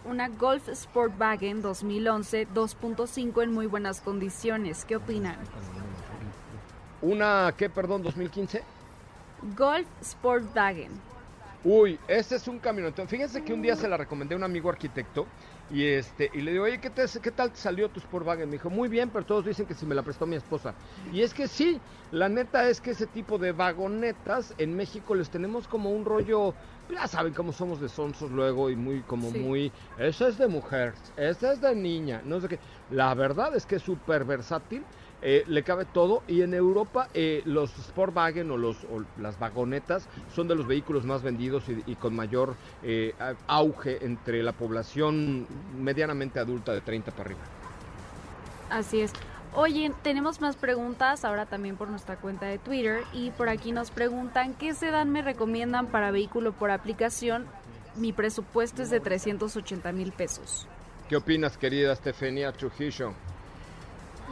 una 0.04 0.30
Golf 0.30 0.70
Sportwagen 0.76 1.64
2011 1.64 2.50
2.5 2.54 3.42
en 3.42 3.52
muy 3.52 3.66
buenas 3.66 4.00
condiciones. 4.00 4.86
¿Qué 4.86 4.98
opinan? 4.98 5.38
Una, 7.02 7.52
¿qué, 7.58 7.68
perdón, 7.68 8.04
2015? 8.04 8.62
Golf 9.58 9.88
Sportwagen. 10.04 11.15
Uy, 11.66 12.00
este 12.08 12.36
es 12.36 12.48
un 12.48 12.60
camionetón. 12.60 13.08
Fíjense 13.08 13.44
que 13.44 13.52
un 13.52 13.60
día 13.64 13.76
se 13.76 13.88
la 13.88 13.98
recomendé 13.98 14.36
a 14.36 14.38
un 14.38 14.44
amigo 14.44 14.70
arquitecto 14.70 15.26
y 15.72 15.84
este 15.84 16.30
y 16.32 16.42
le 16.42 16.52
digo, 16.52 16.66
oye, 16.66 16.80
¿qué, 16.80 16.92
te, 16.92 17.04
qué 17.20 17.32
tal 17.32 17.52
te 17.52 17.58
salió 17.58 17.90
tu 17.90 18.00
Sportwagen? 18.00 18.48
Me 18.48 18.58
dijo, 18.58 18.70
muy 18.70 18.88
bien, 18.88 19.10
pero 19.10 19.26
todos 19.26 19.44
dicen 19.46 19.66
que 19.66 19.74
si 19.74 19.84
me 19.88 19.96
la 19.96 20.04
prestó 20.04 20.28
mi 20.28 20.36
esposa. 20.36 20.76
Y 21.12 21.24
es 21.24 21.34
que 21.34 21.48
sí, 21.48 21.82
la 22.12 22.30
neta 22.30 22.70
es 22.70 22.80
que 22.80 22.92
ese 22.92 23.08
tipo 23.08 23.40
de 23.40 23.52
vagonetas 23.52 24.54
en 24.60 24.76
México 24.76 25.16
les 25.16 25.32
tenemos 25.32 25.68
como 25.68 25.90
un 25.90 26.06
rollo, 26.06 26.54
ya 26.88 27.08
saben 27.08 27.34
cómo 27.34 27.52
somos 27.52 27.82
de 27.82 27.90
sonsos 27.90 28.30
luego 28.30 28.70
y 28.70 28.76
muy 28.76 29.02
como 29.02 29.32
Sí. 29.32 29.40
muy, 29.40 29.72
esa 29.98 30.28
es 30.28 30.38
de 30.38 30.48
mujer, 30.48 30.94
esa 31.18 31.52
es 31.52 31.62
de 31.62 31.74
niña, 31.74 32.22
no 32.26 32.40
sé 32.42 32.48
qué. 32.48 32.60
La 32.92 33.16
verdad 33.16 33.56
es 33.56 33.66
que 33.66 33.78
es 33.78 33.82
súper 33.82 34.24
versátil. 34.24 34.84
Eh, 35.28 35.44
le 35.48 35.64
cabe 35.64 35.86
todo 35.86 36.22
y 36.28 36.44
en 36.44 36.54
Europa 36.54 37.10
eh, 37.16 37.42
los 37.46 37.72
Sportwagen 37.72 38.52
o, 38.52 38.58
los, 38.58 38.84
o 38.84 39.04
las 39.20 39.40
vagonetas 39.40 40.08
son 40.36 40.48
de 40.48 40.54
los 40.54 40.68
vehículos 40.68 41.04
más 41.04 41.24
vendidos 41.24 41.64
y, 41.68 41.82
y 41.92 41.96
con 41.96 42.16
mayor 42.16 42.56
eh, 42.84 43.16
auge 43.48 44.06
entre 44.06 44.44
la 44.44 44.52
población 44.52 45.48
medianamente 45.80 46.38
adulta 46.40 46.74
de 46.74 46.82
30 46.82 47.10
para 47.10 47.24
arriba. 47.24 47.40
Así 48.70 49.02
es. 49.02 49.14
Oye, 49.56 49.92
tenemos 50.04 50.42
más 50.42 50.58
preguntas 50.58 51.26
ahora 51.26 51.48
también 51.48 51.76
por 51.76 51.90
nuestra 51.90 52.18
cuenta 52.18 52.46
de 52.46 52.60
Twitter 52.60 53.02
y 53.12 53.32
por 53.32 53.50
aquí 53.50 53.72
nos 53.72 53.90
preguntan 53.90 54.54
qué 54.54 54.76
sedán 54.76 55.12
me 55.12 55.24
recomiendan 55.24 55.88
para 55.88 56.12
vehículo 56.12 56.54
por 56.54 56.70
aplicación. 56.70 57.48
Mi 57.96 58.14
presupuesto 58.14 58.84
es 58.84 58.92
de 58.92 59.00
380 59.00 59.92
mil 59.92 60.12
pesos. 60.12 60.68
¿Qué 61.10 61.16
opinas, 61.16 61.58
querida 61.58 61.94
Estefania 61.94 62.52
Trujillo? 62.52 63.16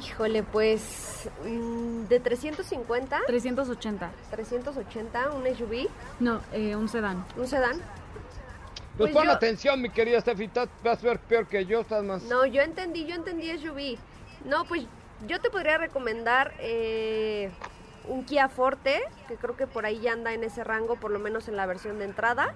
Híjole, 0.01 0.43
pues 0.43 1.29
mm, 1.45 2.03
de 2.05 2.19
350, 2.19 3.21
380. 3.27 4.11
380, 4.31 5.31
un 5.31 5.45
SUV, 5.55 5.87
No, 6.19 6.41
eh, 6.51 6.75
un 6.75 6.89
sedán. 6.89 7.23
un 7.37 7.47
sedán. 7.47 7.77
Pues, 8.97 9.11
Pues 9.11 9.13
pon 9.13 9.25
yo- 9.25 9.31
atención, 9.31 9.81
mi 9.81 9.89
querida 9.89 10.17
estás- 10.19 10.37
vas 10.83 11.03
a 11.03 11.07
ver 11.07 11.19
peor 11.19 11.47
que 11.47 11.65
yo, 11.65 11.81
estás 11.81 12.03
más... 12.03 12.23
No, 12.23 12.45
yo 12.45 12.61
entendí, 12.61 13.05
yo 13.05 13.15
entendí 13.15 13.49
SUV. 13.49 13.97
No, 14.45 14.65
pues 14.65 14.83
yo 15.27 15.39
te 15.41 15.49
podría 15.49 15.77
recomendar 15.77 16.53
eh, 16.59 17.49
un 18.07 18.23
Kia 18.25 18.49
Forte, 18.49 19.01
que 19.27 19.35
creo 19.35 19.55
que 19.55 19.65
por 19.67 19.85
ahí 19.85 19.99
ya 19.99 20.13
anda 20.13 20.33
en 20.33 20.43
ese 20.43 20.63
rango, 20.63 20.95
por 20.95 21.11
lo 21.11 21.19
menos 21.19 21.47
en 21.47 21.55
la 21.55 21.65
versión 21.65 21.97
de 21.99 22.05
entrada. 22.05 22.53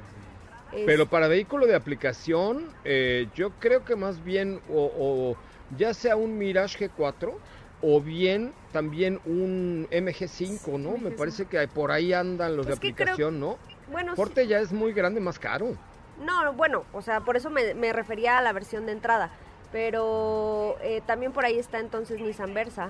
Es- 0.71 0.85
Pero 0.85 1.07
para 1.07 1.27
vehículo 1.27 1.65
de 1.65 1.75
aplicación, 1.75 2.67
eh, 2.83 3.27
yo 3.35 3.51
creo 3.59 3.83
que 3.85 3.95
más 3.95 4.23
bien, 4.23 4.61
o, 4.69 4.91
o 4.95 5.38
ya 5.76 5.93
sea 5.93 6.15
un 6.15 6.38
Mirage 6.38 6.89
G4, 6.89 7.34
o 7.82 8.01
bien 8.01 8.53
también 8.72 9.20
un 9.26 9.88
MG5, 9.91 10.80
¿no? 10.80 10.91
Me 10.97 11.09
MG5. 11.11 11.15
parece 11.15 11.45
que 11.45 11.68
por 11.68 11.91
ahí 11.91 12.13
andan 12.13 12.55
los 12.57 12.65
de 12.68 12.74
Es 12.74 12.80
que 12.80 12.93
creo- 12.93 13.05
aplicación, 13.07 13.39
¿no? 13.39 13.57
bueno, 13.91 14.11
sí- 14.13 14.15
Forte 14.18 14.47
ya 14.47 14.59
es 14.59 14.72
muy 14.72 14.93
grande, 14.93 15.20
más 15.20 15.38
caro. 15.39 15.76
No, 16.24 16.53
bueno, 16.53 16.84
o 16.93 17.01
sea, 17.01 17.22
por 17.22 17.38
eso 17.38 17.49
me, 17.49 17.74
me 17.76 17.93
refería 17.93 18.38
a 18.38 18.41
la 18.41 18.51
versión 18.53 18.86
de 18.86 18.91
entrada. 18.93 19.30
Pero 19.72 20.78
eh, 20.82 21.01
también 21.05 21.34
por 21.34 21.43
ahí 21.45 21.59
está 21.59 21.80
entonces 21.80 22.22
Nissan 22.22 22.53
Versa. 22.53 22.89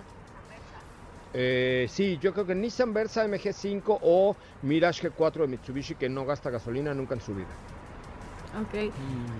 Eh, 1.33 1.87
sí, 1.89 2.17
yo 2.21 2.33
creo 2.33 2.45
que 2.45 2.55
Nissan 2.55 2.93
Versa 2.93 3.25
MG5 3.27 3.99
o 4.01 4.35
Mirage 4.61 5.09
G4 5.11 5.41
de 5.41 5.47
Mitsubishi 5.47 5.95
que 5.95 6.07
no 6.07 6.25
gasta 6.25 6.49
gasolina 6.49 6.93
nunca 6.93 7.15
en 7.15 7.21
su 7.21 7.33
vida. 7.35 7.47
Ok. 8.61 8.91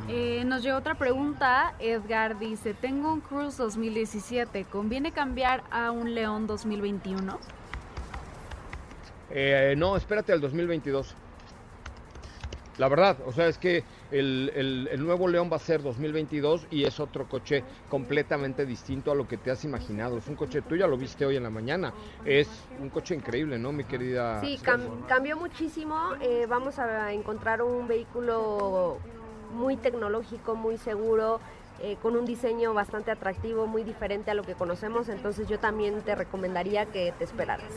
Eh, 0.10 0.44
nos 0.46 0.64
llegó 0.64 0.78
otra 0.78 0.96
pregunta. 0.96 1.74
Edgar 1.80 2.38
dice, 2.40 2.74
tengo 2.74 3.12
un 3.12 3.22
Cruise 3.22 3.58
2017. 3.58 4.66
¿Conviene 4.66 5.12
cambiar 5.12 5.64
a 5.72 5.92
un 5.92 6.14
León 6.14 6.48
2021? 6.48 7.40
Eh, 9.30 9.76
no, 9.78 9.96
espérate 9.96 10.34
al 10.34 10.42
2022. 10.42 11.16
La 12.78 12.88
verdad, 12.90 13.18
o 13.26 13.32
sea, 13.32 13.48
es 13.48 13.58
que 13.58 13.84
el, 14.12 14.52
el- 14.56 14.90
el 14.92 15.06
nuevo 15.06 15.28
León 15.28 15.50
va 15.52 15.58
a 15.58 15.60
ser 15.60 15.82
2022 15.82 16.68
y 16.70 16.84
es 16.86 17.00
otro 17.00 17.28
coche 17.28 17.64
completamente 17.90 18.66
distinto 18.66 19.12
a 19.12 19.16
lo 19.16 19.28
que 19.28 19.38
te 19.38 19.52
has 19.52 19.64
imaginado. 19.66 20.18
Es 20.18 20.28
un 20.28 20.36
coche, 20.36 20.62
tú 20.62 20.76
ya 20.76 20.88
lo 20.88 20.98
viste 20.98 21.26
hoy 21.26 21.36
en 21.36 21.44
la 21.44 21.50
mañana. 21.50 21.94
Es 22.26 22.50
un 22.80 22.90
coche 22.90 23.16
increíble, 23.16 23.58
¿no, 23.60 23.72
mi 23.72 23.84
querida? 23.84 24.42
Sí, 24.42 24.58
cam- 24.64 25.06
cambió 25.08 25.38
muchísimo. 25.38 25.98
eh, 26.22 26.46
vamos 26.48 26.80
a 26.80 27.12
encontrar 27.14 27.62
un 27.62 27.88
vehículo 27.88 28.98
muy 29.54 29.78
tecnológico, 29.78 30.56
muy 30.56 30.78
seguro, 30.78 31.40
eh, 31.80 31.96
con 32.02 32.16
un 32.16 32.26
diseño 32.26 32.74
bastante 32.74 33.12
atractivo, 33.12 33.68
muy 33.68 33.84
diferente 33.84 34.32
a 34.32 34.34
lo 34.34 34.44
que 34.44 34.54
conocemos. 34.56 35.10
Entonces 35.10 35.48
yo 35.48 35.60
también 35.60 36.02
te 36.02 36.16
recomendaría 36.16 36.86
que 36.88 37.14
te 37.18 37.24
esperaras. 37.24 37.72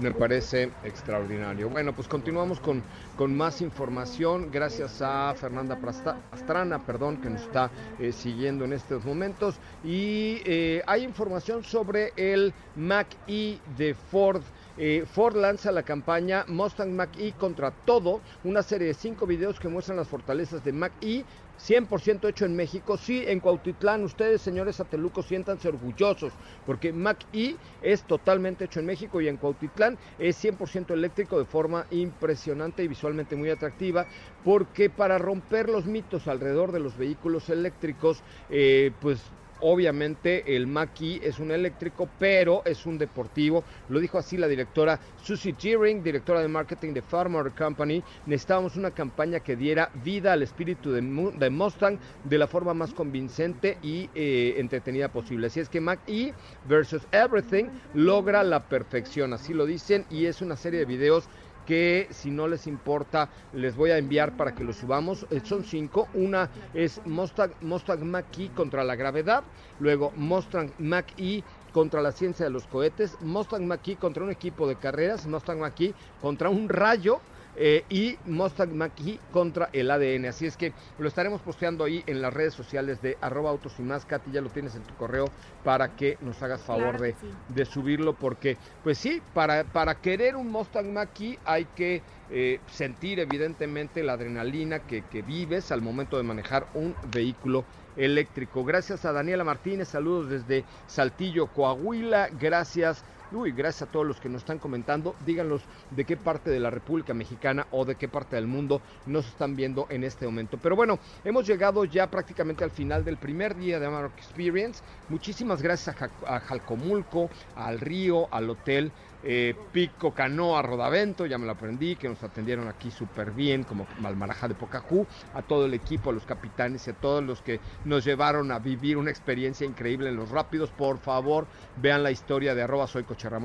Me 0.00 0.10
parece 0.10 0.72
extraordinario. 0.82 1.70
Bueno, 1.70 1.92
pues 1.92 2.08
continuamos 2.08 2.58
con, 2.58 2.82
con 3.16 3.36
más 3.36 3.60
información. 3.60 4.50
Gracias 4.50 5.00
a 5.00 5.32
Fernanda 5.36 5.78
Pastrana, 5.78 6.84
perdón, 6.84 7.18
que 7.18 7.30
nos 7.30 7.42
está 7.42 7.70
eh, 8.00 8.10
siguiendo 8.10 8.64
en 8.64 8.72
estos 8.72 9.04
momentos. 9.04 9.54
Y 9.84 10.42
eh, 10.46 10.82
hay 10.88 11.04
información 11.04 11.62
sobre 11.62 12.12
el 12.16 12.52
Mac-E 12.74 13.60
de 13.78 13.94
Ford. 13.94 14.42
Eh, 14.76 15.04
Ford 15.06 15.36
lanza 15.36 15.70
la 15.70 15.84
campaña 15.84 16.44
Mustang 16.48 16.90
Mach-E 16.90 17.32
contra 17.38 17.70
todo, 17.70 18.20
una 18.42 18.64
serie 18.64 18.88
de 18.88 18.94
cinco 18.94 19.24
videos 19.24 19.60
que 19.60 19.68
muestran 19.68 19.96
las 19.96 20.08
fortalezas 20.08 20.64
de 20.64 20.72
Mach-E, 20.72 21.24
100% 21.56 22.28
hecho 22.28 22.44
en 22.44 22.56
México. 22.56 22.96
Sí, 22.96 23.24
en 23.26 23.40
Cuautitlán, 23.40 24.04
ustedes, 24.04 24.42
señores 24.42 24.80
atelucos, 24.80 25.26
siéntanse 25.26 25.68
orgullosos, 25.68 26.38
porque 26.64 26.92
Mach-E 26.92 27.60
es 27.80 28.06
totalmente 28.06 28.64
hecho 28.66 28.80
en 28.80 28.86
México 28.86 29.20
y 29.20 29.28
en 29.28 29.38
Cuautitlán 29.38 29.98
es 30.18 30.36
100% 30.36 30.94
eléctrico 30.94 31.38
de 31.38 31.46
forma 31.46 31.86
impresionante 31.90 32.82
y 32.82 32.88
visualmente 32.88 33.36
muy 33.36 33.50
atractiva, 33.50 34.08
porque 34.42 34.90
para 34.90 35.18
romper 35.18 35.68
los 35.68 35.86
mitos 35.86 36.26
alrededor 36.26 36.72
de 36.72 36.80
los 36.80 36.96
vehículos 36.96 37.48
eléctricos, 37.48 38.24
eh, 38.48 38.96
pues 39.00 39.34
Obviamente 39.58 40.56
el 40.56 40.66
Mach-E 40.66 41.20
es 41.22 41.38
un 41.38 41.50
eléctrico, 41.50 42.12
pero 42.18 42.62
es 42.64 42.86
un 42.86 42.98
deportivo. 42.98 43.64
Lo 43.88 44.00
dijo 44.00 44.18
así 44.18 44.36
la 44.36 44.48
directora 44.48 45.00
Susie 45.16 45.56
Gearing, 45.58 46.02
directora 46.02 46.40
de 46.42 46.48
marketing 46.48 46.92
de 46.92 47.02
Farmer 47.02 47.54
Company. 47.54 48.04
Necesitábamos 48.24 48.76
una 48.76 48.90
campaña 48.90 49.40
que 49.40 49.56
diera 49.56 49.90
vida 49.94 50.32
al 50.32 50.42
espíritu 50.42 50.92
de, 50.92 51.02
Mu- 51.02 51.32
de 51.32 51.50
Mustang 51.50 51.98
de 52.22 52.38
la 52.38 52.46
forma 52.46 52.74
más 52.74 52.92
convincente 52.92 53.78
y 53.82 54.10
eh, 54.14 54.54
entretenida 54.58 55.10
posible. 55.10 55.46
Así 55.46 55.60
es 55.60 55.68
que 55.68 55.80
Mach-E 55.80 56.34
versus 56.62 57.06
Everything 57.12 57.70
logra 57.92 58.42
la 58.42 58.68
perfección, 58.68 59.32
así 59.32 59.54
lo 59.54 59.66
dicen, 59.66 60.06
y 60.08 60.26
es 60.26 60.40
una 60.42 60.56
serie 60.56 60.80
de 60.80 60.84
videos 60.86 61.28
que 61.66 62.08
si 62.10 62.30
no 62.30 62.48
les 62.48 62.66
importa 62.66 63.28
les 63.52 63.76
voy 63.76 63.90
a 63.90 63.98
enviar 63.98 64.36
para 64.36 64.54
que 64.54 64.64
los 64.64 64.76
subamos. 64.76 65.26
Eh, 65.30 65.40
Son 65.44 65.64
cinco. 65.64 66.08
Una 66.14 66.50
es 66.72 67.00
Mustang, 67.04 67.52
Mustang 67.60 68.04
Mach-E 68.04 68.50
contra 68.54 68.84
la 68.84 68.96
gravedad, 68.96 69.44
luego 69.80 70.12
Mustang 70.16 70.70
Mach-E 70.78 71.42
contra 71.72 72.00
la 72.02 72.12
ciencia 72.12 72.44
de 72.44 72.50
los 72.50 72.66
cohetes, 72.66 73.16
Mustang 73.20 73.66
Mach-E 73.66 73.96
contra 73.96 74.24
un 74.24 74.30
equipo 74.30 74.68
de 74.68 74.76
carreras, 74.76 75.26
Mustang 75.26 75.58
Mach-E 75.60 75.94
contra 76.20 76.48
un 76.48 76.68
rayo. 76.68 77.20
Eh, 77.56 77.84
y 77.88 78.18
Mustang 78.24 78.74
Mach-E 78.74 79.18
contra 79.30 79.68
el 79.72 79.90
ADN. 79.90 80.26
Así 80.26 80.46
es 80.46 80.56
que 80.56 80.72
lo 80.98 81.08
estaremos 81.08 81.40
posteando 81.40 81.84
ahí 81.84 82.02
en 82.06 82.20
las 82.20 82.32
redes 82.32 82.54
sociales 82.54 83.00
de 83.00 83.16
arroba 83.20 83.50
autos 83.50 83.78
y 83.78 83.82
más. 83.82 84.04
Katy, 84.04 84.32
ya 84.32 84.40
lo 84.40 84.50
tienes 84.50 84.74
en 84.74 84.82
tu 84.82 84.94
correo 84.96 85.26
para 85.62 85.94
que 85.96 86.18
nos 86.20 86.42
hagas 86.42 86.62
favor 86.62 86.96
Claro 86.96 87.02
de, 87.04 87.12
sí. 87.12 87.28
de 87.48 87.64
subirlo 87.64 88.14
porque, 88.14 88.56
pues 88.82 88.98
sí, 88.98 89.22
para, 89.32 89.64
para 89.64 89.94
querer 90.00 90.36
un 90.36 90.50
Mustang 90.50 90.92
Mach-E 90.92 91.38
hay 91.44 91.66
que 91.76 92.02
eh, 92.30 92.60
sentir 92.66 93.20
evidentemente 93.20 94.02
la 94.02 94.14
adrenalina 94.14 94.80
que, 94.80 95.02
que 95.02 95.22
vives 95.22 95.70
al 95.70 95.82
momento 95.82 96.16
de 96.16 96.22
manejar 96.22 96.66
un 96.74 96.94
vehículo 97.12 97.64
eléctrico. 97.96 98.64
Gracias 98.64 99.04
a 99.04 99.12
Daniela 99.12 99.44
Martínez, 99.44 99.88
saludos 99.88 100.28
desde 100.28 100.64
Saltillo, 100.86 101.46
Coahuila, 101.48 102.28
gracias. 102.32 103.04
Uy, 103.34 103.50
gracias 103.50 103.88
a 103.88 103.90
todos 103.90 104.06
los 104.06 104.20
que 104.20 104.28
nos 104.28 104.42
están 104.42 104.60
comentando. 104.60 105.16
Díganos 105.26 105.62
de 105.90 106.04
qué 106.04 106.16
parte 106.16 106.50
de 106.50 106.60
la 106.60 106.70
República 106.70 107.14
Mexicana 107.14 107.66
o 107.72 107.84
de 107.84 107.96
qué 107.96 108.06
parte 108.06 108.36
del 108.36 108.46
mundo 108.46 108.80
nos 109.06 109.26
están 109.26 109.56
viendo 109.56 109.86
en 109.90 110.04
este 110.04 110.24
momento. 110.24 110.56
Pero 110.62 110.76
bueno, 110.76 111.00
hemos 111.24 111.44
llegado 111.44 111.84
ya 111.84 112.08
prácticamente 112.08 112.62
al 112.62 112.70
final 112.70 113.04
del 113.04 113.16
primer 113.16 113.56
día 113.56 113.80
de 113.80 113.86
Amarok 113.86 114.16
Experience. 114.16 114.84
Muchísimas 115.08 115.60
gracias 115.60 115.96
a, 116.26 116.40
Jalcomulco, 116.40 117.28
al 117.56 117.80
río, 117.80 118.32
al 118.32 118.50
hotel 118.50 118.92
eh, 119.24 119.54
Pico 119.72 120.12
Canoa 120.12 120.62
Rodavento, 120.62 121.26
ya 121.26 121.38
me 121.38 121.46
lo 121.46 121.52
aprendí, 121.52 121.96
que 121.96 122.08
nos 122.08 122.22
atendieron 122.22 122.68
aquí 122.68 122.90
súper 122.90 123.30
bien, 123.30 123.64
como 123.64 123.86
Malmaraja 124.00 124.48
de 124.48 124.54
Pocahú, 124.54 125.06
a 125.34 125.42
todo 125.42 125.66
el 125.66 125.74
equipo, 125.74 126.10
a 126.10 126.12
los 126.12 126.24
capitanes 126.24 126.86
y 126.86 126.90
a 126.90 126.94
todos 126.94 127.24
los 127.24 127.40
que 127.40 127.60
nos 127.84 128.04
llevaron 128.04 128.52
a 128.52 128.58
vivir 128.58 128.96
una 128.96 129.10
experiencia 129.10 129.66
increíble 129.66 130.10
en 130.10 130.16
los 130.16 130.30
rápidos. 130.30 130.70
Por 130.70 130.98
favor, 130.98 131.46
vean 131.80 132.02
la 132.02 132.10
historia 132.10 132.54
de 132.54 132.62
arroba 132.62 132.86
soy 132.86 133.04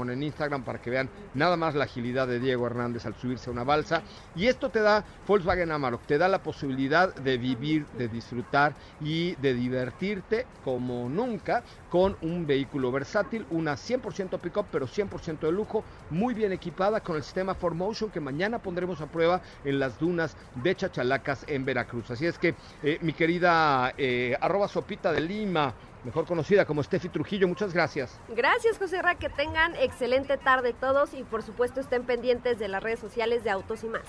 en 0.09 0.23
Instagram 0.23 0.63
para 0.63 0.81
que 0.81 0.89
vean 0.89 1.09
nada 1.33 1.55
más 1.55 1.75
la 1.75 1.85
agilidad 1.85 2.27
de 2.27 2.39
Diego 2.39 2.67
Hernández 2.67 3.05
al 3.05 3.15
subirse 3.15 3.49
a 3.49 3.53
una 3.53 3.63
balsa. 3.63 4.01
Y 4.35 4.47
esto 4.47 4.69
te 4.69 4.81
da 4.81 5.03
Volkswagen 5.27 5.71
Amarok, 5.71 6.05
te 6.05 6.17
da 6.17 6.27
la 6.27 6.43
posibilidad 6.43 7.13
de 7.15 7.37
vivir, 7.37 7.85
de 7.97 8.07
disfrutar 8.07 8.73
y 8.99 9.35
de 9.35 9.53
divertirte 9.53 10.47
como 10.63 11.07
nunca 11.09 11.63
con 11.89 12.17
un 12.21 12.45
vehículo 12.45 12.91
versátil, 12.91 13.45
una 13.49 13.73
100% 13.73 14.39
pick-up, 14.39 14.65
pero 14.71 14.87
100% 14.87 15.39
de 15.39 15.51
lujo 15.51 15.68
muy 16.09 16.33
bien 16.33 16.51
equipada 16.51 17.01
con 17.01 17.15
el 17.15 17.23
sistema 17.23 17.57
4Motion 17.57 18.11
que 18.11 18.19
mañana 18.19 18.59
pondremos 18.59 19.01
a 19.01 19.07
prueba 19.07 19.41
en 19.63 19.79
las 19.79 19.99
dunas 19.99 20.35
de 20.55 20.75
Chachalacas 20.75 21.45
en 21.47 21.65
Veracruz. 21.65 22.09
Así 22.11 22.25
es 22.25 22.37
que 22.37 22.55
eh, 22.83 22.97
mi 23.01 23.13
querida 23.13 23.93
eh, 23.97 24.35
arroba 24.41 24.67
sopita 24.67 25.11
de 25.11 25.21
Lima, 25.21 25.73
mejor 26.03 26.25
conocida 26.25 26.65
como 26.65 26.81
Steffi 26.83 27.09
Trujillo, 27.09 27.47
muchas 27.47 27.73
gracias. 27.73 28.19
Gracias, 28.35 28.77
José 28.77 29.01
Ra, 29.01 29.15
que 29.15 29.29
tengan 29.29 29.75
excelente 29.75 30.37
tarde 30.37 30.73
todos 30.73 31.13
y 31.13 31.23
por 31.23 31.43
supuesto 31.43 31.79
estén 31.79 32.03
pendientes 32.03 32.59
de 32.59 32.67
las 32.67 32.81
redes 32.81 32.99
sociales 32.99 33.43
de 33.43 33.51
Autos 33.51 33.83
y 33.83 33.87
más. 33.87 34.05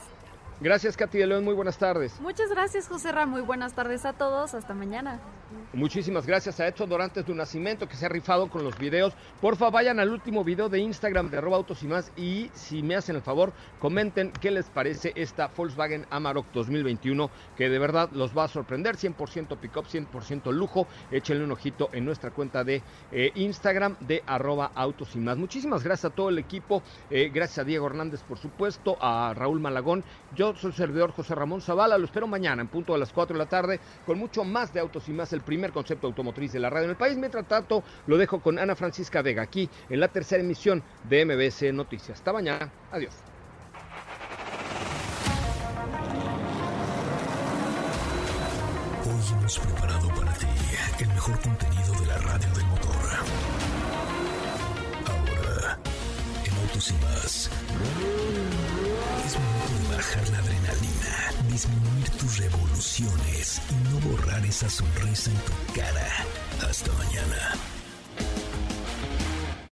Gracias, 0.61 0.95
Katy 0.95 1.17
de 1.17 1.27
León. 1.27 1.45
Muy 1.45 1.55
buenas 1.55 1.79
tardes. 1.79 2.21
Muchas 2.21 2.51
gracias, 2.51 2.87
José. 2.87 3.11
Muy 3.27 3.41
buenas 3.41 3.73
tardes 3.73 4.05
a 4.05 4.13
todos. 4.13 4.53
Hasta 4.53 4.75
mañana. 4.75 5.19
Muchísimas 5.73 6.27
gracias 6.27 6.61
a 6.61 6.67
Edson 6.67 6.89
Dorantes 6.89 7.25
de 7.27 7.33
un 7.33 7.39
nacimiento 7.39 7.89
que 7.89 7.97
se 7.97 8.07
ha 8.07 8.09
rifado 8.09 8.49
con 8.51 8.63
los 8.63 8.77
videos. 8.79 9.15
Porfa, 9.41 9.71
vayan 9.71 9.99
al 9.99 10.11
último 10.11 10.45
video 10.45 10.69
de 10.69 10.81
Instagram 10.81 11.31
de 11.31 11.39
arroba 11.39 11.57
autos 11.57 11.83
y 11.83 11.87
más 11.87 12.13
y 12.17 12.51
si 12.55 12.83
me 12.83 12.95
hacen 12.95 13.17
el 13.17 13.23
favor, 13.23 13.53
comenten 13.79 14.33
qué 14.33 14.51
les 14.51 14.69
parece 14.69 15.13
esta 15.17 15.49
Volkswagen 15.49 16.07
Amarok 16.11 16.47
2021 16.53 17.31
que 17.57 17.69
de 17.69 17.79
verdad 17.79 18.11
los 18.13 18.37
va 18.37 18.45
a 18.45 18.49
sorprender. 18.49 18.97
100% 18.97 19.59
pickup, 19.59 19.87
100% 19.87 20.53
lujo. 20.53 20.87
Échenle 21.11 21.45
un 21.45 21.53
ojito 21.53 21.89
en 21.93 22.05
nuestra 22.05 22.31
cuenta 22.31 22.65
de 22.65 22.83
eh, 23.13 23.33
Instagram 23.35 23.97
de 24.01 24.23
arroba 24.27 24.73
autos 24.75 25.17
y 25.17 25.19
más. 25.19 25.37
Muchísimas 25.37 25.83
gracias 25.83 26.13
a 26.13 26.15
todo 26.15 26.29
el 26.29 26.39
equipo. 26.39 26.83
Eh, 27.11 27.31
gracias 27.33 27.59
a 27.59 27.65
Diego 27.65 27.87
Hernández, 27.87 28.23
por 28.23 28.39
supuesto, 28.39 28.97
a 29.01 29.35
Raúl 29.35 29.61
Malagón. 29.61 30.05
Yo 30.37 30.55
soy 30.55 30.73
servidor 30.73 31.11
José 31.13 31.35
Ramón 31.35 31.61
Zavala. 31.61 31.99
Lo 31.99 32.05
espero 32.05 32.27
mañana 32.27 32.63
en 32.63 32.69
punto 32.69 32.95
a 32.95 32.99
las 32.99 33.13
4 33.13 33.35
de 33.35 33.39
la 33.39 33.49
tarde 33.49 33.81
con 34.07 34.19
mucho 34.19 34.45
más 34.45 34.73
de 34.73 34.81
autos 34.81 35.09
y 35.09 35.13
más. 35.13 35.33
El 35.33 35.41
primer 35.41 35.73
concepto 35.73 36.07
automotriz 36.07 36.53
de 36.53 36.61
la 36.61 36.71
radio 36.71 36.85
en 36.85 36.91
el 36.91 36.97
país. 36.97 37.17
Mientras 37.17 37.47
tanto, 37.49 37.83
lo 38.07 38.17
dejo 38.17 38.41
con 38.41 38.59
Ana 38.59 38.77
Francisca 38.77 39.23
Vega 39.23 39.43
aquí 39.43 39.69
en 39.89 39.99
la 39.99 40.09
tercera 40.09 40.43
emisión 40.43 40.83
de 41.09 41.25
MBC 41.25 41.73
Noticias. 41.73 42.19
Hasta 42.19 42.33
mañana. 42.33 42.71
Adiós. 42.93 43.15
Hoy 49.03 49.39
hemos 49.39 49.59
preparado 49.59 50.09
para 50.15 50.33
ti 50.35 50.47
el 51.01 51.09
mejor 51.09 51.41
contenido 51.41 51.93
de 52.01 52.07
la 52.07 52.19
radio 52.19 52.49
del 52.55 52.67
motor. 52.67 52.91
Ahora, 55.07 55.79
en 56.45 56.55
Autos 56.55 56.91
y 56.91 56.95
más. 57.05 57.51
Bajar 60.01 60.31
la 60.31 60.39
adrenalina, 60.39 61.31
disminuir 61.53 62.09
tus 62.19 62.39
revoluciones 62.39 63.61
y 63.69 63.75
no 63.91 64.01
borrar 64.09 64.43
esa 64.47 64.71
sonrisa 64.71 65.31
en 65.31 65.37
tu 65.37 65.53
cara. 65.75 66.07
Hasta 66.67 66.91
mañana. 66.93 67.55